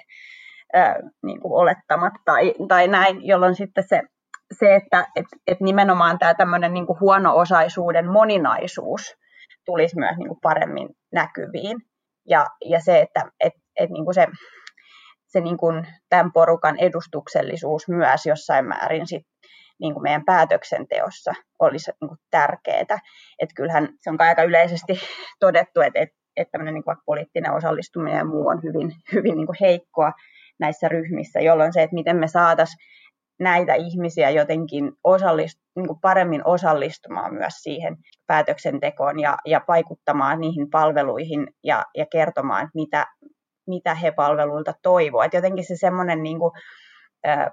äh, 0.75 0.95
niin 1.23 1.39
kuin 1.39 1.53
olettamat 1.53 2.13
tai, 2.25 2.53
tai 2.67 2.87
näin, 2.87 3.27
jolloin 3.27 3.55
sitten 3.55 3.83
se 3.87 4.01
se, 4.51 4.75
että 4.75 5.07
et, 5.15 5.25
et 5.47 5.59
nimenomaan 5.59 6.19
tämä 6.19 6.33
tämmöinen 6.33 6.73
niin 6.73 6.99
huono-osaisuuden 6.99 8.11
moninaisuus 8.11 9.15
tulisi 9.65 9.99
myös 9.99 10.17
niin 10.17 10.27
kuin 10.27 10.39
paremmin 10.41 10.89
näkyviin. 11.13 11.77
Ja, 12.29 12.45
ja 12.65 12.79
se, 12.79 12.99
että 12.99 13.31
et, 13.39 13.53
et 13.79 13.89
niin 13.89 14.05
kuin 14.05 14.15
se, 14.15 14.27
se 15.27 15.41
niin 15.41 15.57
kuin 15.57 15.87
tämän 16.09 16.31
porukan 16.31 16.77
edustuksellisuus 16.79 17.87
myös 17.87 18.25
jossain 18.25 18.65
määrin 18.65 19.07
sit, 19.07 19.25
niin 19.79 19.93
kuin 19.93 20.03
meidän 20.03 20.25
päätöksenteossa 20.25 21.33
olisi 21.59 21.91
niin 22.01 22.09
kuin 22.09 22.19
tärkeää. 22.31 22.99
Että 23.39 23.55
kyllähän 23.55 23.89
se 24.01 24.09
on 24.09 24.15
aika 24.19 24.43
yleisesti 24.43 24.93
todettu, 25.39 25.81
että, 25.81 25.99
että, 25.99 26.15
että 26.37 26.51
tämmöinen 26.51 26.73
niin 26.73 26.83
kuin 26.83 26.97
poliittinen 27.05 27.53
osallistuminen 27.53 28.17
ja 28.17 28.25
muu 28.25 28.47
on 28.47 28.63
hyvin, 28.63 28.91
hyvin 29.13 29.35
niin 29.35 29.45
kuin 29.45 29.57
heikkoa 29.61 30.11
näissä 30.59 30.87
ryhmissä, 30.87 31.39
jolloin 31.39 31.73
se, 31.73 31.83
että 31.83 31.95
miten 31.95 32.17
me 32.17 32.27
saataisiin 32.27 32.77
näitä 33.39 33.73
ihmisiä 33.73 34.29
jotenkin 34.29 34.91
osallist, 35.03 35.59
niin 35.75 35.87
kuin 35.87 35.99
paremmin 36.01 36.41
osallistumaan 36.45 37.33
myös 37.33 37.53
siihen 37.53 37.97
päätöksentekoon 38.27 39.19
ja, 39.19 39.37
ja 39.45 39.61
vaikuttamaan 39.67 40.39
niihin 40.39 40.69
palveluihin 40.69 41.47
ja, 41.63 41.85
ja 41.97 42.05
kertomaan, 42.11 42.69
mitä, 42.73 43.07
mitä 43.67 43.95
he 43.95 44.11
palveluilta 44.11 44.73
toivovat. 44.83 45.25
Et 45.25 45.33
jotenkin 45.33 45.65
se 45.65 45.75
semmoinen 45.75 46.23
niin 46.23 46.39
kuin, 46.39 46.51
äh, 47.27 47.49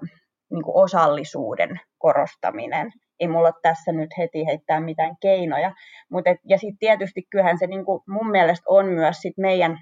niin 0.51 0.63
kuin 0.63 0.83
osallisuuden 0.83 1.79
korostaminen. 1.97 2.91
Ei 3.19 3.27
mulla 3.27 3.47
ole 3.47 3.53
tässä 3.61 3.91
nyt 3.91 4.09
heti 4.17 4.45
heittää 4.45 4.79
mitään 4.79 5.15
keinoja. 5.21 5.73
Mut 6.11 6.27
et, 6.27 6.37
ja 6.49 6.57
sitten 6.57 6.77
tietysti 6.79 7.21
kyllähän 7.31 7.57
se 7.57 7.67
niin 7.67 7.85
kuin 7.85 8.01
mun 8.07 8.31
mielestä 8.31 8.63
on 8.67 8.85
myös 8.85 9.17
sit 9.21 9.37
meidän, 9.37 9.79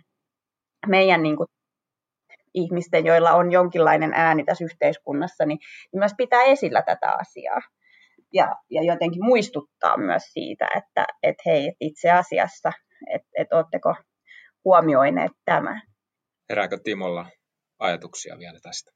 meidän 0.88 1.24
niin 1.24 1.38
kuin 1.38 1.48
ihmisten, 2.56 3.06
joilla 3.06 3.32
on 3.32 3.52
jonkinlainen 3.52 4.14
ääni 4.14 4.44
tässä 4.44 4.66
yhteiskunnassa, 4.66 5.46
niin, 5.46 5.60
niin 5.92 6.00
myös 6.00 6.14
pitää 6.18 6.44
esillä 6.44 6.82
tätä 6.82 7.12
asiaa. 7.12 7.62
Ja, 8.34 8.56
ja 8.70 8.84
jotenkin 8.84 9.26
muistuttaa 9.26 9.98
myös 9.98 10.24
siitä, 10.24 10.68
että 10.76 11.08
et 11.24 11.36
hei, 11.46 11.68
et 11.68 11.76
itse 11.80 12.12
asiassa, 12.12 12.72
että 13.14 13.28
et 13.38 13.54
oletteko 13.54 13.96
huomioineet 14.66 15.32
tämän. 15.46 15.82
Herääkö 16.50 16.80
Timolla 16.84 17.26
ajatuksia 17.80 18.40
vielä 18.40 18.60
tästä? 18.60 18.92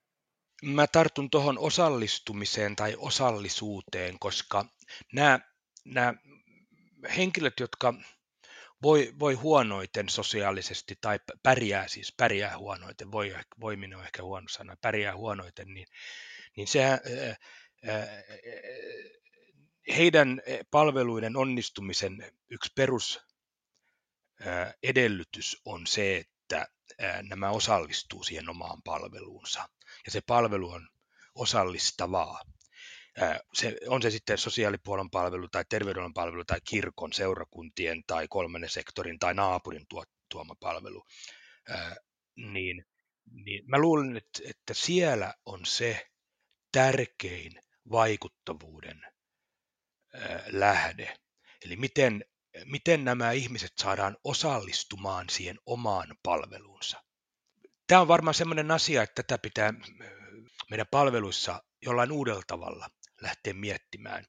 Mä 0.63 0.87
tartun 0.87 1.29
tuohon 1.29 1.59
osallistumiseen 1.59 2.75
tai 2.75 2.95
osallisuuteen, 2.97 4.19
koska 4.19 4.65
nämä, 5.13 5.39
nämä 5.85 6.13
henkilöt, 7.17 7.59
jotka 7.59 7.93
voi, 8.81 9.13
voi 9.19 9.33
huonoiten 9.33 10.09
sosiaalisesti 10.09 10.97
tai 11.01 11.19
pärjää 11.43 11.87
siis, 11.87 12.13
pärjää 12.17 12.57
huonoiten, 12.57 13.11
voi, 13.11 13.35
voiminen 13.59 13.97
on 13.97 14.05
ehkä 14.05 14.23
huono 14.23 14.47
sana, 14.47 14.77
pärjää 14.81 15.15
huonoiten, 15.15 15.73
niin, 15.73 15.87
niin 16.55 16.67
sehän, 16.67 16.99
heidän 19.97 20.41
palveluiden 20.71 21.37
onnistumisen 21.37 22.31
yksi 22.49 22.71
perus 22.75 23.21
edellytys 24.83 25.61
on 25.65 25.87
se, 25.87 26.17
että 26.17 26.67
nämä 27.21 27.49
osallistuu 27.49 28.23
siihen 28.23 28.49
omaan 28.49 28.81
palveluunsa. 28.83 29.69
Ja 30.05 30.11
se 30.11 30.21
palvelu 30.21 30.69
on 30.69 30.89
osallistavaa. 31.35 32.41
Se, 33.53 33.77
on 33.87 34.01
se 34.01 34.11
sitten 34.11 34.37
sosiaalipuolen 34.37 35.09
palvelu 35.09 35.47
tai 35.47 35.65
terveydenhuollon 35.69 36.13
palvelu 36.13 36.45
tai 36.45 36.59
kirkon, 36.69 37.13
seurakuntien 37.13 38.03
tai 38.07 38.27
kolmannen 38.27 38.69
sektorin 38.69 39.19
tai 39.19 39.33
naapurin 39.33 39.85
tuoma 40.29 40.55
palvelu, 40.59 41.05
niin, 42.35 42.85
niin 43.31 43.63
mä 43.69 43.79
luulen, 43.79 44.17
että, 44.17 44.39
että 44.49 44.73
siellä 44.73 45.33
on 45.45 45.65
se 45.65 46.07
tärkein 46.71 47.61
vaikuttavuuden 47.91 49.01
lähde. 50.47 51.17
Eli 51.65 51.75
miten, 51.75 52.25
miten 52.65 53.05
nämä 53.05 53.31
ihmiset 53.31 53.71
saadaan 53.81 54.17
osallistumaan 54.23 55.29
siihen 55.29 55.59
omaan 55.65 56.15
palveluunsa. 56.23 57.03
Tämä 57.87 58.01
on 58.01 58.07
varmaan 58.07 58.33
sellainen 58.33 58.71
asia, 58.71 59.03
että 59.03 59.23
tätä 59.23 59.37
pitää 59.37 59.73
meidän 60.69 60.87
palveluissa 60.91 61.63
jollain 61.81 62.11
uudella 62.11 62.43
tavalla 62.47 62.89
lähteä 63.21 63.53
miettimään. 63.53 64.25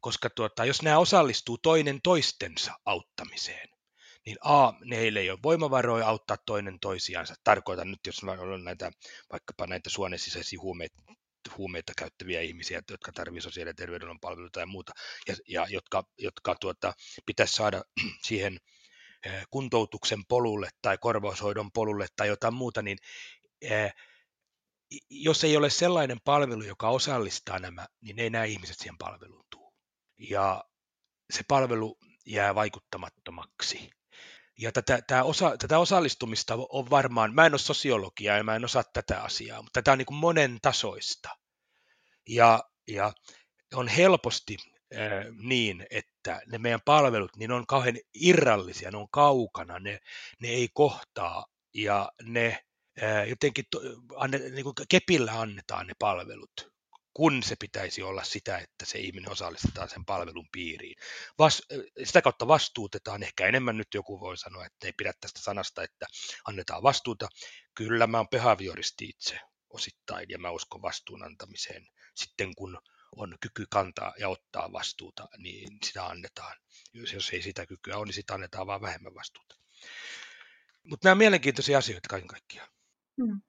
Koska 0.00 0.30
tuota, 0.30 0.64
jos 0.64 0.82
nämä 0.82 0.98
osallistuu 0.98 1.58
toinen 1.58 2.00
toistensa 2.02 2.72
auttamiseen, 2.84 3.68
niin 4.26 4.36
A, 4.40 4.72
neille 4.84 5.20
ei 5.20 5.30
ole 5.30 5.38
voimavaroja 5.42 6.06
auttaa 6.06 6.36
toinen 6.46 6.80
toisiansa. 6.80 7.34
Tarkoitan 7.44 7.90
nyt, 7.90 8.00
jos 8.06 8.24
on 8.24 8.64
näitä, 8.64 8.92
vaikkapa 9.32 9.66
näitä 9.66 9.90
suonen 9.90 10.18
sisäisiä 10.18 10.60
huumeita, 10.60 11.02
huumeita 11.58 11.92
käyttäviä 11.98 12.40
ihmisiä, 12.40 12.82
jotka 12.90 13.12
tarvitsevat 13.12 13.52
sosiaali- 13.52 13.70
ja 13.70 13.74
terveydenhuollon 13.74 14.20
palveluita 14.20 14.60
ja 14.60 14.66
muuta, 14.66 14.92
ja, 15.28 15.34
ja 15.48 15.66
jotka, 15.70 16.04
jotka 16.18 16.54
tuota, 16.60 16.92
pitäisi 17.26 17.54
saada 17.54 17.82
siihen 18.28 18.58
eh, 19.26 19.46
kuntoutuksen 19.50 20.26
polulle 20.28 20.68
tai 20.82 20.98
korvaushoidon 20.98 21.72
polulle 21.72 22.06
tai 22.16 22.28
jotain 22.28 22.54
muuta, 22.54 22.82
niin 22.82 22.98
eh, 23.60 23.94
jos 25.10 25.44
ei 25.44 25.56
ole 25.56 25.70
sellainen 25.70 26.20
palvelu, 26.24 26.62
joka 26.62 26.88
osallistaa 26.88 27.58
nämä, 27.58 27.86
niin 28.00 28.18
ei 28.18 28.30
nämä 28.30 28.44
ihmiset 28.44 28.78
siihen 28.78 28.98
palveluun 28.98 29.44
tule. 29.50 29.72
Ja 30.18 30.64
se 31.32 31.42
palvelu 31.48 31.98
jää 32.26 32.54
vaikuttamattomaksi. 32.54 33.90
Ja 34.58 34.72
tätä, 34.72 34.96
tätä, 34.96 35.24
osa, 35.24 35.56
tätä 35.56 35.78
osallistumista 35.78 36.54
on 36.68 36.90
varmaan, 36.90 37.34
mä 37.34 37.46
en 37.46 37.52
ole 37.52 37.58
sosiologia 37.58 38.36
ja 38.36 38.44
mä 38.44 38.56
en 38.56 38.64
osaa 38.64 38.84
tätä 38.92 39.22
asiaa, 39.22 39.62
mutta 39.62 39.82
tämä 39.82 39.92
on 39.92 39.98
niin 39.98 40.06
kuin 40.06 40.16
monen 40.16 40.58
tasoista. 40.62 41.28
Ja, 42.28 42.64
ja 42.88 43.12
on 43.74 43.88
helposti 43.88 44.56
äh, 44.94 45.24
niin, 45.42 45.86
että 45.90 46.42
ne 46.46 46.58
meidän 46.58 46.80
palvelut, 46.84 47.36
niin 47.36 47.52
on 47.52 47.66
kauhean 47.66 47.96
irrallisia, 48.14 48.90
ne 48.90 48.96
on 48.96 49.08
kaukana, 49.10 49.78
ne, 49.78 49.98
ne 50.40 50.48
ei 50.48 50.68
kohtaa 50.74 51.46
ja 51.74 52.12
ne 52.22 52.64
jotenkin 53.28 53.64
anne, 54.16 54.38
niin 54.38 54.64
kuin 54.64 54.74
kepillä 54.88 55.40
annetaan 55.40 55.86
ne 55.86 55.92
palvelut 55.98 56.74
kun 57.14 57.42
se 57.42 57.56
pitäisi 57.60 58.02
olla 58.02 58.24
sitä, 58.24 58.58
että 58.58 58.84
se 58.84 58.98
ihminen 58.98 59.30
osallistetaan 59.30 59.88
sen 59.88 60.04
palvelun 60.04 60.48
piiriin. 60.52 60.96
Vas, 61.38 61.62
sitä 62.04 62.22
kautta 62.22 62.48
vastuutetaan, 62.48 63.22
ehkä 63.22 63.46
enemmän 63.46 63.76
nyt 63.76 63.94
joku 63.94 64.20
voi 64.20 64.36
sanoa, 64.36 64.66
että 64.66 64.86
ei 64.86 64.92
pidä 64.92 65.12
tästä 65.20 65.40
sanasta, 65.40 65.82
että 65.82 66.06
annetaan 66.48 66.82
vastuuta. 66.82 67.28
Kyllä 67.74 68.06
mä 68.06 68.16
oon 68.16 68.28
behavioristi 68.28 69.04
itse 69.04 69.40
osittain 69.70 70.26
ja 70.28 70.38
mä 70.38 70.50
uskon 70.50 70.82
vastuun 70.82 71.24
antamiseen. 71.24 71.86
Sitten 72.14 72.54
kun 72.54 72.78
on 73.16 73.36
kyky 73.40 73.66
kantaa 73.70 74.14
ja 74.18 74.28
ottaa 74.28 74.72
vastuuta, 74.72 75.28
niin 75.38 75.78
sitä 75.84 76.06
annetaan. 76.06 76.56
Jos, 76.92 77.12
jos 77.12 77.30
ei 77.30 77.42
sitä 77.42 77.66
kykyä 77.66 77.96
ole, 77.96 78.04
niin 78.04 78.14
sitä 78.14 78.34
annetaan 78.34 78.66
vaan 78.66 78.80
vähemmän 78.80 79.14
vastuuta. 79.14 79.56
Mutta 80.82 81.06
nämä 81.06 81.12
on 81.12 81.18
mielenkiintoisia 81.18 81.78
asioita 81.78 82.08
kaiken 82.08 82.28
kaikkiaan. 82.28 82.73
Hmm. 83.22 83.40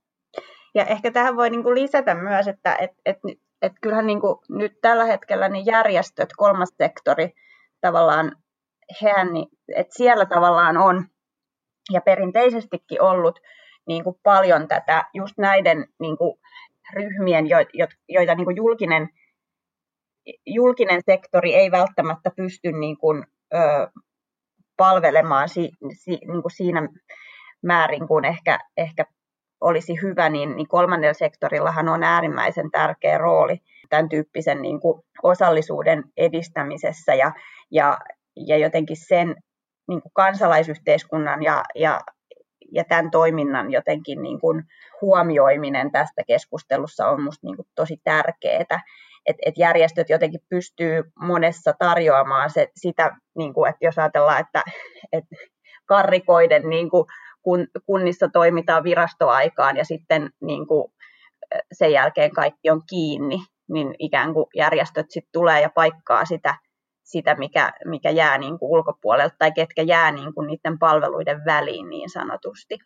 Ja 0.75 0.85
ehkä 0.85 1.11
tähän 1.11 1.35
voi 1.35 1.49
niin 1.49 1.75
lisätä 1.75 2.15
myös, 2.15 2.47
että 2.47 2.75
et, 2.75 2.91
et 3.05 3.17
että 3.61 3.77
kyllähän 3.81 4.07
niin 4.07 4.21
kuin 4.21 4.37
nyt 4.49 4.81
tällä 4.81 5.05
hetkellä 5.05 5.49
niin 5.49 5.65
järjestöt, 5.65 6.29
kolmas 6.37 6.69
sektori, 6.77 7.33
tavallaan 7.81 8.31
hehän, 9.01 9.33
niin, 9.33 9.47
että 9.75 9.95
siellä 9.95 10.25
tavallaan 10.25 10.77
on 10.77 11.05
ja 11.91 12.01
perinteisestikin 12.01 13.01
ollut 13.01 13.39
niin 13.87 14.03
kuin 14.03 14.15
paljon 14.23 14.67
tätä 14.67 15.05
just 15.13 15.37
näiden 15.37 15.87
niin 15.99 16.17
kuin 16.17 16.39
ryhmien, 16.93 17.45
joita 18.09 18.35
niin 18.35 18.45
kuin 18.45 18.57
julkinen, 18.57 19.09
julkinen 20.45 21.01
sektori 21.05 21.53
ei 21.53 21.71
välttämättä 21.71 22.31
pysty 22.35 22.71
niin 22.71 22.97
kuin, 22.97 23.23
ö, 23.53 23.87
palvelemaan 24.77 25.49
si, 25.49 25.71
si, 25.93 26.11
niin 26.11 26.41
kuin 26.41 26.51
siinä 26.51 26.89
määrin 27.63 28.07
kuin 28.07 28.25
ehkä, 28.25 28.59
ehkä 28.77 29.05
olisi 29.65 29.93
hyvä, 30.01 30.29
niin, 30.29 30.55
niin 30.55 30.67
kolmannella 30.67 31.13
sektorillahan 31.13 31.89
on 31.89 32.03
äärimmäisen 32.03 32.71
tärkeä 32.71 33.17
rooli 33.17 33.61
tämän 33.89 34.09
tyyppisen 34.09 34.61
niin 34.61 34.79
kuin 34.79 35.01
osallisuuden 35.23 36.03
edistämisessä 36.17 37.13
ja, 37.13 37.31
ja, 37.71 37.97
ja 38.35 38.57
jotenkin 38.57 38.97
sen 38.97 39.35
niin 39.87 40.01
kuin 40.01 40.11
kansalaisyhteiskunnan 40.13 41.43
ja, 41.43 41.63
ja, 41.75 42.01
ja 42.71 42.83
tämän 42.83 43.11
toiminnan 43.11 43.71
jotenkin 43.71 44.21
niin 44.21 44.39
kuin 44.39 44.63
huomioiminen 45.01 45.91
tästä 45.91 46.23
keskustelussa 46.27 47.07
on 47.07 47.19
minusta 47.19 47.47
niin 47.47 47.67
tosi 47.75 47.97
tärkeää, 48.03 48.61
että 48.61 48.79
et 49.45 49.57
järjestöt 49.57 50.09
jotenkin 50.09 50.41
pystyy 50.49 51.03
monessa 51.19 51.73
tarjoamaan 51.79 52.49
se, 52.49 52.67
sitä, 52.75 53.15
niin 53.37 53.53
kuin, 53.53 53.69
että 53.69 53.85
jos 53.85 53.99
ajatellaan, 53.99 54.41
että, 54.41 54.63
että 55.11 55.35
karrikoiden 55.85 56.69
niin 56.69 56.89
kuin 56.89 57.05
kun, 57.45 57.67
kunnissa 57.85 58.27
toimitaan 58.33 58.83
virastoaikaan 58.83 59.77
ja 59.77 59.85
sitten 59.85 60.29
niin 60.41 60.67
kuin 60.67 60.91
sen 61.71 61.91
jälkeen 61.91 62.31
kaikki 62.31 62.69
on 62.69 62.81
kiinni, 62.89 63.37
niin 63.69 63.95
ikään 63.99 64.33
kuin 64.33 64.45
järjestöt 64.55 65.05
sitten 65.09 65.31
tulee 65.33 65.61
ja 65.61 65.69
paikkaa 65.69 66.25
sitä, 66.25 66.55
sitä 67.03 67.35
mikä, 67.35 67.73
mikä 67.85 68.09
jää 68.09 68.37
niin 68.37 68.59
kuin 68.59 68.71
ulkopuolelta 68.71 69.35
tai 69.39 69.51
ketkä 69.51 69.81
jää 69.81 70.11
niin 70.11 70.33
kuin 70.33 70.47
niiden 70.47 70.79
palveluiden 70.79 71.45
väliin 71.45 71.89
niin 71.89 72.09
sanotusti. 72.09 72.77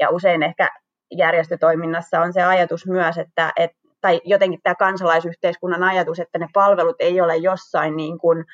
Ja 0.00 0.10
usein 0.10 0.42
ehkä 0.42 0.70
järjestötoiminnassa 1.16 2.20
on 2.20 2.32
se 2.32 2.42
ajatus 2.42 2.86
myös, 2.86 3.18
että, 3.18 3.52
et, 3.56 3.70
tai 4.00 4.20
jotenkin 4.24 4.60
tämä 4.62 4.74
kansalaisyhteiskunnan 4.74 5.82
ajatus, 5.82 6.20
että 6.20 6.38
ne 6.38 6.48
palvelut 6.52 6.96
ei 6.98 7.20
ole 7.20 7.36
jossain 7.36 7.96
niin 7.96 8.18
kuin 8.18 8.44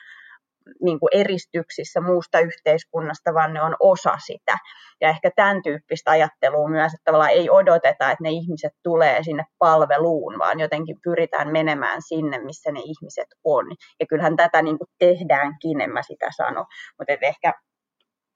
niin 0.83 1.01
kuin 1.01 1.11
eristyksissä 1.13 2.01
muusta 2.01 2.39
yhteiskunnasta, 2.39 3.35
vaan 3.35 3.55
ne 3.55 3.63
on 3.63 3.77
osa 3.81 4.19
sitä. 4.27 4.59
Ja 5.01 5.09
ehkä 5.09 5.31
tämän 5.37 5.63
tyyppistä 5.63 6.11
ajattelua 6.11 6.69
myös, 6.69 6.95
että 6.95 7.05
tavallaan 7.05 7.31
ei 7.31 7.51
odoteta, 7.51 8.11
että 8.11 8.23
ne 8.23 8.31
ihmiset 8.31 8.73
tulee 8.83 9.23
sinne 9.23 9.45
palveluun, 9.59 10.39
vaan 10.39 10.61
jotenkin 10.61 10.97
pyritään 11.05 11.53
menemään 11.53 12.03
sinne, 12.09 12.39
missä 12.39 12.73
ne 12.73 12.81
ihmiset 12.81 13.29
on. 13.45 13.67
Ja 14.01 14.07
kyllähän 14.07 14.37
tätä 14.37 14.63
niin 14.63 14.79
kuin 14.79 14.89
tehdäänkin, 14.99 15.81
en 15.81 15.91
mä 15.91 16.03
sitä 16.03 16.29
sano. 16.37 16.67
Mutta 16.99 17.13
ehkä 17.23 17.53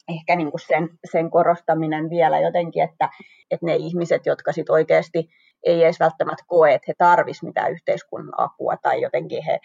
ehkä 0.08 0.36
niin 0.36 0.50
kuin 0.50 0.60
sen, 0.60 0.88
sen 1.10 1.30
korostaminen 1.30 2.10
vielä 2.10 2.40
jotenkin, 2.40 2.82
että, 2.82 3.08
että 3.50 3.66
ne 3.66 3.76
ihmiset, 3.76 4.26
jotka 4.26 4.52
sit 4.52 4.70
oikeasti 4.70 5.28
ei 5.62 5.84
edes 5.84 6.00
välttämättä 6.00 6.44
koe, 6.46 6.74
että 6.74 6.84
he 6.88 6.94
tarvisivat 6.98 7.48
mitään 7.48 7.72
yhteiskunnan 7.72 8.34
apua 8.36 8.76
tai 8.76 9.00
jotenkin 9.02 9.44
he, 9.44 9.60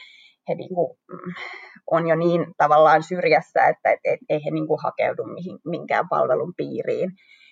he 0.50 0.56
niin 0.56 0.76
kuin, 0.76 0.98
mm, 1.12 1.34
on 1.92 2.08
jo 2.08 2.16
niin 2.16 2.46
tavallaan 2.58 3.04
syrjässä, 3.04 3.68
että 3.68 3.92
et, 3.92 4.00
et, 4.04 4.20
ei 4.30 4.46
he 4.46 4.52
niin 4.52 4.68
kuin 4.68 4.80
hakeudu 4.84 5.24
mihin, 5.24 5.60
minkään 5.66 6.10
palvelun 6.10 6.54
piiriin, 6.58 7.12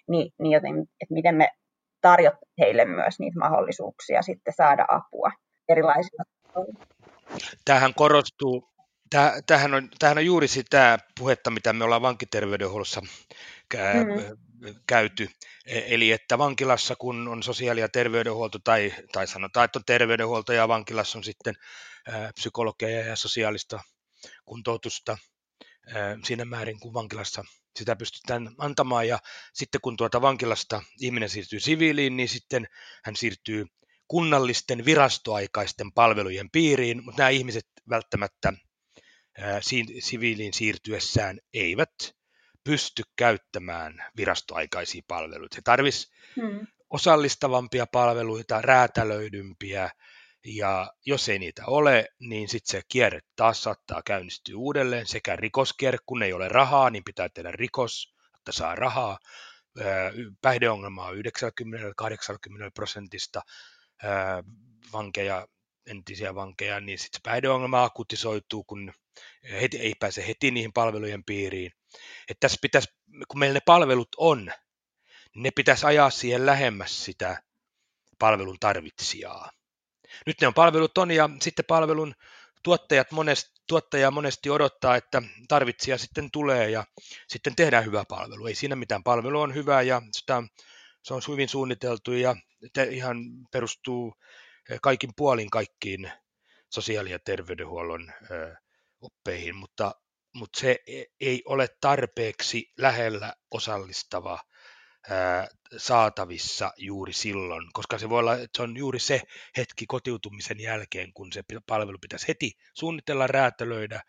niin, 0.09 0.31
niin 0.39 0.51
joten, 0.51 0.79
että 0.79 1.13
miten 1.13 1.35
me 1.35 1.49
tarjot 2.01 2.35
heille 2.59 2.85
myös 2.85 3.19
niitä 3.19 3.39
mahdollisuuksia 3.39 4.21
sitten 4.21 4.53
saada 4.53 4.85
apua 4.87 5.31
erilaisilla 5.69 6.23
Tähän 7.65 7.93
korostuu, 7.93 8.69
tämähän 9.45 9.73
on, 9.73 9.89
tämähän 9.99 10.17
on 10.17 10.25
juuri 10.25 10.47
sitä 10.47 10.97
puhetta, 11.19 11.51
mitä 11.51 11.73
me 11.73 11.83
ollaan 11.83 12.01
vankiterveydenhuollossa 12.01 13.01
mm-hmm. 13.01 14.75
käyty. 14.87 15.29
E, 15.65 15.95
eli 15.95 16.11
että 16.11 16.37
vankilassa, 16.37 16.95
kun 16.95 17.27
on 17.27 17.43
sosiaali- 17.43 17.79
ja 17.79 17.89
terveydenhuolto, 17.89 18.59
tai, 18.63 18.93
tai 19.11 19.27
sanotaan, 19.27 19.65
että 19.65 19.79
on 19.79 19.85
terveydenhuolto 19.85 20.53
ja 20.53 20.67
vankilassa 20.67 21.17
on 21.17 21.23
sitten 21.23 21.55
psykologia 22.35 22.89
ja 22.89 23.15
sosiaalista 23.15 23.79
kuntoutusta 24.45 25.17
siinä 26.23 26.45
määrin, 26.45 26.79
kun 26.79 26.93
vankilassa 26.93 27.43
sitä 27.75 27.95
pystytään 27.95 28.49
antamaan. 28.57 29.07
Ja 29.07 29.19
sitten 29.53 29.81
kun 29.81 29.97
tuota 29.97 30.21
vankilasta 30.21 30.81
ihminen 30.99 31.29
siirtyy 31.29 31.59
siviiliin, 31.59 32.17
niin 32.17 32.29
sitten 32.29 32.67
hän 33.03 33.15
siirtyy 33.15 33.65
kunnallisten 34.07 34.85
virastoaikaisten 34.85 35.91
palvelujen 35.91 36.49
piiriin, 36.51 37.05
mutta 37.05 37.21
nämä 37.21 37.29
ihmiset 37.29 37.67
välttämättä 37.89 38.53
siviiliin 39.99 40.53
siirtyessään 40.53 41.39
eivät 41.53 41.93
pysty 42.63 43.03
käyttämään 43.15 44.05
virastoaikaisia 44.17 45.01
palveluita. 45.07 45.55
He 45.55 45.61
tarvitsisivat 45.61 46.15
hmm. 46.35 46.67
osallistavampia 46.89 47.87
palveluita, 47.87 48.61
räätälöidympiä, 48.61 49.89
ja 50.45 50.93
jos 51.05 51.29
ei 51.29 51.39
niitä 51.39 51.63
ole, 51.67 52.07
niin 52.19 52.49
sitten 52.49 52.71
se 52.71 52.81
kierre 52.87 53.19
taas 53.35 53.63
saattaa 53.63 54.01
käynnistyä 54.05 54.57
uudelleen, 54.57 55.07
sekä 55.07 55.35
rikoskierre, 55.35 55.97
kun 56.05 56.23
ei 56.23 56.33
ole 56.33 56.49
rahaa, 56.49 56.89
niin 56.89 57.03
pitää 57.03 57.29
tehdä 57.29 57.51
rikos, 57.51 58.13
että 58.37 58.51
saa 58.51 58.75
rahaa, 58.75 59.19
päihdeongelmaa 60.41 61.11
90-80 61.11 61.15
prosentista 62.73 63.41
vankeja, 64.93 65.47
entisiä 65.85 66.35
vankeja, 66.35 66.79
niin 66.79 66.99
sitten 66.99 67.17
se 67.17 67.21
päihdeongelma 67.23 67.83
akutisoituu, 67.83 68.63
kun 68.63 68.93
heti, 69.51 69.77
ei 69.77 69.93
pääse 69.99 70.27
heti 70.27 70.51
niihin 70.51 70.73
palvelujen 70.73 71.23
piiriin. 71.23 71.71
Että 72.29 72.39
tässä 72.39 72.57
pitäisi, 72.61 72.87
kun 73.27 73.39
meillä 73.39 73.53
ne 73.53 73.61
palvelut 73.65 74.09
on, 74.17 74.45
niin 74.45 75.43
ne 75.43 75.51
pitäisi 75.55 75.85
ajaa 75.85 76.09
siihen 76.09 76.45
lähemmäs 76.45 77.05
sitä 77.05 77.43
palvelun 78.19 78.57
tarvitsijaa. 78.59 79.51
Nyt 80.25 80.41
ne 80.41 80.47
on 80.47 80.53
palvelut 80.53 80.97
on 80.97 81.11
ja 81.11 81.29
sitten 81.41 81.65
palvelun 81.65 82.15
tuottajat 82.63 83.11
monesti, 83.11 83.51
tuottaja 83.67 84.11
monesti 84.11 84.49
odottaa, 84.49 84.95
että 84.95 85.21
tarvitsija 85.47 85.97
sitten 85.97 86.31
tulee 86.31 86.69
ja 86.69 86.83
sitten 87.27 87.55
tehdään 87.55 87.85
hyvä 87.85 88.03
palvelu. 88.09 88.47
Ei 88.47 88.55
siinä 88.55 88.75
mitään, 88.75 89.03
palvelu 89.03 89.41
on 89.41 89.55
hyvä 89.55 89.81
ja 89.81 90.01
sitä, 90.11 90.43
se 91.03 91.13
on 91.13 91.21
hyvin 91.27 91.49
suunniteltu 91.49 92.13
ja 92.13 92.35
ihan 92.89 93.17
perustuu 93.51 94.13
eh, 94.69 94.79
kaikin 94.81 95.09
puolin 95.15 95.49
kaikkiin 95.49 96.11
sosiaali- 96.69 97.11
ja 97.11 97.19
terveydenhuollon 97.19 98.09
eh, 98.09 98.57
oppeihin, 99.01 99.55
mutta, 99.55 99.95
mutta 100.33 100.59
se 100.59 100.79
e-, 100.87 101.03
ei 101.19 101.41
ole 101.45 101.67
tarpeeksi 101.81 102.71
lähellä 102.77 103.33
osallistava 103.51 104.39
saatavissa 105.77 106.71
juuri 106.77 107.13
silloin, 107.13 107.69
koska 107.73 107.97
se 107.97 108.09
voi 108.09 108.19
olla, 108.19 108.33
että 108.33 108.57
se 108.57 108.63
on 108.63 108.77
juuri 108.77 108.99
se 108.99 109.21
hetki 109.57 109.85
kotiutumisen 109.87 110.59
jälkeen, 110.59 111.13
kun 111.13 111.31
se 111.31 111.43
palvelu 111.67 111.97
pitäisi 112.01 112.27
heti 112.27 112.51
suunnitella, 112.73 113.27
räätälöidä, 113.27 114.01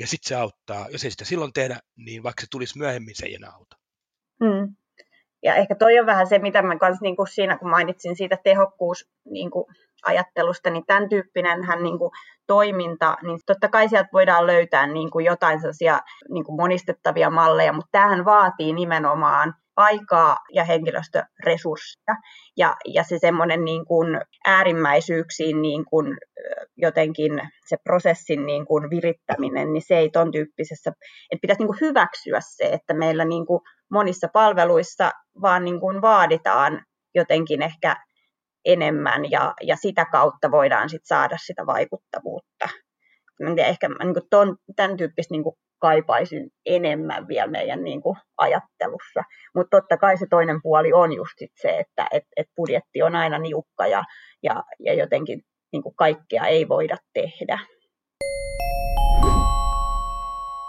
ja 0.00 0.06
sitten 0.06 0.28
se 0.28 0.34
auttaa. 0.34 0.88
Jos 0.90 1.04
ei 1.04 1.10
sitä 1.10 1.24
silloin 1.24 1.52
tehdä, 1.52 1.78
niin 1.96 2.22
vaikka 2.22 2.40
se 2.40 2.46
tulisi 2.50 2.78
myöhemmin, 2.78 3.14
se 3.16 3.26
ei 3.26 3.34
enää 3.34 3.50
auta. 3.50 3.76
Mm. 4.40 4.76
Ja 5.42 5.54
ehkä 5.54 5.74
toi 5.74 5.98
on 5.98 6.06
vähän 6.06 6.26
se, 6.26 6.38
mitä 6.38 6.62
mä 6.62 6.78
kans 6.78 7.00
niin 7.00 7.16
kuin 7.16 7.28
siinä, 7.28 7.58
kun 7.58 7.70
mainitsin 7.70 8.16
siitä 8.16 8.38
tehokkuus 8.44 9.08
niin 9.24 9.50
kuin 9.50 9.64
ajattelusta, 10.06 10.70
niin 10.70 10.86
tämän 10.86 11.08
tyyppinen 11.08 11.64
hän 11.64 11.82
niin 11.82 11.98
kuin 11.98 12.10
toiminta, 12.46 13.16
niin 13.22 13.38
totta 13.46 13.68
kai 13.68 13.88
sieltä 13.88 14.08
voidaan 14.12 14.46
löytää 14.46 14.86
niin 14.86 15.10
kuin 15.10 15.24
jotain 15.24 15.60
sellaisia 15.60 16.00
niin 16.28 16.44
kuin 16.44 16.56
monistettavia 16.56 17.30
malleja, 17.30 17.72
mutta 17.72 17.88
tämähän 17.92 18.24
vaatii 18.24 18.72
nimenomaan 18.72 19.54
aikaa 19.76 20.36
ja 20.52 20.64
henkilöstöresursseja. 20.64 22.16
Ja, 22.56 22.76
ja 22.84 23.02
se 23.02 23.18
semmoinen 23.18 23.64
niin 23.64 23.86
kuin 23.86 24.20
äärimmäisyyksiin 24.46 25.62
niin 25.62 25.84
kuin 25.84 26.18
jotenkin 26.76 27.32
se 27.68 27.76
prosessin 27.84 28.46
niin 28.46 28.66
kuin 28.66 28.90
virittäminen, 28.90 29.72
niin 29.72 29.82
se 29.86 29.98
ei 29.98 30.10
ton 30.10 30.32
tyyppisessä, 30.32 30.90
että 31.30 31.40
pitäisi 31.42 31.60
niin 31.60 31.68
kuin 31.68 31.80
hyväksyä 31.80 32.38
se, 32.40 32.64
että 32.64 32.94
meillä 32.94 33.24
niin 33.24 33.46
kuin 33.46 33.60
monissa 33.90 34.28
palveluissa 34.32 35.10
vaan 35.42 35.64
niin 35.64 35.80
kuin 35.80 36.02
vaaditaan 36.02 36.84
jotenkin 37.14 37.62
ehkä 37.62 37.96
enemmän 38.64 39.30
ja, 39.30 39.54
ja 39.62 39.76
sitä 39.76 40.04
kautta 40.04 40.50
voidaan 40.50 40.90
sit 40.90 41.04
saada 41.04 41.36
sitä 41.46 41.66
vaikuttavuutta. 41.66 42.68
Ehkä 43.56 43.88
niin 43.88 44.14
ton, 44.30 44.56
tämän 44.76 44.96
tyyppistä 44.96 45.34
niin 45.34 45.44
kaipaisin 45.86 46.50
enemmän 46.66 47.28
vielä 47.28 47.50
meidän 47.50 47.84
niin 47.84 48.02
kuin 48.02 48.16
ajattelussa. 48.36 49.22
Mutta 49.54 49.76
totta 49.76 49.96
kai 49.96 50.18
se 50.18 50.26
toinen 50.30 50.60
puoli 50.62 50.92
on 50.92 51.12
just 51.12 51.32
sit 51.38 51.52
se, 51.62 51.78
että 51.78 52.06
et, 52.12 52.24
et 52.36 52.46
budjetti 52.56 53.02
on 53.02 53.16
aina 53.16 53.38
niukka 53.38 53.86
ja, 53.86 54.04
ja, 54.42 54.64
ja 54.80 54.94
jotenkin 54.94 55.42
niin 55.72 55.82
kuin 55.82 55.94
kaikkea 55.96 56.46
ei 56.46 56.68
voida 56.68 56.96
tehdä. 57.14 57.58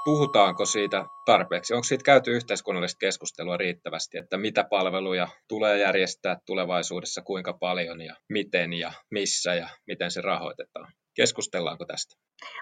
Puhutaanko 0.05 0.65
siitä 0.65 1.05
tarpeeksi? 1.25 1.73
Onko 1.73 1.83
siitä 1.83 2.03
käyty 2.03 2.31
yhteiskunnallista 2.31 2.99
keskustelua 2.99 3.57
riittävästi, 3.57 4.17
että 4.17 4.37
mitä 4.37 4.63
palveluja 4.63 5.27
tulee 5.47 5.77
järjestää 5.77 6.37
tulevaisuudessa, 6.45 7.21
kuinka 7.21 7.53
paljon 7.53 8.01
ja 8.01 8.15
miten 8.29 8.73
ja 8.73 8.91
missä 9.11 9.55
ja 9.55 9.69
miten 9.87 10.11
se 10.11 10.21
rahoitetaan? 10.21 10.91
Keskustellaanko 11.17 11.85
tästä? 11.85 12.15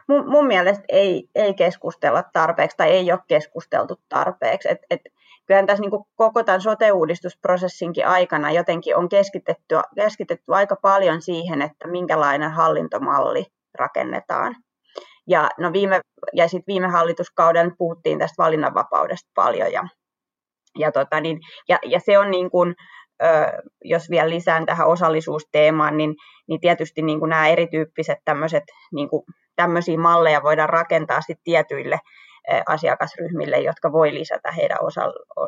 Mun, 0.08 0.30
mun 0.30 0.48
mielestä 0.48 0.84
ei, 0.90 1.30
ei 1.36 1.54
keskustella 1.54 2.24
tarpeeksi 2.34 2.78
tai 2.78 2.90
ei 2.90 3.12
ole 3.12 3.20
keskusteltu 3.28 3.96
tarpeeksi. 4.10 4.72
Et, 4.72 4.80
et, 4.90 5.02
kyllähän 5.46 5.66
tässä 5.66 5.82
niin 5.82 6.06
koko 6.16 6.44
tämän 6.44 6.62
sote-uudistusprosessinkin 6.62 8.08
aikana 8.08 8.52
jotenkin 8.52 8.96
on 8.96 9.10
keskitetty, 9.10 9.76
keskitetty 9.96 10.54
aika 10.54 10.76
paljon 10.76 11.22
siihen, 11.22 11.62
että 11.62 11.88
minkälainen 11.88 12.52
hallintomalli 12.52 13.46
rakennetaan. 13.78 14.56
Ja, 15.28 15.50
no 15.60 15.74
viime, 15.74 16.02
ja 16.34 16.48
sitten 16.48 16.74
viime 16.74 16.88
hallituskauden 16.88 17.78
puhuttiin 17.78 18.20
tästä 18.20 18.44
valinnanvapaudesta 18.44 19.30
paljon. 19.36 19.72
Ja, 19.72 19.88
ja, 20.78 20.92
tota 20.92 21.22
niin, 21.22 21.40
ja, 21.70 21.80
ja 21.86 22.00
se 22.00 22.18
on 22.20 22.32
niin 22.32 22.52
kuin, 22.52 22.76
jos 23.84 24.10
vielä 24.10 24.30
lisään 24.30 24.66
tähän 24.66 24.88
osallisuusteemaan, 24.88 25.98
niin, 25.98 26.16
niin 26.48 26.60
tietysti 26.62 27.02
niin 27.02 27.20
kuin 27.20 27.30
nämä 27.30 27.48
erityyppiset 27.48 28.18
tämmöiset, 28.26 28.64
niin 28.94 29.10
kuin, 29.10 29.24
tämmöisiä 29.56 29.98
malleja 29.98 30.44
voidaan 30.44 30.70
rakentaa 30.70 31.22
sit 31.22 31.38
tietyille 31.44 32.00
asiakasryhmille, 32.68 33.60
jotka 33.60 33.92
voi 33.92 34.14
lisätä 34.14 34.52
heidän 34.52 34.78
osa, 34.82 35.02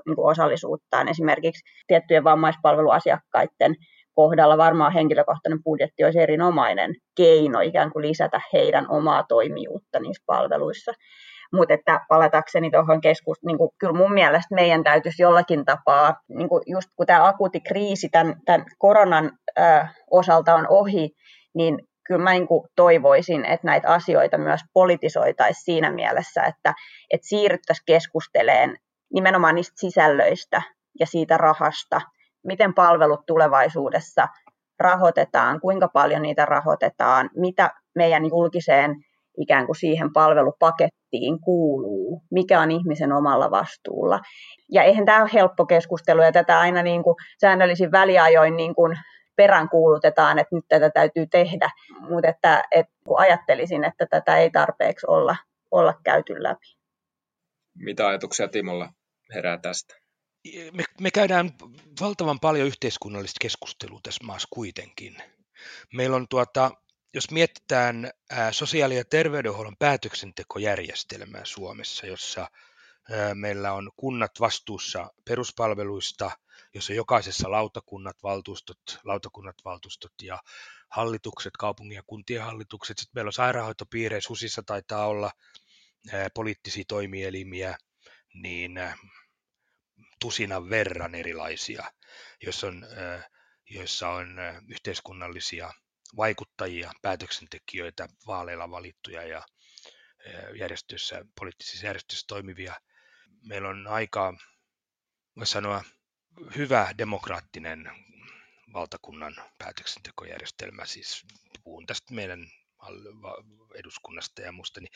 niin 0.06 0.16
kuin 0.16 0.32
osallisuuttaan. 0.32 1.08
Esimerkiksi 1.08 1.64
tiettyjen 1.88 2.24
vammaispalveluasiakkaiden 2.24 3.76
kohdalla 4.14 4.58
varmaan 4.58 4.94
henkilökohtainen 4.94 5.64
budjetti 5.64 6.04
olisi 6.04 6.20
erinomainen 6.20 6.96
keino 7.18 7.60
ikään 7.60 7.92
kuin 7.92 8.08
lisätä 8.08 8.42
heidän 8.54 8.86
omaa 8.90 9.24
toimijuutta 9.24 10.00
niissä 10.00 10.24
palveluissa. 10.26 10.92
Mutta 11.54 11.74
että 11.74 12.02
palatakseni 12.10 12.72
tuohon 12.72 13.02
keskusteluun, 13.02 13.58
niin 13.58 13.70
kyllä 13.80 13.94
mun 13.94 14.14
mielestä 14.14 14.56
meidän 14.56 14.84
täytyisi 14.84 15.22
jollakin 15.22 15.66
tapaa, 15.66 16.22
niin 16.30 16.50
kuin 16.50 16.64
just 16.66 16.90
kun 16.96 17.06
tämä 17.06 17.28
akuutti 17.28 17.60
kriisi 17.60 18.10
tämän, 18.10 18.36
tämän 18.46 18.66
koronan 18.78 19.32
ö, 19.60 19.62
osalta 20.12 20.56
on 20.56 20.66
ohi, 20.70 21.12
niin 21.56 21.80
kyllä 22.08 22.24
mä 22.24 22.32
niin 22.32 22.48
toivoisin, 22.76 23.46
että 23.46 23.68
näitä 23.68 23.94
asioita 23.94 24.38
myös 24.38 24.62
politisoitaisiin 24.74 25.64
siinä 25.64 25.92
mielessä, 25.92 26.44
että, 26.44 26.74
että 27.12 27.28
siirryttäisiin 27.28 27.86
keskusteleen 27.86 28.78
nimenomaan 29.14 29.56
niistä 29.56 29.74
sisällöistä 29.80 30.62
ja 31.00 31.06
siitä 31.06 31.38
rahasta, 31.38 32.02
miten 32.44 32.74
palvelut 32.74 33.26
tulevaisuudessa 33.26 34.28
rahoitetaan, 34.80 35.62
kuinka 35.62 35.88
paljon 35.88 36.22
niitä 36.22 36.46
rahoitetaan, 36.46 37.30
mitä 37.36 37.72
meidän 37.96 38.26
julkiseen 38.26 38.96
ikään 39.38 39.66
kuin 39.66 39.76
siihen 39.76 40.14
palvelupakettiin 40.14 41.42
kuuluu, 41.42 42.22
mikä 42.32 42.62
on 42.62 42.72
ihmisen 42.72 43.12
omalla 43.12 43.52
vastuulla. 43.52 44.20
Ja 44.72 44.84
eihän 44.84 45.06
tämä 45.06 45.22
ole 45.22 45.30
helppo 45.34 45.66
keskustelu, 45.66 46.22
ja 46.22 46.32
tätä 46.32 46.60
aina 46.60 46.84
niin 46.84 47.04
kuin 47.04 47.16
säännöllisin 47.42 47.92
väliajoin 47.92 48.58
niin 48.58 48.76
kuin 48.76 48.98
peräänkuulutetaan, 49.36 50.40
että 50.40 50.56
nyt 50.56 50.66
tätä 50.68 50.90
täytyy 50.90 51.28
tehdä, 51.28 51.70
mutta 52.00 52.30
että, 52.30 52.64
että 52.72 52.94
ajattelisin, 53.18 53.84
että 53.84 54.06
tätä 54.10 54.38
ei 54.38 54.50
tarpeeksi 54.50 55.06
olla, 55.10 55.36
olla 55.72 55.94
käyty 56.04 56.44
läpi. 56.44 56.78
Mitä 57.76 58.08
ajatuksia 58.08 58.48
Timolla 58.48 58.90
herää 59.34 59.58
tästä? 59.58 59.96
Me, 60.74 60.84
me 61.02 61.12
käydään 61.12 61.50
valtavan 62.02 62.40
paljon 62.40 62.68
yhteiskunnallista 62.68 63.38
keskustelua 63.42 64.00
tässä 64.04 64.26
maassa 64.26 64.48
kuitenkin. 64.52 65.18
Meillä 65.94 66.16
on 66.16 66.28
tuota, 66.30 66.72
jos 67.14 67.32
mietitään 67.32 68.12
sosiaali- 68.52 68.98
ja 68.98 69.06
terveydenhuollon 69.06 69.78
päätöksentekojärjestelmää 69.80 71.46
Suomessa, 71.46 72.08
jossa 72.08 72.48
meillä 73.34 73.74
on 73.74 73.92
kunnat 73.96 74.32
vastuussa 74.40 75.12
peruspalveluista, 75.26 76.32
jossa 76.74 76.94
jokaisessa 76.94 77.52
lautakunnat, 77.52 78.16
valtuustot, 78.24 78.80
lautakunnat, 79.04 79.56
valtuustot 79.66 80.14
ja 80.22 80.40
hallitukset, 80.90 81.54
kaupungin 81.60 81.96
ja 81.96 82.04
kuntien 82.08 82.44
hallitukset. 82.44 82.98
Sitten 82.98 83.12
meillä 83.16 83.30
on 83.30 83.34
sairaanhoitopiireissä, 83.34 84.30
HUSissa 84.30 84.64
taitaa 84.66 85.08
olla 85.08 85.32
poliittisia 86.34 86.84
toimielimiä, 86.88 87.78
niin 88.34 88.80
tusinan 90.20 90.70
verran 90.70 91.16
erilaisia, 91.16 91.92
joissa 92.44 92.68
on, 92.68 92.86
joissa 93.70 94.10
on 94.10 94.38
yhteiskunnallisia 94.68 95.74
vaikuttajia, 96.16 96.92
päätöksentekijöitä, 97.02 98.08
vaaleilla 98.28 98.72
valittuja 98.72 99.24
ja 99.24 99.42
järjestöissä, 100.60 101.26
poliittisissa 101.40 101.86
järjestöissä 101.86 102.26
toimivia. 102.28 102.76
Meillä 103.42 103.70
on 103.70 103.88
aika, 103.88 104.34
voisi 105.38 105.52
sanoa, 105.52 105.84
hyvä 106.56 106.94
demokraattinen 106.98 107.92
valtakunnan 108.74 109.36
päätöksentekojärjestelmä, 109.58 110.86
siis 110.86 111.26
puhun 111.64 111.86
tästä 111.86 112.14
meidän 112.14 112.48
eduskunnasta 113.76 114.42
ja 114.42 114.52
muusta, 114.52 114.82
niin, 114.82 114.92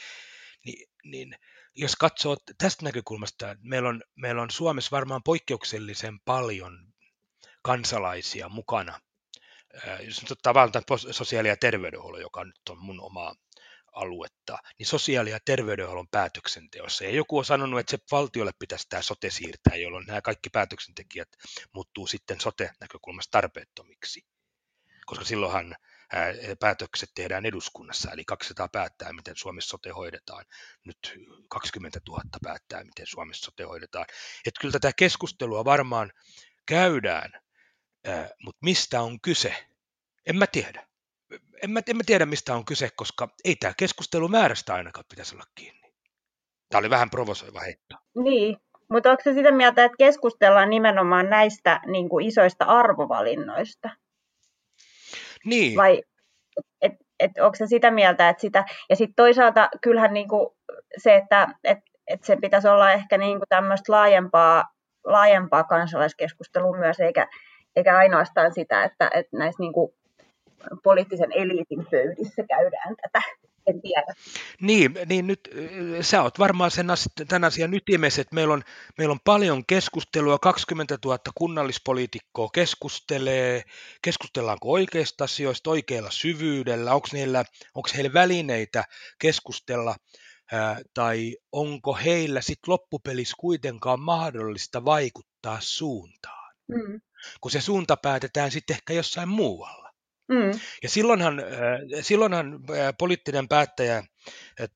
niin, 0.65 0.87
niin 1.03 1.35
jos 1.75 1.95
katsoo 1.95 2.37
tästä 2.57 2.85
näkökulmasta, 2.85 3.55
meillä 3.61 3.89
on, 3.89 4.03
meillä 4.15 4.41
on 4.41 4.51
Suomessa 4.51 4.91
varmaan 4.91 5.23
poikkeuksellisen 5.23 6.19
paljon 6.19 6.93
kansalaisia 7.61 8.49
mukana 8.49 8.99
jos 10.03 10.21
nyt 10.21 10.31
ottaa 10.31 10.53
vaan 10.53 10.71
sosiaali- 11.11 11.47
ja 11.47 11.57
terveydenhuollo, 11.57 12.19
joka 12.19 12.43
nyt 12.43 12.69
on 12.69 12.77
mun 12.77 13.01
oma 13.01 13.35
aluetta, 13.91 14.57
niin 14.79 14.87
sosiaali- 14.87 15.29
ja 15.29 15.39
terveydenhuollon 15.45 16.07
päätöksenteossa. 16.11 17.03
Ja 17.03 17.11
joku 17.11 17.37
on 17.37 17.45
sanonut, 17.45 17.79
että 17.79 17.91
se 17.91 17.97
valtiolle 18.11 18.51
pitäisi 18.59 18.89
tämä 18.89 19.01
sote 19.01 19.29
siirtää, 19.29 19.75
jolloin 19.75 20.05
nämä 20.07 20.21
kaikki 20.21 20.49
päätöksentekijät 20.49 21.29
muuttuu 21.73 22.07
sitten 22.07 22.41
sote-näkökulmasta 22.41 23.31
tarpeettomiksi. 23.31 24.21
Koska 25.05 25.25
silloinhan 25.25 25.75
päätökset 26.59 27.09
tehdään 27.15 27.45
eduskunnassa, 27.45 28.11
eli 28.11 28.25
200 28.25 28.67
päättää, 28.67 29.13
miten 29.13 29.35
Suomessa 29.37 29.69
sote 29.69 29.89
hoidetaan. 29.89 30.45
Nyt 30.85 30.97
20 31.49 31.99
000 32.07 32.23
päättää, 32.43 32.83
miten 32.83 33.07
Suomessa 33.07 33.45
sote 33.45 33.63
hoidetaan. 33.63 34.05
Että 34.45 34.61
kyllä 34.61 34.71
tätä 34.71 34.91
keskustelua 34.95 35.65
varmaan 35.65 36.11
käydään, 36.65 37.31
mutta 38.43 38.59
mistä 38.61 39.01
on 39.01 39.21
kyse? 39.21 39.55
En 40.25 40.35
mä 40.35 40.47
tiedä. 40.47 40.87
En 41.63 41.71
mä, 41.71 41.81
en 41.87 41.97
mä 41.97 42.03
tiedä, 42.05 42.25
mistä 42.25 42.55
on 42.55 42.65
kyse, 42.65 42.89
koska 42.95 43.29
ei 43.43 43.55
tämä 43.55 43.73
keskustelu 43.77 44.27
määrästä 44.27 44.73
ainakaan 44.73 45.05
pitäisi 45.09 45.35
olla 45.35 45.45
kiinni. 45.55 45.93
Tämä 46.69 46.79
oli 46.79 46.89
vähän 46.89 47.09
provosoiva 47.09 47.59
heitto. 47.59 47.95
Niin, 48.15 48.57
mutta 48.91 49.11
onko 49.11 49.21
se 49.23 49.33
sitä 49.33 49.51
mieltä, 49.51 49.85
että 49.85 49.97
keskustellaan 49.97 50.69
nimenomaan 50.69 51.29
näistä 51.29 51.79
niin 51.85 52.09
kuin 52.09 52.27
isoista 52.27 52.65
arvovalinnoista? 52.65 53.89
Niin. 55.45 55.77
Vai 55.77 56.03
et, 56.81 56.93
et, 57.19 57.31
onko 57.39 57.55
se 57.55 57.67
sitä 57.67 57.91
mieltä, 57.91 58.29
että 58.29 58.41
sitä... 58.41 58.65
Ja 58.89 58.95
sitten 58.95 59.15
toisaalta 59.15 59.69
kyllähän 59.81 60.13
niin 60.13 60.27
kuin 60.27 60.49
se, 60.97 61.15
että 61.15 61.47
et, 61.63 61.77
et 62.07 62.23
sen 62.23 62.41
pitäisi 62.41 62.67
olla 62.67 62.91
ehkä 62.91 63.17
niin 63.17 63.37
kuin 63.37 63.49
tämmöistä 63.49 63.91
laajempaa, 63.91 64.65
laajempaa 65.03 65.63
kansalaiskeskustelua 65.63 66.77
myös, 66.77 66.99
eikä, 66.99 67.27
eikä 67.75 67.97
ainoastaan 67.97 68.53
sitä, 68.53 68.83
että, 68.83 69.11
että 69.13 69.37
näissä 69.37 69.63
niin 69.63 69.73
kuin 69.73 69.93
poliittisen 70.83 71.31
eliitin 71.31 71.85
pöydissä 71.91 72.43
käydään 72.47 72.95
tätä. 73.01 73.21
En 73.67 73.81
tiedä. 73.81 74.13
Niin, 74.61 74.93
niin 75.05 75.27
nyt 75.27 75.49
sä 76.01 76.21
oot 76.21 76.39
varmaan 76.39 76.71
sen 76.71 76.87
tämän 77.27 77.43
asian 77.43 77.73
ytimessä, 77.73 78.21
että 78.21 78.35
meillä 78.35 78.53
on, 78.53 78.63
meillä 78.97 79.11
on 79.11 79.19
paljon 79.25 79.65
keskustelua, 79.65 80.39
20 80.39 80.97
000 81.05 81.19
kunnallispoliitikkoa 81.35 82.49
keskustelee, 82.53 83.63
keskustellaanko 84.01 84.71
oikeista 84.71 85.23
asioista 85.23 85.69
oikealla 85.69 86.11
syvyydellä, 86.11 86.93
onko, 86.93 87.07
niillä, 87.13 87.43
onko 87.75 87.89
heillä 87.95 88.13
välineitä 88.13 88.83
keskustella 89.19 89.95
tai 90.93 91.37
onko 91.51 91.93
heillä 91.95 92.41
sitten 92.41 92.71
loppupelissä 92.71 93.35
kuitenkaan 93.39 93.99
mahdollista 93.99 94.85
vaikuttaa 94.85 95.57
suuntaan, 95.59 96.55
mm. 96.67 97.01
Kun 97.41 97.51
se 97.51 97.61
suunta 97.61 97.97
päätetään 97.97 98.51
sitten 98.51 98.73
ehkä 98.73 98.93
jossain 98.93 99.29
muualla. 99.29 99.91
Mm. 100.31 100.59
Ja 100.83 100.89
silloinhan, 100.89 101.39
äh, 101.39 101.45
silloinhan 102.01 102.53
äh, 102.53 102.93
poliittinen 102.97 103.47
päättäjä, 103.47 103.97
äh, 103.97 104.67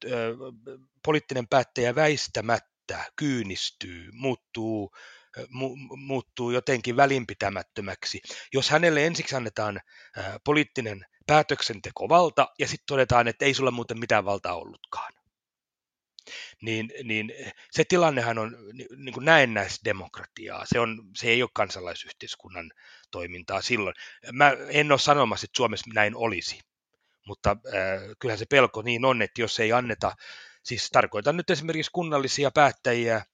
poliittinen 1.05 1.47
päättäjä 1.47 1.95
väistämättä 1.95 3.05
kyynistyy, 3.15 4.09
muuttuu, 4.11 4.91
mu, 5.49 5.75
muuttuu 5.97 6.51
jotenkin 6.51 6.97
välinpitämättömäksi. 6.97 8.21
Jos 8.53 8.69
hänelle 8.69 9.05
ensiksi 9.05 9.35
annetaan 9.35 9.79
poliittinen 10.43 11.05
päätöksentekovalta 11.27 12.47
ja 12.59 12.67
sitten 12.67 12.85
todetaan, 12.87 13.27
että 13.27 13.45
ei 13.45 13.53
sulla 13.53 13.71
muuten 13.71 13.99
mitään 13.99 14.25
valtaa 14.25 14.55
ollutkaan 14.55 15.13
niin, 16.61 16.91
niin 17.03 17.33
se 17.71 17.83
tilannehan 17.89 18.37
on 18.37 18.57
niin 18.97 19.13
kuin 19.13 19.25
näennäisdemokratiaa. 19.25 20.65
Se, 20.65 20.79
on, 20.79 21.01
se 21.15 21.27
ei 21.27 21.43
ole 21.43 21.49
kansalaisyhteiskunnan 21.53 22.71
toimintaa 23.11 23.61
silloin. 23.61 23.95
Mä 24.31 24.51
en 24.69 24.91
ole 24.91 24.99
sanomassa, 24.99 25.45
että 25.45 25.57
Suomessa 25.57 25.91
näin 25.93 26.15
olisi, 26.15 26.59
mutta 27.27 27.51
äh, 27.51 28.01
kyllähän 28.19 28.39
se 28.39 28.45
pelko 28.49 28.81
niin 28.81 29.05
on, 29.05 29.21
että 29.21 29.41
jos 29.41 29.59
ei 29.59 29.71
anneta, 29.71 30.15
siis 30.63 30.89
tarkoitan 30.89 31.37
nyt 31.37 31.49
esimerkiksi 31.49 31.91
kunnallisia 31.91 32.51
päättäjiä, 32.51 33.25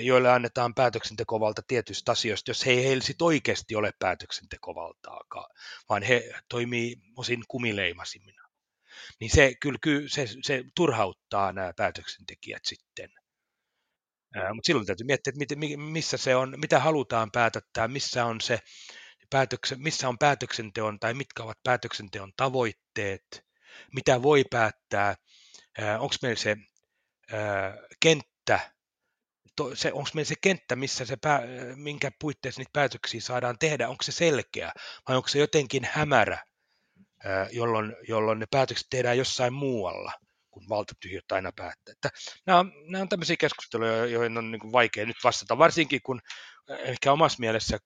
joille 0.00 0.30
annetaan 0.30 0.74
päätöksentekovalta 0.74 1.62
tietyistä 1.68 2.12
asioista, 2.12 2.50
jos 2.50 2.66
he 2.66 2.70
ei 2.70 2.84
heillä 2.84 3.02
sit 3.02 3.22
oikeasti 3.22 3.76
ole 3.76 3.92
päätöksentekovaltaakaan, 3.98 5.50
vaan 5.88 6.02
he 6.02 6.34
toimii 6.48 6.96
osin 7.16 7.44
kumileimasimina 7.48 8.45
niin 9.20 9.30
se 9.30 9.54
kyllä, 9.60 9.78
kyllä 9.82 10.08
se, 10.08 10.26
se 10.42 10.64
turhauttaa 10.74 11.52
nämä 11.52 11.72
päätöksentekijät 11.76 12.64
sitten. 12.64 13.10
Mutta 14.54 14.66
silloin 14.66 14.86
täytyy 14.86 15.06
miettiä, 15.06 15.32
että 15.40 15.54
missä 15.76 16.16
se 16.16 16.36
on, 16.36 16.54
mitä 16.56 16.80
halutaan 16.80 17.30
päätättää, 17.30 17.88
missä 17.88 18.24
on 18.24 18.40
se 18.40 18.58
päätöksen, 19.30 19.82
missä 19.82 20.08
on 20.08 20.18
päätöksenteon 20.18 21.00
tai 21.00 21.14
mitkä 21.14 21.42
ovat 21.42 21.58
päätöksenteon 21.62 22.32
tavoitteet, 22.36 23.44
mitä 23.94 24.22
voi 24.22 24.44
päättää, 24.50 25.14
onko 25.98 26.14
meillä 26.22 26.40
se 26.40 26.56
kenttä, 28.00 28.72
se, 29.74 29.92
onko 29.92 30.10
meillä 30.14 30.28
se 30.28 30.34
kenttä, 30.40 30.76
missä 30.76 31.04
se 31.04 31.16
pää, 31.16 31.42
minkä 31.74 32.10
puitteissa 32.20 32.60
niitä 32.60 32.70
päätöksiä 32.72 33.20
saadaan 33.20 33.58
tehdä, 33.58 33.88
onko 33.88 34.02
se 34.02 34.12
selkeä 34.12 34.72
vai 35.08 35.16
onko 35.16 35.28
se 35.28 35.38
jotenkin 35.38 35.88
hämärä 35.92 36.38
jolloin, 37.50 37.96
jolloin 38.08 38.38
ne 38.38 38.46
päätökset 38.50 38.86
tehdään 38.90 39.18
jossain 39.18 39.52
muualla 39.52 40.12
kun 40.50 40.68
valtatyhjät 40.68 41.32
aina 41.32 41.52
päättää. 41.56 41.92
Että 41.92 42.10
nämä, 42.46 42.58
on, 42.58 42.72
nämä 42.86 43.02
on 43.02 43.08
tämmöisiä 43.08 43.36
keskusteluja, 43.36 44.06
joihin 44.06 44.38
on 44.38 44.50
niin 44.50 44.72
vaikea 44.72 45.06
nyt 45.06 45.16
vastata, 45.24 45.58
varsinkin 45.58 46.00
kun 46.02 46.20
ehkä 46.78 47.12
omassa 47.12 47.40
mielessä 47.40 47.78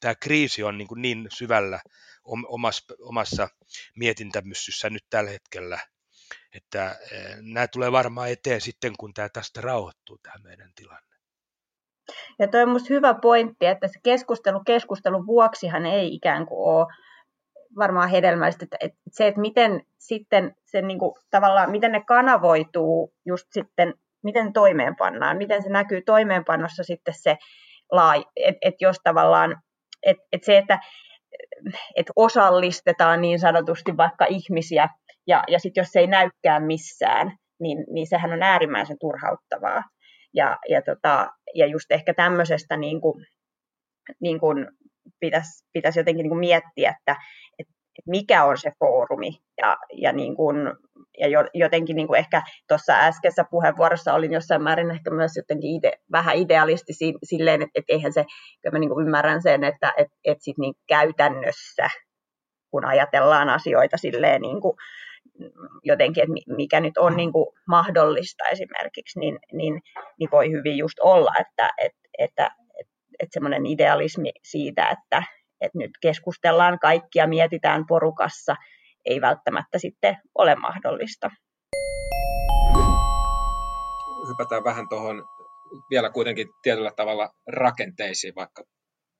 tämä 0.00 0.14
kriisi 0.14 0.62
on 0.62 0.78
niin, 0.78 0.88
niin 0.96 1.26
syvällä 1.34 1.80
omassa, 2.24 2.94
omassa 3.00 3.48
mietintämyssyssä 3.96 4.90
nyt 4.90 5.04
tällä 5.10 5.30
hetkellä, 5.30 5.78
että 6.52 6.96
nämä 7.42 7.68
tulee 7.68 7.92
varmaan 7.92 8.30
eteen 8.30 8.60
sitten, 8.60 8.94
kun 8.98 9.14
tämä 9.14 9.28
tästä 9.28 9.60
rauhoittuu 9.60 10.18
tämä 10.22 10.36
meidän 10.42 10.72
tilanne. 10.74 11.16
Ja 12.38 12.48
tuo 12.48 12.60
on 12.60 12.80
hyvä 12.90 13.14
pointti, 13.14 13.66
että 13.66 13.88
se 13.88 14.00
keskustelu 14.02 14.60
keskustelun 14.60 15.26
vuoksihan 15.26 15.86
ei 15.86 16.14
ikään 16.14 16.46
kuin 16.46 16.68
ole 16.68 16.86
varmaan 17.76 18.10
hedelmällistä, 18.10 18.64
että, 18.64 18.76
että 18.80 18.98
se, 19.10 19.26
että 19.26 19.40
miten 19.40 19.82
sitten 19.98 20.54
se 20.64 20.82
niin 20.82 20.98
kuin, 20.98 21.14
tavallaan, 21.30 21.70
miten 21.70 21.92
ne 21.92 22.02
kanavoituu 22.06 23.14
just 23.26 23.46
sitten, 23.50 23.94
miten 24.24 24.52
toimeenpannaan, 24.52 25.36
miten 25.36 25.62
se 25.62 25.68
näkyy 25.68 26.02
toimeenpannossa 26.02 26.82
sitten 26.82 27.14
se 27.16 27.36
laaj, 27.92 28.22
että 28.36 28.58
et 28.62 28.74
jos 28.80 28.96
tavallaan, 29.04 29.62
että 30.02 30.22
et 30.32 30.44
se, 30.44 30.58
että 30.58 30.78
et 31.96 32.06
osallistetaan 32.16 33.20
niin 33.20 33.38
sanotusti 33.38 33.96
vaikka 33.96 34.26
ihmisiä, 34.28 34.88
ja, 35.26 35.44
ja 35.48 35.58
sitten 35.58 35.80
jos 35.80 35.88
se 35.88 36.00
ei 36.00 36.06
näykään 36.06 36.62
missään, 36.62 37.36
niin, 37.60 37.84
niin 37.92 38.06
sehän 38.06 38.32
on 38.32 38.42
äärimmäisen 38.42 38.98
turhauttavaa. 39.00 39.82
Ja, 40.34 40.58
ja, 40.68 40.82
tota, 40.82 41.28
ja 41.54 41.66
just 41.66 41.90
ehkä 41.90 42.14
tämmöisestä 42.14 42.76
niin 42.76 43.00
kuin, 43.00 43.26
niin 44.20 44.40
kuin 44.40 44.68
pitäisi, 45.20 45.66
pitäisi 45.72 46.00
jotenkin 46.00 46.22
niin 46.22 46.30
kuin 46.30 46.38
miettiä, 46.38 46.94
että, 46.98 47.16
että 47.58 47.74
mikä 48.06 48.44
on 48.44 48.58
se 48.58 48.72
foorumi. 48.78 49.30
Ja, 49.62 49.76
ja, 49.92 50.12
niin 50.12 50.36
kuin, 50.36 50.56
ja 51.18 51.48
jotenkin 51.54 51.96
niin 51.96 52.06
kuin 52.06 52.18
ehkä 52.18 52.42
tuossa 52.68 52.92
äskeisessä 52.92 53.44
puheenvuorossa 53.50 54.14
olin 54.14 54.32
jossain 54.32 54.62
määrin 54.62 54.90
ehkä 54.90 55.10
myös 55.10 55.36
jotenkin 55.36 55.70
ide, 55.70 55.92
vähän 56.12 56.36
idealisti 56.36 56.92
silleen, 57.24 57.62
että, 57.62 57.72
että 57.74 57.92
eihän 57.92 58.12
se, 58.12 58.24
kyllä 58.62 58.72
mä 58.72 58.78
niin 58.78 58.90
kuin 58.90 59.06
ymmärrän 59.06 59.42
sen, 59.42 59.64
että 59.64 59.92
että 59.96 60.14
että 60.24 60.44
sit 60.44 60.58
niin 60.58 60.74
käytännössä, 60.88 61.88
kun 62.70 62.84
ajatellaan 62.84 63.48
asioita 63.48 63.96
silleen 63.96 64.42
niin 64.42 64.60
kuin, 64.60 64.76
jotenkin, 65.84 66.22
että 66.22 66.54
mikä 66.56 66.80
nyt 66.80 66.98
on 66.98 67.16
niin 67.16 67.32
kuin 67.32 67.46
mahdollista 67.68 68.44
esimerkiksi, 68.44 69.18
niin, 69.18 69.38
niin, 69.52 69.80
niin 70.18 70.30
voi 70.32 70.50
hyvin 70.50 70.76
just 70.76 70.98
olla, 71.00 71.32
että, 71.40 71.70
että, 71.78 71.98
että 72.18 72.50
että 73.20 73.34
semmoinen 73.34 73.66
idealismi 73.66 74.30
siitä, 74.42 74.88
että, 74.88 75.22
että 75.60 75.78
nyt 75.78 75.90
keskustellaan 76.00 76.78
kaikkia, 76.78 77.26
mietitään 77.26 77.84
porukassa, 77.88 78.56
ei 79.04 79.20
välttämättä 79.20 79.78
sitten 79.78 80.16
ole 80.34 80.54
mahdollista. 80.54 81.30
Hypätään 84.28 84.64
vähän 84.64 84.88
tuohon 84.88 85.24
vielä 85.90 86.10
kuitenkin 86.10 86.48
tietyllä 86.62 86.92
tavalla 86.96 87.30
rakenteisiin, 87.46 88.34
vaikka 88.34 88.64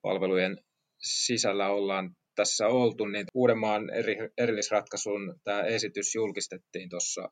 palvelujen 0.03 0.59
sisällä 0.99 1.69
ollaan 1.69 2.11
tässä 2.35 2.67
oltu, 2.67 3.05
niin 3.05 3.27
Uudenmaan 3.35 3.91
eri, 3.91 4.17
erillisratkaisun 4.39 5.35
tämä 5.45 5.63
esitys 5.63 6.15
julkistettiin 6.15 6.89
tuossa 6.89 7.29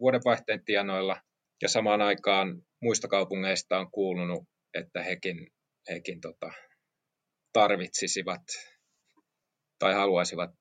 vuodenvaihteen 0.00 0.64
tienoilla, 0.64 1.16
ja 1.62 1.68
samaan 1.68 2.02
aikaan 2.02 2.62
muista 2.82 3.08
kaupungeista 3.08 3.78
on 3.78 3.90
kuulunut, 3.90 4.44
että 4.74 5.02
hekin 5.02 5.46
hekin 5.90 6.20
tota, 6.20 6.52
tarvitsisivat 7.52 8.42
tai 9.78 9.94
haluaisivat 9.94 10.54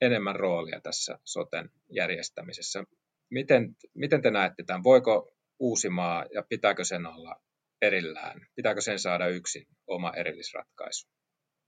enemmän 0.00 0.36
roolia 0.36 0.80
tässä 0.80 1.18
soten 1.24 1.70
järjestämisessä. 1.90 2.84
Miten, 3.30 3.76
miten 3.94 4.22
te 4.22 4.30
näette 4.30 4.62
tämän? 4.66 4.84
Voiko 4.84 5.32
Uusimaa 5.58 6.24
ja 6.34 6.42
pitääkö 6.48 6.84
sen 6.84 7.06
olla 7.06 7.36
erillään? 7.82 8.46
Pitääkö 8.56 8.80
sen 8.80 8.98
saada 8.98 9.28
yksin 9.28 9.66
oma 9.86 10.12
erillisratkaisu? 10.16 11.08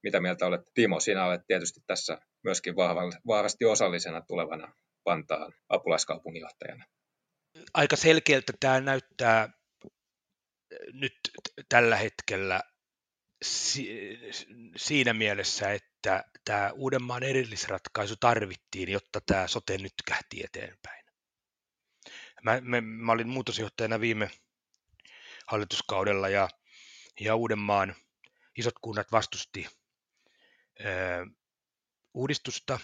Mitä 0.02 0.20
mieltä 0.20 0.46
olet, 0.46 0.60
Timo? 0.74 1.00
Sinä 1.00 1.24
olet 1.24 1.40
tietysti 1.46 1.80
tässä 1.86 2.18
myöskin 2.44 2.76
vahvasti 3.26 3.64
osallisena 3.64 4.20
tulevana 4.20 4.72
Vantaan 5.06 5.52
apulaiskaupunginjohtajana? 5.68 6.84
Aika 7.74 7.96
selkeältä 7.96 8.52
tämä 8.60 8.80
näyttää 8.80 9.48
nyt 10.92 11.12
tällä 11.68 11.96
hetkellä 11.96 12.60
siinä 14.76 15.14
mielessä, 15.14 15.72
että 15.72 16.24
tämä 16.44 16.70
Uudenmaan 16.74 17.22
erillisratkaisu 17.22 18.16
tarvittiin, 18.16 18.88
jotta 18.88 19.20
tämä 19.20 19.48
sote 19.48 19.78
nyt 19.78 19.92
kähti 20.06 20.44
eteenpäin. 20.44 21.04
Mä, 22.42 22.60
mä, 22.60 22.80
mä 22.80 23.12
olin 23.12 23.28
muutosjohtajana 23.28 24.00
viime 24.00 24.30
hallituskaudella 25.46 26.28
ja, 26.28 26.48
ja 27.20 27.34
Uudenmaan 27.34 27.94
isot 28.56 28.74
kunnat 28.80 29.12
vastusti 29.12 29.66
ää, 30.84 31.26
uudistusta. 32.14 32.80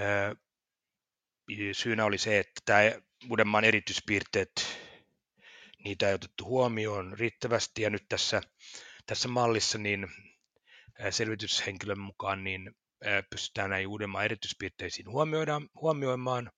Ää, 0.00 0.36
syynä 1.72 2.04
oli 2.04 2.18
se, 2.18 2.38
että 2.38 2.60
tämä 2.64 2.80
Uudenmaan 3.30 3.64
erityispiirteet, 3.64 4.78
niitä 5.84 6.08
ei 6.08 6.14
otettu 6.14 6.44
huomioon 6.44 7.18
riittävästi 7.18 7.82
ja 7.82 7.90
nyt 7.90 8.04
tässä, 8.08 8.42
tässä 9.06 9.28
mallissa 9.28 9.78
niin 9.78 10.08
selvityshenkilön 11.10 12.00
mukaan 12.00 12.44
niin 12.44 12.70
pystytään 13.30 13.70
näihin 13.70 13.88
Uudenmaan 13.88 14.24
erityispiirteisiin 14.24 15.06
huomioimaan 15.74 16.50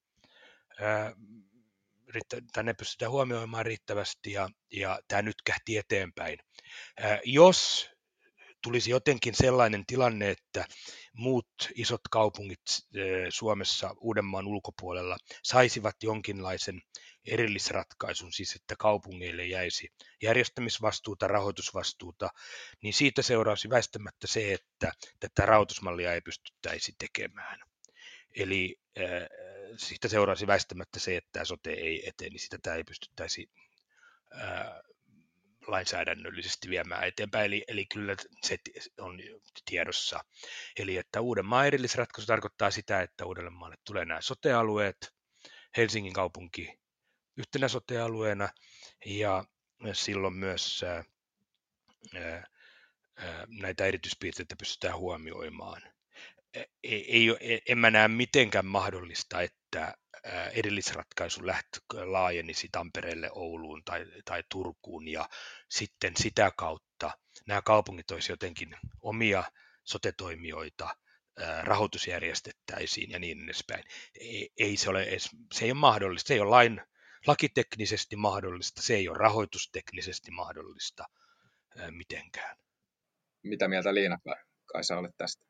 tänne 2.53 2.75
pystytään 2.75 3.11
huomioimaan 3.11 3.67
riittävästi 3.67 4.33
ja, 4.33 4.49
ja 4.73 5.01
tämä 5.09 5.23
nyt 5.23 5.43
kähti 5.45 5.77
eteenpäin. 5.77 6.39
Jos 7.25 7.91
tulisi 8.63 8.91
jotenkin 8.91 9.35
sellainen 9.35 9.87
tilanne, 9.87 10.31
että 10.31 10.65
muut 11.13 11.47
isot 11.75 12.01
kaupungit 12.11 12.61
Suomessa 13.29 13.95
Uudenmaan 14.01 14.47
ulkopuolella 14.47 15.17
saisivat 15.43 15.97
jonkinlaisen 16.03 16.83
erillisratkaisun, 17.27 18.33
siis 18.33 18.55
että 18.55 18.75
kaupungeille 18.79 19.47
jäisi 19.47 19.93
järjestämisvastuuta, 20.23 21.29
rahoitusvastuuta, 21.29 22.31
niin 22.83 22.95
siitä 22.95 23.23
seuraisi 23.23 23.71
väistämättä 23.71 24.27
se, 24.27 24.53
että 24.53 24.93
tätä 25.21 25.47
rahoitusmallia 25.47 26.15
ei 26.15 26.21
pystyttäisi 26.21 26.93
tekemään. 26.99 27.61
Eli 28.37 28.81
siitä 29.77 30.09
seuraisi 30.09 30.47
väistämättä 30.47 31.01
se, 31.01 31.17
että 31.17 31.31
tämä 31.33 31.45
sote 31.45 31.71
ei 31.71 32.09
etene, 32.09 32.31
niin 32.31 32.41
sitä 32.41 32.59
tämä 32.63 32.77
ei 32.77 32.85
pystyttäisi 32.85 33.51
ää, 34.31 34.83
lainsäädännöllisesti 35.67 36.71
viemään 36.71 37.05
eteenpäin, 37.05 37.47
eli, 37.47 37.65
eli 37.69 37.87
kyllä 37.87 38.17
se 38.43 38.59
on 38.99 39.21
tiedossa. 39.65 40.25
Eli 40.79 40.97
että 40.97 41.21
Uudenmaan 41.21 41.67
erillisratkaisu 41.67 42.27
tarkoittaa 42.27 42.71
sitä, 42.71 43.03
että 43.03 43.27
Uudellemaalle 43.27 43.77
tulee 43.85 44.05
nämä 44.05 44.21
sotealueet, 44.21 45.15
Helsingin 45.77 46.13
kaupunki 46.13 46.84
yhtenä 47.37 47.69
sotealueena, 47.69 48.49
ja 49.07 49.45
silloin 49.93 50.35
myös 50.35 50.85
näitä 53.61 53.87
erityispiirteitä 53.87 54.57
pystytään 54.59 54.99
huomioimaan. 54.99 55.83
Ei, 56.83 57.31
ei, 57.41 57.63
en 57.69 57.79
mä 57.79 57.91
näe 57.91 58.09
mitenkään 58.09 58.67
mahdollista, 58.67 59.43
että 59.43 59.95
erillisratkaisu 60.53 61.47
läht, 61.47 61.69
laajenisi 61.93 62.69
Tampereelle, 62.73 63.31
Ouluun 63.33 63.83
tai, 63.85 64.07
tai 64.25 64.45
Turkuun 64.49 65.09
ja 65.09 65.29
sitten 65.69 66.13
sitä 66.17 66.53
kautta 66.57 67.11
nämä 67.47 67.63
kaupungit 67.63 68.11
olisivat 68.11 68.33
jotenkin 68.33 68.77
omia 69.01 69.45
sotetoimijoita, 69.85 70.97
rahoitus 71.63 72.07
järjestettäisiin 72.07 73.11
ja 73.11 73.19
niin 73.19 73.45
edespäin. 73.45 73.85
Ei, 74.21 74.51
ei 74.59 74.77
se, 74.77 74.91
ole 74.91 75.03
edes, 75.03 75.29
se 75.53 75.65
ei 75.65 75.71
ole 75.71 75.79
mahdollista, 75.79 76.29
se 76.29 76.35
ei 76.35 76.41
ole 76.41 76.51
lain, 76.51 76.81
lakiteknisesti 77.27 78.17
mahdollista, 78.17 78.83
se 78.83 78.95
ei 78.95 79.09
ole 79.09 79.19
rahoitusteknisesti 79.19 80.31
mahdollista 80.31 81.05
mitenkään. 81.91 82.57
Mitä 83.43 83.69
mieltä 83.69 83.95
Liina 83.95 84.19
kai 84.73 84.85
sä 84.85 84.99
olet 84.99 85.17
tästä? 85.17 85.45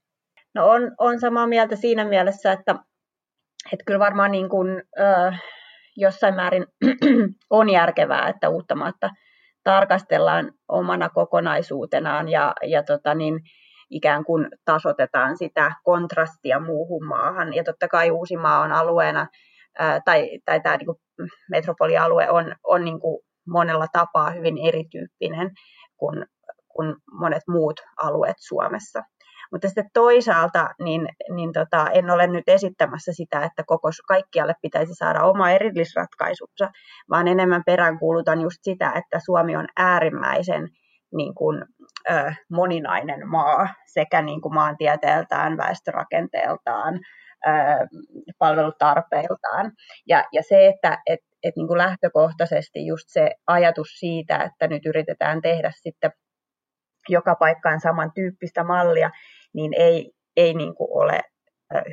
No 0.54 0.68
on, 0.68 0.82
on 0.98 1.20
samaa 1.20 1.46
mieltä 1.46 1.76
siinä 1.76 2.04
mielessä, 2.04 2.52
että 2.52 2.74
että 3.72 3.84
kyllä 3.86 3.98
varmaan 3.98 4.30
niin 4.30 4.48
kuin, 4.48 4.68
ö, 4.98 5.32
jossain 5.96 6.34
määrin 6.34 6.66
on 7.50 7.70
järkevää, 7.70 8.28
että 8.28 8.48
Uuttamaata 8.48 9.10
tarkastellaan 9.64 10.52
omana 10.68 11.08
kokonaisuutenaan 11.08 12.28
ja, 12.28 12.54
ja 12.66 12.82
tota 12.82 13.14
niin, 13.14 13.40
ikään 13.90 14.24
kuin 14.24 14.48
tasotetaan 14.64 15.36
sitä 15.38 15.72
kontrastia 15.84 16.60
muuhun 16.60 17.06
maahan. 17.06 17.54
Ja 17.54 17.64
totta 17.64 17.88
kai 17.88 18.10
Uusimaa 18.10 18.60
on 18.60 18.72
alueena, 18.72 19.26
ää, 19.78 20.00
tai, 20.04 20.38
tai 20.44 20.60
tämä 20.60 20.76
niin 20.76 20.86
kuin 20.86 20.98
metropolialue 21.50 22.30
on, 22.30 22.54
on 22.64 22.84
niin 22.84 23.00
kuin 23.00 23.20
monella 23.48 23.86
tapaa 23.92 24.30
hyvin 24.30 24.58
erityyppinen 24.68 25.50
kuin, 25.96 26.26
kuin 26.68 26.96
monet 27.12 27.42
muut 27.48 27.80
alueet 28.02 28.36
Suomessa. 28.38 29.02
Mutta 29.52 29.68
sitten 29.68 29.90
toisaalta 29.94 30.68
niin, 30.82 31.08
niin 31.34 31.52
tota, 31.52 31.90
en 31.90 32.10
ole 32.10 32.26
nyt 32.26 32.48
esittämässä 32.48 33.12
sitä, 33.12 33.40
että 33.40 33.62
koko, 33.66 33.88
kaikkialle 34.08 34.54
pitäisi 34.62 34.94
saada 34.94 35.22
oma 35.22 35.50
erillisratkaisunsa, 35.50 36.70
vaan 37.10 37.28
enemmän 37.28 37.62
peräänkuulutan 37.66 38.40
just 38.40 38.58
sitä, 38.62 38.92
että 38.96 39.18
Suomi 39.24 39.56
on 39.56 39.66
äärimmäisen 39.76 40.68
niin 41.16 41.34
kuin, 41.34 41.64
ö, 42.10 42.32
moninainen 42.52 43.28
maa 43.28 43.68
sekä 43.86 44.22
niin 44.22 44.40
kuin 44.40 44.54
maantieteeltään, 44.54 45.56
väestörakenteeltaan, 45.56 47.00
palvelutarpeiltaan. 48.38 49.72
Ja, 50.08 50.24
ja 50.32 50.42
se, 50.42 50.66
että 50.66 50.98
et, 51.06 51.20
et 51.42 51.56
niin 51.56 51.68
kuin 51.68 51.78
lähtökohtaisesti 51.78 52.86
just 52.86 53.04
se 53.06 53.30
ajatus 53.46 53.88
siitä, 53.98 54.36
että 54.36 54.66
nyt 54.66 54.86
yritetään 54.86 55.42
tehdä 55.42 55.72
sitten 55.74 56.12
joka 57.08 57.34
paikkaan 57.34 57.80
samantyyppistä 57.80 58.64
mallia, 58.64 59.10
niin 59.54 59.72
ei, 59.76 60.12
ei 60.36 60.54
niin 60.54 60.74
kuin 60.74 60.88
ole 60.90 61.20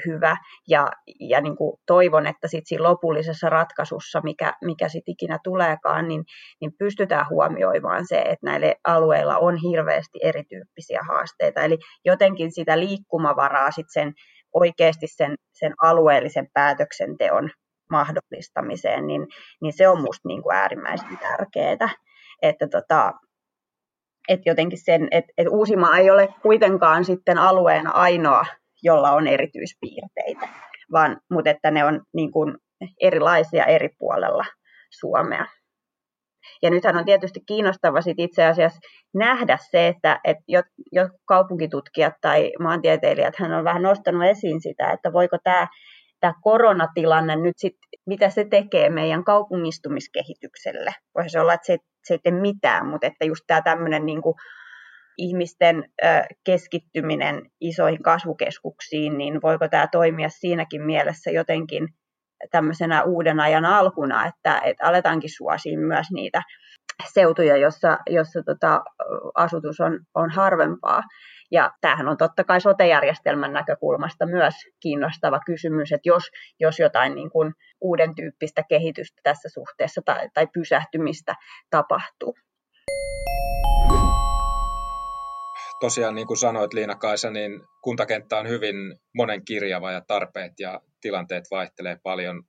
hyvä. 0.05 0.37
Ja, 0.67 0.87
ja 1.19 1.41
niin 1.41 1.57
kuin 1.57 1.77
toivon, 1.87 2.27
että 2.27 2.47
sit 2.47 2.63
siinä 2.67 2.83
lopullisessa 2.83 3.49
ratkaisussa, 3.49 4.21
mikä, 4.23 4.53
mikä 4.65 4.89
sitten 4.89 5.11
ikinä 5.11 5.39
tuleekaan, 5.43 6.07
niin, 6.07 6.23
niin 6.61 6.71
pystytään 6.79 7.25
huomioimaan 7.29 8.07
se, 8.07 8.19
että 8.19 8.45
näille 8.45 8.75
alueilla 8.87 9.37
on 9.37 9.55
hirveästi 9.55 10.19
erityyppisiä 10.23 10.99
haasteita. 11.07 11.61
Eli 11.61 11.77
jotenkin 12.05 12.51
sitä 12.51 12.79
liikkumavaraa 12.79 13.71
sit 13.71 13.87
sen, 13.93 14.13
oikeasti 14.53 15.07
sen, 15.07 15.35
sen 15.53 15.73
alueellisen 15.83 16.47
päätöksenteon 16.53 17.49
mahdollistamiseen, 17.91 19.07
niin, 19.07 19.27
niin 19.61 19.73
se 19.73 19.87
on 19.87 19.97
minusta 19.97 20.27
niin 20.27 20.43
kuin 20.43 20.55
äärimmäisen 20.55 21.17
tärkeää. 21.17 21.89
Että 22.41 22.67
tota, 22.67 23.13
että 24.29 24.49
jotenkin 24.49 24.79
sen, 24.83 25.07
että, 25.11 25.31
että 25.37 25.51
Uusimaa 25.51 25.97
ei 25.97 26.09
ole 26.09 26.29
kuitenkaan 26.41 27.05
sitten 27.05 27.37
alueena 27.37 27.91
ainoa, 27.91 28.45
jolla 28.83 29.11
on 29.11 29.27
erityispiirteitä, 29.27 30.47
vaan, 30.91 31.17
mutta 31.31 31.49
että 31.49 31.71
ne 31.71 31.85
on 31.85 32.01
niin 32.13 32.31
kuin 32.31 32.57
erilaisia 33.01 33.65
eri 33.65 33.89
puolella 33.99 34.45
Suomea. 34.99 35.45
Ja 36.61 36.69
nythän 36.69 36.97
on 36.97 37.05
tietysti 37.05 37.39
kiinnostava 37.45 38.01
sit 38.01 38.19
itse 38.19 38.45
asiassa 38.45 38.79
nähdä 39.13 39.57
se, 39.71 39.87
että, 39.87 40.19
että 40.23 40.43
jo, 40.47 40.61
jo 40.91 41.09
kaupunkitutkijat 41.25 42.13
tai 42.21 42.51
maantieteilijät 42.59 43.35
hän 43.37 43.53
on 43.53 43.63
vähän 43.63 43.81
nostanut 43.81 44.23
esiin 44.23 44.61
sitä, 44.61 44.91
että 44.91 45.13
voiko 45.13 45.37
tämä, 45.43 45.67
tämä 46.19 46.33
koronatilanne 46.41 47.35
nyt 47.35 47.57
sitten, 47.57 47.89
mitä 48.05 48.29
se 48.29 48.45
tekee 48.45 48.89
meidän 48.89 49.23
kaupungistumiskehitykselle. 49.23 50.91
Voisi 51.15 51.29
se 51.29 51.39
olla, 51.39 51.53
että 51.53 51.67
se 51.67 51.77
se 52.03 52.13
ei 52.13 52.19
tee 52.23 52.41
mitään, 52.41 52.87
mutta 52.87 53.07
että 53.07 53.25
just 53.25 53.43
tämä 53.47 53.61
tämmöinen 53.61 54.05
niin 54.05 54.21
kuin 54.21 54.35
ihmisten 55.17 55.83
keskittyminen 56.45 57.41
isoihin 57.61 58.03
kasvukeskuksiin, 58.03 59.17
niin 59.17 59.41
voiko 59.41 59.67
tämä 59.67 59.87
toimia 59.91 60.29
siinäkin 60.29 60.81
mielessä 60.81 61.31
jotenkin 61.31 61.87
tämmöisenä 62.51 63.03
uuden 63.03 63.39
ajan 63.39 63.65
alkuna, 63.65 64.25
että, 64.25 64.61
että 64.63 64.87
aletaankin 64.87 65.29
suosiin 65.37 65.79
myös 65.79 66.07
niitä 66.11 66.41
seutuja, 67.13 67.57
jossa, 67.57 67.97
jossa 68.09 68.43
tota, 68.43 68.83
asutus 69.35 69.79
on, 69.79 69.99
on 70.15 70.29
harvempaa. 70.29 71.03
Ja 71.51 71.71
tämähän 71.81 72.07
on 72.07 72.17
totta 72.17 72.43
kai 72.43 72.61
sote-järjestelmän 72.61 73.53
näkökulmasta 73.53 74.25
myös 74.25 74.53
kiinnostava 74.79 75.39
kysymys, 75.45 75.91
että 75.91 76.09
jos, 76.09 76.23
jos 76.59 76.79
jotain 76.79 77.15
niin 77.15 77.29
kuin 77.29 77.53
uuden 77.81 78.15
tyyppistä 78.15 78.63
kehitystä 78.69 79.21
tässä 79.23 79.49
suhteessa 79.49 80.01
tai, 80.05 80.29
tai 80.33 80.47
pysähtymistä 80.53 81.35
tapahtuu. 81.69 82.35
Tosiaan 85.81 86.15
niin 86.15 86.27
kuin 86.27 86.37
sanoit 86.37 86.73
Liina-Kaisa, 86.73 87.31
niin 87.31 87.61
kuntakenttä 87.83 88.37
on 88.37 88.47
hyvin 88.49 88.75
monenkirjava 89.15 89.91
ja 89.91 90.01
tarpeet 90.07 90.51
ja 90.59 90.81
tilanteet 91.01 91.43
vaihtelee 91.51 91.97
paljon. 92.03 92.43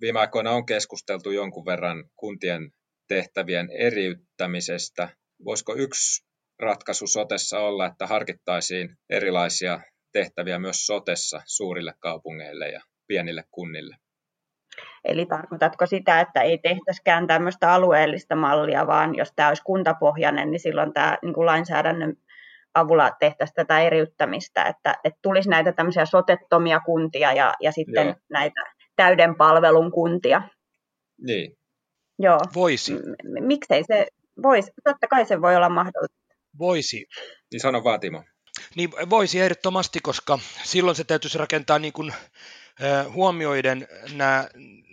Viime 0.00 0.20
aikoina 0.20 0.50
on 0.50 0.66
keskusteltu 0.66 1.30
jonkun 1.30 1.64
verran 1.64 2.04
kuntien 2.16 2.70
tehtävien 3.08 3.68
eriyttämisestä. 3.70 5.08
Voisiko 5.44 5.74
yksi 5.74 6.26
ratkaisu 6.58 7.06
sotessa 7.06 7.58
olla, 7.58 7.86
että 7.86 8.06
harkittaisiin 8.06 8.96
erilaisia 9.10 9.80
tehtäviä 10.12 10.58
myös 10.58 10.86
sotessa 10.86 11.42
suurille 11.46 11.94
kaupungeille 11.98 12.68
ja 12.68 12.80
pienille 13.06 13.44
kunnille. 13.50 13.96
Eli 15.04 15.26
tarkoitatko 15.26 15.86
sitä, 15.86 16.20
että 16.20 16.42
ei 16.42 16.58
tehtäisikään 16.58 17.26
tämmöistä 17.26 17.72
alueellista 17.72 18.36
mallia, 18.36 18.86
vaan 18.86 19.14
jos 19.14 19.32
tämä 19.36 19.48
olisi 19.48 19.62
kuntapohjainen, 19.62 20.50
niin 20.50 20.60
silloin 20.60 20.92
tämä 20.92 21.18
niin 21.22 21.34
kuin 21.34 21.46
lainsäädännön 21.46 22.16
avulla 22.74 23.10
tehtäisiin 23.20 23.54
tätä 23.54 23.80
eriyttämistä, 23.80 24.64
että, 24.64 24.94
että 25.04 25.18
tulisi 25.22 25.48
näitä 25.48 25.72
tämmöisiä 25.72 26.06
sotettomia 26.06 26.80
kuntia 26.80 27.32
ja, 27.32 27.54
ja 27.60 27.72
sitten 27.72 28.06
Joo. 28.06 28.16
näitä 28.30 28.60
täyden 28.96 29.34
palvelun 29.34 29.90
kuntia. 29.90 30.42
Niin. 31.26 31.56
Joo. 32.18 32.38
Voisi. 32.54 32.94
M- 32.94 33.46
miksei 33.46 33.84
se 33.86 34.06
voisi? 34.42 34.72
Totta 34.84 35.06
kai 35.06 35.26
se 35.26 35.42
voi 35.42 35.56
olla 35.56 35.68
mahdollista. 35.68 36.34
Voisi. 36.58 37.06
Niin 37.52 37.60
sano 37.60 37.84
Vaatimo. 37.84 38.24
Niin 38.76 38.90
voisi 39.10 39.40
ehdottomasti, 39.40 39.98
koska 40.02 40.38
silloin 40.62 40.96
se 40.96 41.04
täytyisi 41.04 41.38
rakentaa 41.38 41.78
niin 41.78 41.92
kuin, 41.92 42.12
äh, 42.82 43.12
huomioiden 43.12 43.88
nämä, 44.14 44.48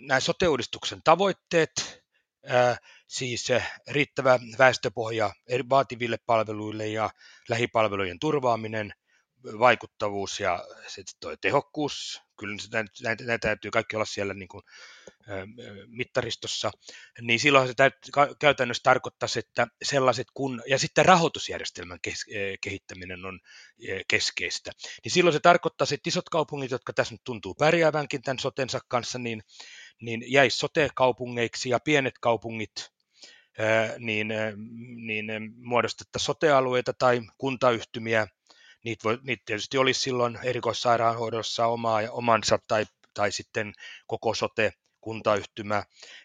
nämä 0.06 0.20
sote-uudistuksen 0.20 1.00
tavoitteet, 1.04 2.02
äh, 2.50 2.78
siis 3.08 3.48
riittävä 3.88 4.38
väestöpohja 4.58 5.32
vaativille 5.70 6.18
palveluille 6.26 6.86
ja 6.86 7.10
lähipalvelujen 7.48 8.18
turvaaminen, 8.18 8.92
vaikuttavuus 9.44 10.40
ja 10.40 10.64
sitten 10.86 11.14
tuo 11.20 11.36
tehokkuus, 11.36 12.22
kyllä 12.38 12.56
näitä, 13.02 13.24
näitä 13.24 13.48
täytyy 13.48 13.70
kaikki 13.70 13.96
olla 13.96 14.04
siellä 14.04 14.34
niin 14.34 14.48
kuin, 14.48 14.62
ä, 15.28 15.32
mittaristossa, 15.86 16.70
niin 17.20 17.40
silloin 17.40 17.68
se 17.68 17.74
täytyy, 17.74 18.12
käytännössä 18.40 18.82
tarkoittaisi, 18.82 19.38
että 19.38 19.66
sellaiset 19.82 20.26
kun, 20.34 20.62
ja 20.66 20.78
sitten 20.78 21.04
rahoitusjärjestelmän 21.04 21.98
kes, 22.02 22.26
kehittäminen 22.60 23.24
on 23.24 23.40
keskeistä, 24.08 24.72
niin 25.04 25.12
silloin 25.12 25.34
se 25.34 25.40
tarkoittaisi, 25.40 25.94
että 25.94 26.08
isot 26.08 26.28
kaupungit, 26.28 26.70
jotka 26.70 26.92
tässä 26.92 27.14
nyt 27.14 27.24
tuntuu 27.24 27.54
pärjäävänkin 27.54 28.22
tämän 28.22 28.38
sotensa 28.38 28.80
kanssa, 28.88 29.18
niin, 29.18 29.42
niin 30.00 30.32
jäisi 30.32 30.58
sote-kaupungeiksi 30.58 31.70
ja 31.70 31.80
pienet 31.80 32.18
kaupungit 32.20 32.97
niin, 33.98 34.28
niin 35.06 35.52
muodostettaisiin 35.56 36.26
sotealueita 36.26 36.92
tai 36.92 37.20
kuntayhtymiä, 37.38 38.26
niitä, 38.84 39.04
voi, 39.04 39.18
niitä 39.22 39.42
tietysti 39.46 39.78
olisi 39.78 40.00
silloin 40.00 40.38
erikoissairaanhoidossa 40.42 41.66
omaa 41.66 42.02
ja 42.02 42.12
omansa 42.12 42.58
tai, 42.68 42.86
tai 43.14 43.32
sitten 43.32 43.72
koko 44.06 44.34
sote 44.34 44.72
kuntayhtymä. 45.00 45.82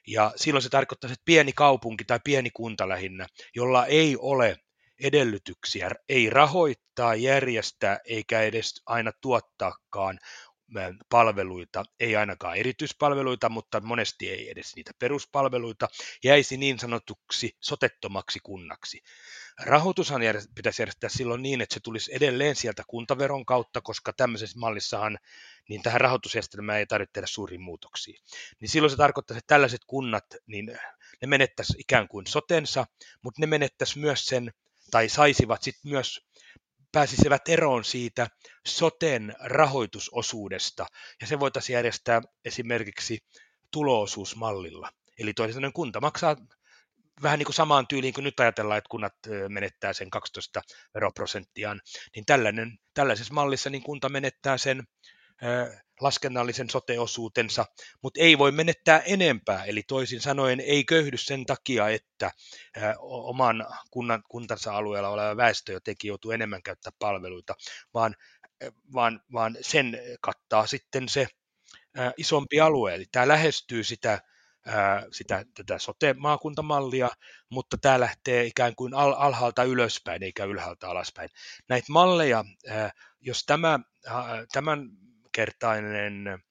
Ja 0.08 0.34
silloin 0.36 0.64
se 0.64 0.70
tarkoittaa, 0.70 1.12
että 1.12 1.24
pieni 1.26 1.54
kaupunki 1.54 2.04
tai 2.04 2.20
pieni 2.24 2.50
kunta 2.50 2.90
lähinnä, 2.90 3.28
jolla 3.56 3.86
ei 3.86 4.18
ole 4.20 4.58
edellytyksiä, 5.04 5.92
ei 6.10 6.30
rahoittaa, 6.30 7.16
järjestää 7.16 8.00
eikä 8.06 8.42
edes 8.42 8.82
aina 8.86 9.12
tuottaakaan 9.22 10.20
palveluita, 11.10 11.84
ei 12.00 12.16
ainakaan 12.16 12.58
erityispalveluita, 12.58 13.50
mutta 13.50 13.82
monesti 13.82 14.30
ei 14.30 14.52
edes 14.52 14.76
niitä 14.76 14.92
peruspalveluita, 15.00 15.88
jäisi 16.24 16.58
niin 16.58 16.80
sanotuksi 16.80 17.58
sotettomaksi 17.60 18.40
kunnaksi. 18.44 19.04
Rahoitushan 19.60 20.22
pitäisi 20.56 20.82
järjestää 20.82 21.10
silloin 21.10 21.42
niin, 21.42 21.62
että 21.62 21.74
se 21.74 21.80
tulisi 21.80 22.16
edelleen 22.16 22.56
sieltä 22.56 22.84
kuntaveron 22.88 23.46
kautta, 23.46 23.82
koska 23.82 24.14
tämmöisessä 24.14 24.60
mallissahan 24.60 25.20
niin 25.70 25.82
tähän 25.82 26.02
rahoitusjärjestelmään 26.02 26.80
ei 26.80 26.86
tarvitse 26.86 27.14
tehdä 27.14 27.28
suuria 27.28 27.60
muutoksia. 27.60 28.22
Niin 28.60 28.70
silloin 28.70 28.92
se 28.92 28.98
tarkoittaa, 28.98 29.38
että 29.38 29.48
tällaiset 29.48 29.82
kunnat, 29.88 30.26
niin 30.48 30.78
ne 31.22 31.28
menettäisi 31.28 31.74
ikään 31.78 32.08
kuin 32.08 32.28
sotensa, 32.28 32.86
mutta 33.22 33.42
ne 33.42 33.48
menettäisi 33.48 34.00
myös 34.00 34.26
sen, 34.26 34.54
tai 34.92 35.10
saisivat 35.10 35.64
sitten 35.64 35.92
myös 35.92 36.22
pääsisivät 36.94 37.50
eroon 37.50 37.84
siitä 37.84 38.28
soten 38.68 39.36
rahoitusosuudesta, 39.40 40.86
ja 41.22 41.28
se 41.28 41.40
voitaisiin 41.40 41.74
järjestää 41.74 42.22
esimerkiksi 42.46 43.20
tuloosuusmallilla. 43.72 44.90
Eli 45.20 45.34
toisin 45.34 45.54
sanoen 45.54 45.74
kunta 45.74 46.02
maksaa 46.02 46.36
vähän 47.24 47.40
niin 47.40 47.46
kuin 47.46 47.56
samaan 47.56 47.88
tyyliin 47.88 48.14
kuin 48.14 48.24
nyt 48.24 48.40
ajatellaan, 48.40 48.78
että 48.78 48.90
kunnat 48.90 49.14
menettää 49.50 49.94
sen 49.94 50.10
12 50.10 50.62
veroprosenttiaan, 50.94 51.82
niin 52.16 52.26
tällainen, 52.26 52.78
tällaisessa 52.94 53.34
mallissa 53.34 53.70
niin 53.70 53.84
kunta 53.84 54.10
menettää 54.10 54.58
sen 54.58 54.84
laskennallisen 56.02 56.70
soteosuutensa, 56.70 57.66
mutta 58.02 58.20
ei 58.20 58.38
voi 58.38 58.52
menettää 58.52 59.00
enempää, 59.00 59.64
eli 59.66 59.84
toisin 59.84 60.22
sanoen 60.22 60.60
ei 60.60 60.84
köyhdy 60.84 61.18
sen 61.18 61.46
takia, 61.46 61.90
että 61.90 62.32
oman 63.00 63.66
kunnan, 63.92 64.24
kuntansa 64.30 64.76
alueella 64.76 65.10
oleva 65.10 65.38
väestö 65.38 65.72
jotenkin 65.74 66.08
joutuu 66.08 66.32
enemmän 66.32 66.64
käyttää 66.64 66.92
palveluita, 67.00 67.56
vaan, 67.94 68.16
vaan, 68.94 69.22
vaan 69.34 69.58
sen 69.62 69.98
kattaa 70.22 70.68
sitten 70.68 71.10
se 71.10 71.28
isompi 72.18 72.60
alue, 72.60 72.96
eli 72.96 73.06
tämä 73.12 73.28
lähestyy 73.28 73.84
sitä 73.84 74.22
sitä, 75.12 75.46
tätä 75.54 75.80
sote-maakuntamallia, 75.80 77.10
mutta 77.50 77.78
tämä 77.78 78.00
lähtee 78.00 78.46
ikään 78.46 78.76
kuin 78.76 78.94
al- 78.94 79.16
alhaalta 79.18 79.64
ylöspäin 79.64 80.24
eikä 80.24 80.46
ylhäältä 80.46 80.90
alaspäin. 80.90 81.30
Näitä 81.70 81.88
malleja, 81.90 82.46
jos 83.22 83.46
tämä, 83.46 83.80
tämän 84.54 84.90
kertainen 85.34 86.44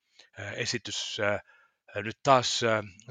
esitys 0.57 1.19
nyt 1.95 2.19
taas 2.23 2.61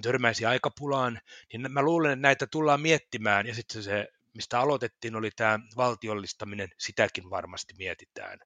törmäisi 0.02 0.46
aikapulaan, 0.46 1.22
niin 1.54 1.72
mä 1.72 1.82
luulen, 1.82 2.12
että 2.12 2.22
näitä 2.22 2.48
tullaan 2.48 2.82
miettimään, 2.82 3.48
ja 3.48 3.56
sitten 3.56 3.84
se, 3.84 4.08
mistä 4.34 4.60
aloitettiin, 4.60 5.16
oli 5.16 5.32
tämä 5.36 5.60
valtiollistaminen, 5.78 6.70
sitäkin 6.78 7.30
varmasti 7.30 7.74
mietitään 7.78 8.40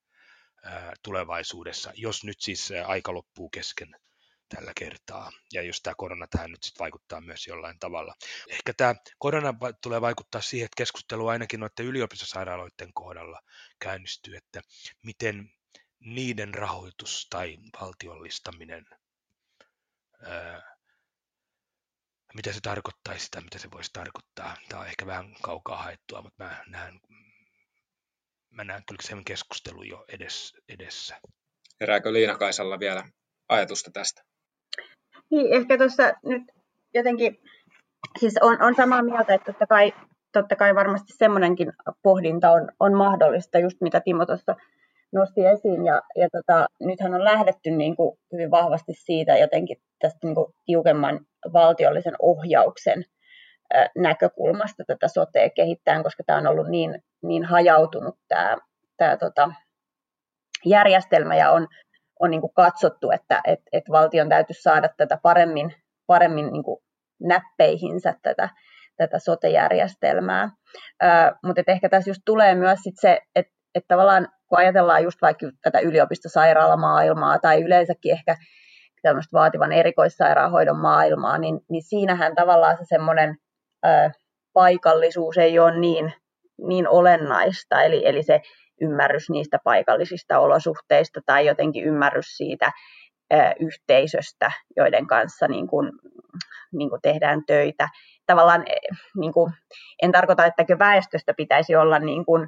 tulevaisuudessa, 1.03 1.91
jos 1.95 2.23
nyt 2.23 2.41
siis 2.41 2.73
aika 2.86 3.13
loppuu 3.13 3.49
kesken 3.49 3.95
tällä 4.49 4.71
kertaa. 4.76 5.32
Ja 5.53 5.61
jos 5.61 5.82
tämä 5.82 5.93
korona 5.97 6.28
tähän 6.28 6.51
nyt 6.51 6.63
sitten 6.63 6.80
vaikuttaa 6.80 7.21
myös 7.21 7.47
jollain 7.47 7.80
tavalla. 7.80 8.15
Ehkä 8.49 8.73
tämä 8.73 8.95
korona 9.17 9.53
tulee 9.82 10.01
vaikuttaa 10.01 10.41
siihen, 10.41 10.65
että 10.65 10.78
keskustelu 10.78 11.28
ainakin 11.28 11.59
noiden 11.59 11.86
yliopistosairaaloiden 11.86 12.93
kohdalla 12.93 13.41
käynnistyy, 13.80 14.36
että 14.36 14.61
miten 15.03 15.51
niiden 16.06 16.53
rahoitus 16.53 17.28
tai 17.30 17.58
valtiollistaminen, 17.82 18.86
ää, 20.24 20.76
mitä 22.34 22.53
se 22.53 22.62
tarkoittaisi 22.62 23.26
sitä, 23.26 23.41
mitä 23.41 23.60
se 23.60 23.72
voisi 23.72 23.93
tarkoittaa. 23.93 24.56
Tämä 24.70 24.82
on 24.82 24.88
ehkä 24.88 25.06
vähän 25.06 25.36
kaukaa 25.41 25.84
haettua, 25.84 26.22
mutta 26.22 26.43
mä 26.43 26.64
näen, 26.68 26.99
mä 28.49 28.64
näen 28.64 28.84
kyllä 28.88 29.01
sen 29.01 29.26
keskustelun 29.26 29.88
jo 29.88 30.06
edes, 30.08 30.53
edessä. 30.70 31.22
Herääkö 31.82 32.14
Liina 32.14 32.38
Kaisalla 32.38 32.80
vielä 32.80 33.03
ajatusta 33.49 33.91
tästä? 33.91 34.22
Niin, 35.32 35.53
ehkä 35.53 35.78
tuossa 35.78 36.03
nyt 36.26 36.43
jotenkin, 36.93 37.38
siis 38.20 38.34
on, 38.41 38.62
on 38.62 38.76
samaa 38.76 39.03
mieltä, 39.03 39.34
että 39.34 39.51
totta 39.51 39.68
kai, 39.68 39.93
totta 40.34 40.56
kai 40.56 40.76
varmasti 40.76 41.14
semmoinenkin 41.14 41.74
pohdinta 42.01 42.51
on, 42.51 42.70
on 42.80 42.93
mahdollista, 42.93 43.60
just 43.60 43.82
mitä 43.82 44.01
Timo 44.01 44.26
tuossa 44.26 44.56
nosti 45.14 45.45
esiin. 45.45 45.86
Ja, 45.86 46.01
ja 46.16 46.28
tota, 46.32 46.68
nythän 46.80 47.14
on 47.14 47.24
lähdetty 47.24 47.72
niin 47.72 47.95
kuin 47.95 48.18
hyvin 48.32 48.51
vahvasti 48.51 48.93
siitä 48.93 49.38
jotenkin 49.38 49.78
tästä 49.99 50.20
niin 50.24 50.36
kuin 50.36 50.53
tiukemman 50.66 51.20
valtiollisen 51.53 52.16
ohjauksen 52.22 53.06
näkökulmasta 53.97 54.84
tätä 54.88 55.08
sotea 55.08 55.49
kehittää, 55.49 56.03
koska 56.03 56.24
tämä 56.26 56.39
on 56.39 56.47
ollut 56.47 56.68
niin, 56.68 57.03
niin 57.23 57.45
hajautunut 57.45 58.15
tämä, 58.27 58.57
tämä 58.98 59.18
tota, 59.18 59.52
järjestelmä 60.65 61.36
ja 61.36 61.52
on, 61.52 61.68
on 62.19 62.32
niin 62.32 62.41
kuin 62.41 62.53
katsottu, 62.53 63.11
että 63.11 63.41
et, 63.48 63.60
et 63.73 63.84
valtion 63.91 64.30
täytyisi 64.30 64.61
saada 64.61 64.90
tätä 64.98 65.19
paremmin, 65.23 65.76
paremmin 66.07 66.53
niin 66.53 66.64
kuin 66.64 66.84
näppeihinsä 67.22 68.14
tätä, 68.22 68.49
tätä 68.98 69.19
sote-järjestelmää. 69.19 70.49
mutta 71.44 71.61
ehkä 71.68 71.90
tässä 71.90 72.10
just 72.10 72.22
tulee 72.26 72.56
myös 72.56 72.80
sit 72.84 72.95
se, 72.99 73.22
että 73.36 73.52
et 73.76 73.84
tavallaan 73.88 74.27
kun 74.47 74.57
ajatellaan 74.57 75.03
just 75.03 75.22
vaikka 75.22 75.47
tätä 75.61 75.80
yliopistosairaalamaailmaa 75.80 77.39
tai 77.39 77.61
yleensäkin 77.61 78.11
ehkä 78.11 78.35
tämmöistä 79.02 79.38
vaativan 79.38 79.72
erikoissairaanhoidon 79.72 80.77
maailmaa, 80.77 81.38
niin, 81.38 81.60
niin 81.69 81.84
siinähän 81.84 82.35
tavallaan 82.35 82.77
se 82.77 82.84
semmoinen 82.85 83.35
paikallisuus 84.53 85.38
ei 85.38 85.60
ole 85.60 85.80
niin, 85.80 86.14
niin 86.68 86.89
olennaista, 86.89 87.84
eli, 87.84 88.07
eli 88.07 88.23
se 88.23 88.41
ymmärrys 88.81 89.30
niistä 89.30 89.60
paikallisista 89.64 90.39
olosuhteista 90.39 91.19
tai 91.26 91.45
jotenkin 91.45 91.84
ymmärrys 91.84 92.38
siitä 92.38 92.72
ö, 93.34 93.38
yhteisöstä, 93.60 94.52
joiden 94.76 95.07
kanssa 95.07 95.47
niin 95.47 95.68
kuin, 95.68 95.91
niin 96.72 96.89
kuin 96.89 97.02
tehdään 97.02 97.41
töitä. 97.47 97.88
Tavallaan 98.26 98.64
e, 98.68 98.76
niin 99.19 99.34
kuin, 99.34 99.53
en 100.02 100.11
tarkoita, 100.11 100.45
että 100.45 100.80
väestöstä 100.80 101.34
pitäisi 101.38 101.76
olla 101.76 101.99
niin 101.99 102.26
kuin, 102.26 102.47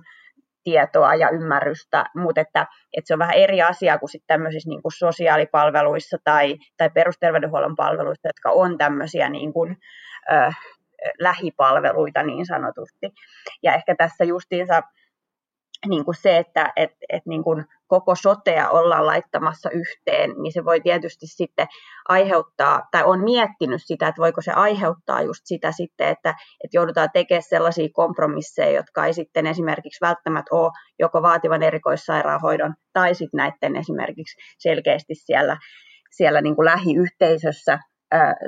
tietoa 0.67 1.15
ja 1.15 1.29
ymmärrystä, 1.29 2.05
mutta 2.15 2.41
että, 2.41 2.67
että 2.97 3.07
se 3.07 3.13
on 3.13 3.19
vähän 3.19 3.35
eri 3.35 3.61
asia 3.61 3.97
kuin 3.97 4.09
sitten 4.09 4.27
tämmöisissä 4.27 4.69
niin 4.69 4.81
kuin 4.81 4.91
sosiaalipalveluissa 4.91 6.17
tai, 6.23 6.57
tai 6.77 6.89
perusterveydenhuollon 6.89 7.75
palveluissa, 7.75 8.29
jotka 8.29 8.51
on 8.51 8.77
tämmöisiä 8.77 9.29
niin 9.29 9.53
kuin, 9.53 9.77
ö, 10.31 10.51
lähipalveluita 11.19 12.23
niin 12.23 12.45
sanotusti. 12.45 13.09
Ja 13.63 13.73
ehkä 13.73 13.95
tässä 13.95 14.23
justiinsa 14.23 14.81
niin 15.87 16.05
kuin 16.05 16.15
se, 16.15 16.37
että 16.37 16.73
et, 16.75 16.91
et 17.09 17.25
niin 17.25 17.43
kuin 17.43 17.65
koko 17.87 18.15
sotea 18.15 18.69
ollaan 18.69 19.05
laittamassa 19.05 19.69
yhteen, 19.69 20.33
niin 20.41 20.53
se 20.53 20.65
voi 20.65 20.81
tietysti 20.81 21.27
sitten 21.27 21.67
aiheuttaa, 22.07 22.87
tai 22.91 23.03
on 23.03 23.23
miettinyt 23.23 23.81
sitä, 23.85 24.07
että 24.07 24.21
voiko 24.21 24.41
se 24.41 24.51
aiheuttaa 24.51 25.21
just 25.21 25.41
sitä 25.45 25.71
sitten, 25.71 26.07
että, 26.07 26.29
että 26.63 26.77
joudutaan 26.77 27.09
tekemään 27.13 27.43
sellaisia 27.43 27.89
kompromisseja, 27.93 28.71
jotka 28.71 29.05
ei 29.05 29.13
sitten 29.13 29.47
esimerkiksi 29.47 30.05
välttämättä 30.05 30.55
ole 30.55 30.71
joko 30.99 31.21
vaativan 31.21 31.63
erikoissairaanhoidon 31.63 32.73
tai 32.93 33.15
sitten 33.15 33.37
näiden 33.37 33.75
esimerkiksi 33.75 34.37
selkeästi 34.59 35.15
siellä, 35.15 35.57
siellä 36.11 36.41
niin 36.41 36.55
kuin 36.55 36.65
lähiyhteisössä 36.65 37.79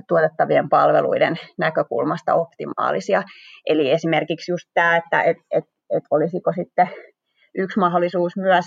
tuotettavien 0.08 0.70
palveluiden 0.70 1.40
näkökulmasta 1.58 2.34
optimaalisia. 2.34 3.24
Eli 3.66 3.92
esimerkiksi 3.92 4.52
just 4.52 4.70
tämä, 4.74 4.98
että 4.98 5.22
et, 5.22 5.38
et, 5.52 5.64
et 5.90 6.04
olisiko 6.12 6.54
sitten 6.54 6.90
yksi 7.56 7.80
mahdollisuus 7.80 8.38
myös 8.38 8.66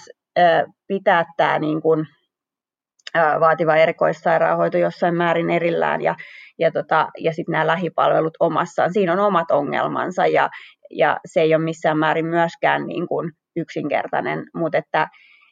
pitää 0.89 1.25
tämä 1.37 1.59
niin 1.59 1.83
kuin, 1.83 2.07
vaativa 3.41 3.77
erikoissairaanhoito 3.77 4.79
jossain 4.79 5.15
määrin 5.15 5.51
erillään 5.51 6.01
ja, 6.01 6.15
ja, 6.59 6.71
tota, 6.73 7.09
ja 7.19 7.33
sitten 7.33 7.53
nämä 7.53 7.67
lähipalvelut 7.67 8.37
omassaan. 8.41 8.93
Siinä 8.93 9.13
on 9.13 9.21
omat 9.21 9.51
ongelmansa 9.51 10.27
ja, 10.27 10.51
ja 10.91 11.17
se 11.27 11.41
ei 11.41 11.55
ole 11.55 11.65
missään 11.65 11.99
määrin 11.99 12.27
myöskään 12.27 12.87
niin 12.87 13.09
kuin 13.09 13.33
yksinkertainen, 13.57 14.45
mutta 14.55 14.79
että, 14.79 15.09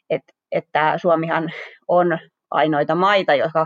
et, 0.09 0.21
että 0.51 0.97
Suomihan 0.97 1.49
on 1.87 2.19
ainoita 2.51 2.95
maita, 2.95 3.35
jotka 3.35 3.65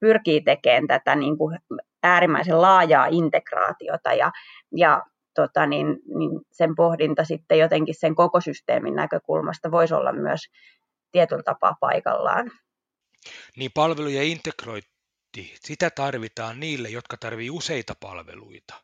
pyrkii 0.00 0.40
tekemään 0.40 0.86
tätä 0.86 1.14
niin 1.16 1.38
kuin 1.38 1.58
äärimmäisen 2.02 2.62
laajaa 2.62 3.06
integraatiota 3.10 4.12
ja, 4.12 4.30
ja 4.76 5.02
tota, 5.36 5.66
niin, 5.66 5.86
niin 5.86 6.40
sen 6.52 6.74
pohdinta 6.74 7.24
sitten 7.24 7.58
jotenkin 7.58 7.94
sen 7.98 8.14
koko 8.14 8.40
systeemin 8.40 8.94
näkökulmasta 8.94 9.70
voisi 9.70 9.94
olla 9.94 10.12
myös 10.12 10.40
tietyllä 11.12 11.42
tapaa 11.42 11.76
paikallaan. 11.80 12.50
Niin 13.56 13.70
palvelujen 13.74 14.24
integrointi, 14.24 15.54
sitä 15.60 15.90
tarvitaan 15.90 16.60
niille, 16.60 16.88
jotka 16.88 17.16
tarvitsevat 17.16 17.58
useita 17.58 17.94
palveluita. 18.00 18.74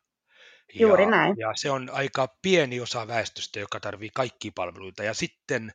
Juuri 0.74 1.07
näin. 1.07 1.35
Ja 1.39 1.53
se 1.55 1.70
on 1.70 1.91
aika 1.93 2.29
pieni 2.43 2.81
osa 2.81 3.09
väestöstä, 3.09 3.61
joka 3.61 3.81
tarvitsee 3.81 4.15
kaikki 4.15 4.51
palveluita. 4.51 5.03
Ja 5.03 5.15
sitten 5.15 5.73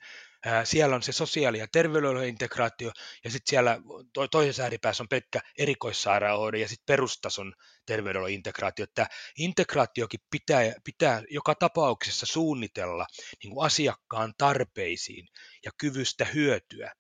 siellä 0.64 0.96
on 0.96 1.04
se 1.04 1.12
sosiaali- 1.12 1.60
ja 1.60 1.68
terveydenhuollon 1.72 2.26
integraatio, 2.26 2.92
ja 3.24 3.30
sitten 3.32 3.50
siellä 3.50 3.80
to- 4.14 4.28
toisessa 4.28 4.64
ääripäässä 4.64 5.04
on 5.04 5.10
pelkkä 5.10 5.40
erikoissairaanhoidon 5.58 6.62
ja 6.62 6.68
sitten 6.68 6.86
perustason 6.86 7.54
terveydenhuollon 7.86 8.34
integraatio. 8.34 8.84
Että 8.84 9.08
integraatiokin 9.38 10.20
pitää, 10.32 10.74
pitää 10.84 11.24
joka 11.30 11.56
tapauksessa 11.56 12.26
suunnitella 12.26 13.06
niin 13.44 13.54
kuin 13.54 13.66
asiakkaan 13.66 14.34
tarpeisiin 14.38 15.28
ja 15.66 15.72
kyvystä 15.78 16.26
hyötyä 16.26 16.94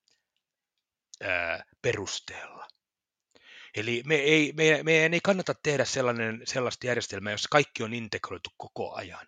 ää, 1.21 1.63
perusteella. 1.81 2.67
Eli 3.75 4.03
me 4.05 4.15
ei, 4.15 4.53
me, 4.55 4.83
meidän 4.83 5.13
ei 5.13 5.19
kannata 5.23 5.53
tehdä 5.63 5.85
sellainen, 5.85 6.41
sellaista 6.45 6.87
järjestelmää, 6.87 7.31
jossa 7.31 7.47
kaikki 7.51 7.83
on 7.83 7.93
integroitu 7.93 8.49
koko 8.57 8.93
ajan. 8.93 9.27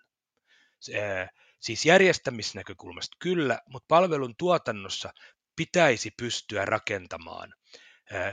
Se, 0.80 1.00
ää, 1.02 1.30
Siis 1.60 1.86
järjestämisnäkökulmasta 1.86 3.18
kyllä, 3.20 3.60
mutta 3.66 3.86
palvelun 3.88 4.36
tuotannossa 4.38 5.14
pitäisi 5.56 6.12
pystyä 6.18 6.66
rakentamaan 6.66 7.54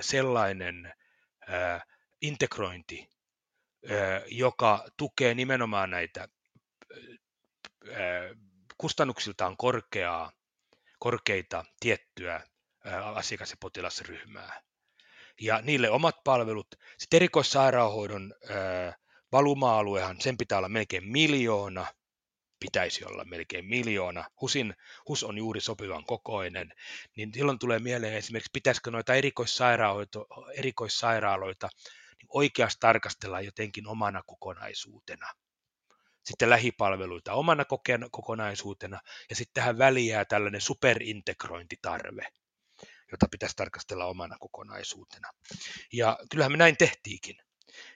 sellainen 0.01 0.95
integrointi, 2.23 3.09
joka 4.27 4.85
tukee 4.97 5.35
nimenomaan 5.35 5.91
näitä 5.91 6.29
kustannuksiltaan 8.79 9.57
korkeaa, 9.57 10.33
korkeita 10.99 11.65
tiettyä 11.81 12.41
asiakas- 13.15 13.51
ja 13.51 13.57
potilasryhmää. 13.61 14.63
Ja 15.41 15.61
niille 15.63 15.91
omat 15.91 16.17
palvelut. 16.25 16.67
Sitten 16.99 17.19
erikoissairaanhoidon 17.19 18.35
valuma-aluehan, 19.33 20.21
sen 20.21 20.37
pitää 20.37 20.59
olla 20.59 20.69
melkein 20.69 21.09
miljoona, 21.09 21.87
pitäisi 22.61 23.05
olla 23.05 23.25
melkein 23.25 23.65
miljoona. 23.65 24.25
HUSin, 24.41 24.75
HUS 25.09 25.25
on 25.25 25.39
juuri 25.39 25.61
sopivan 25.61 26.05
kokoinen, 26.05 26.73
niin 27.17 27.35
silloin 27.35 27.59
tulee 27.59 27.79
mieleen 27.79 28.15
esimerkiksi, 28.15 28.51
pitäisikö 28.53 28.91
noita 28.91 29.13
erikoissairaaloita 30.57 31.69
niin 32.19 32.29
oikeasti 32.29 32.81
tarkastella 32.81 33.41
jotenkin 33.41 33.87
omana 33.87 34.23
kokonaisuutena. 34.27 35.27
Sitten 36.25 36.51
lähipalveluita 36.51 37.33
omana 37.33 37.65
kokonaisuutena, 38.11 39.01
ja 39.31 39.37
sitten 39.37 39.55
tähän 39.55 39.79
väliin 39.79 40.11
jää 40.11 40.25
tällainen 40.25 40.61
superintegrointitarve, 40.61 42.27
jota 43.13 43.27
pitäisi 43.31 43.57
tarkastella 43.57 44.05
omana 44.05 44.37
kokonaisuutena. 44.41 45.31
Ja 45.93 46.19
kyllähän 46.31 46.53
me 46.53 46.59
näin 46.59 46.77
tehtiinkin. 46.77 47.46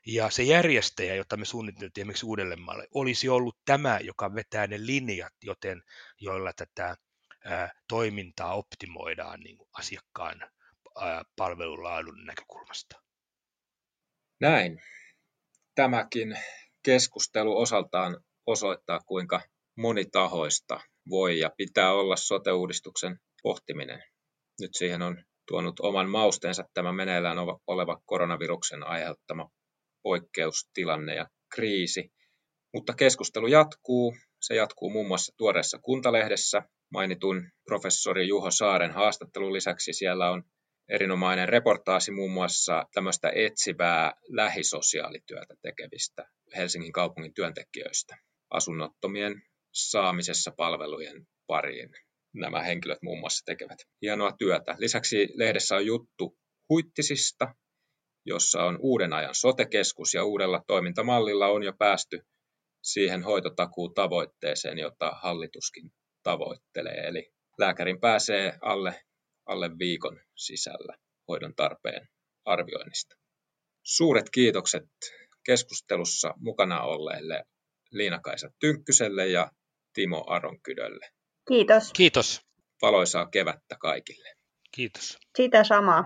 Ja 0.07 0.31
se 0.31 0.43
järjestäjä, 0.43 1.15
jota 1.15 1.37
me 1.37 1.45
suunniteltiin 1.45 2.03
esimerkiksi 2.03 2.27
Uudellemaalle, 2.27 2.89
olisi 2.95 3.29
ollut 3.29 3.59
tämä, 3.65 3.99
joka 4.03 4.35
vetää 4.35 4.67
ne 4.67 4.87
linjat, 4.87 5.33
joten, 5.43 5.83
joilla 6.21 6.53
tätä 6.53 6.97
ää, 7.45 7.73
toimintaa 7.89 8.55
optimoidaan 8.55 9.41
niin 9.41 9.59
asiakkaan 9.73 10.51
ää, 11.01 11.25
palvelulaadun 11.37 12.25
näkökulmasta. 12.27 13.03
Näin. 14.41 14.83
Tämäkin 15.75 16.39
keskustelu 16.83 17.59
osaltaan 17.59 18.21
osoittaa, 18.47 19.01
kuinka 19.07 19.41
monitahoista 19.77 20.81
voi 21.11 21.39
ja 21.39 21.51
pitää 21.57 21.93
olla 21.93 22.17
sote-uudistuksen 22.17 23.19
pohtiminen. 23.43 24.03
Nyt 24.61 24.71
siihen 24.75 25.03
on 25.03 25.25
tuonut 25.49 25.81
oman 25.81 26.11
mausteensa 26.11 26.65
tämä 26.75 26.93
meneillään 26.93 27.39
oleva 27.67 28.01
koronaviruksen 28.05 28.87
aiheuttama 28.87 29.51
poikkeustilanne 30.03 31.15
ja 31.15 31.27
kriisi. 31.55 32.13
Mutta 32.75 32.95
keskustelu 32.95 33.47
jatkuu. 33.47 34.17
Se 34.41 34.55
jatkuu 34.55 34.91
muun 34.91 35.09
muassa 35.09 35.33
tuoreessa 35.37 35.79
kuntalehdessä 35.79 36.63
mainitun 36.93 37.49
professori 37.65 38.29
Juho 38.29 38.51
Saaren 38.51 38.91
haastattelun 38.91 39.53
lisäksi. 39.53 39.93
Siellä 39.93 40.31
on 40.31 40.43
erinomainen 40.89 41.49
reportaasi 41.49 42.11
muun 42.11 42.33
muassa 42.33 42.85
tämmöistä 42.95 43.33
etsivää 43.35 44.13
lähisosiaalityötä 44.29 45.55
tekevistä 45.63 46.25
Helsingin 46.57 46.93
kaupungin 46.93 47.35
työntekijöistä 47.35 48.17
asunnottomien 48.51 49.43
saamisessa 49.73 50.53
palvelujen 50.57 51.27
pariin. 51.47 51.91
Nämä 52.35 52.63
henkilöt 52.63 53.03
muun 53.03 53.21
muassa 53.21 53.45
tekevät 53.45 53.79
hienoa 54.03 54.33
työtä. 54.39 54.77
Lisäksi 54.79 55.29
lehdessä 55.35 55.77
on 55.77 55.87
juttu 55.87 56.39
huittisista, 56.69 57.55
jossa 58.27 58.65
on 58.65 58.79
uuden 58.81 59.13
ajan 59.13 59.35
sotekeskus 59.35 60.15
ja 60.15 60.25
uudella 60.25 60.65
toimintamallilla 60.67 61.47
on 61.47 61.63
jo 61.63 61.73
päästy 61.79 62.27
siihen 62.83 63.23
hoitotakuu-tavoitteeseen, 63.23 64.79
jota 64.79 65.11
hallituskin 65.23 65.93
tavoittelee. 66.23 67.07
Eli 67.07 67.33
lääkärin 67.59 68.01
pääsee 68.01 68.59
alle, 68.61 69.01
alle 69.47 69.79
viikon 69.79 70.21
sisällä 70.37 70.97
hoidon 71.29 71.55
tarpeen 71.55 72.09
arvioinnista. 72.45 73.17
Suuret 73.83 74.31
kiitokset 74.31 74.89
keskustelussa 75.47 76.35
mukana 76.37 76.83
olleille 76.83 77.45
Liina-Kaisa 77.91 78.49
Tynkkyselle 78.61 79.27
ja 79.27 79.51
Timo 79.95 80.25
Aronkydölle. 80.27 81.11
Kiitos. 81.49 81.93
Kiitos. 81.93 82.41
Valoisaa 82.83 83.27
kevättä 83.27 83.77
kaikille. 83.81 84.29
Kiitos. 84.73 85.19
Sitä 85.37 85.65
samaa. 85.65 86.05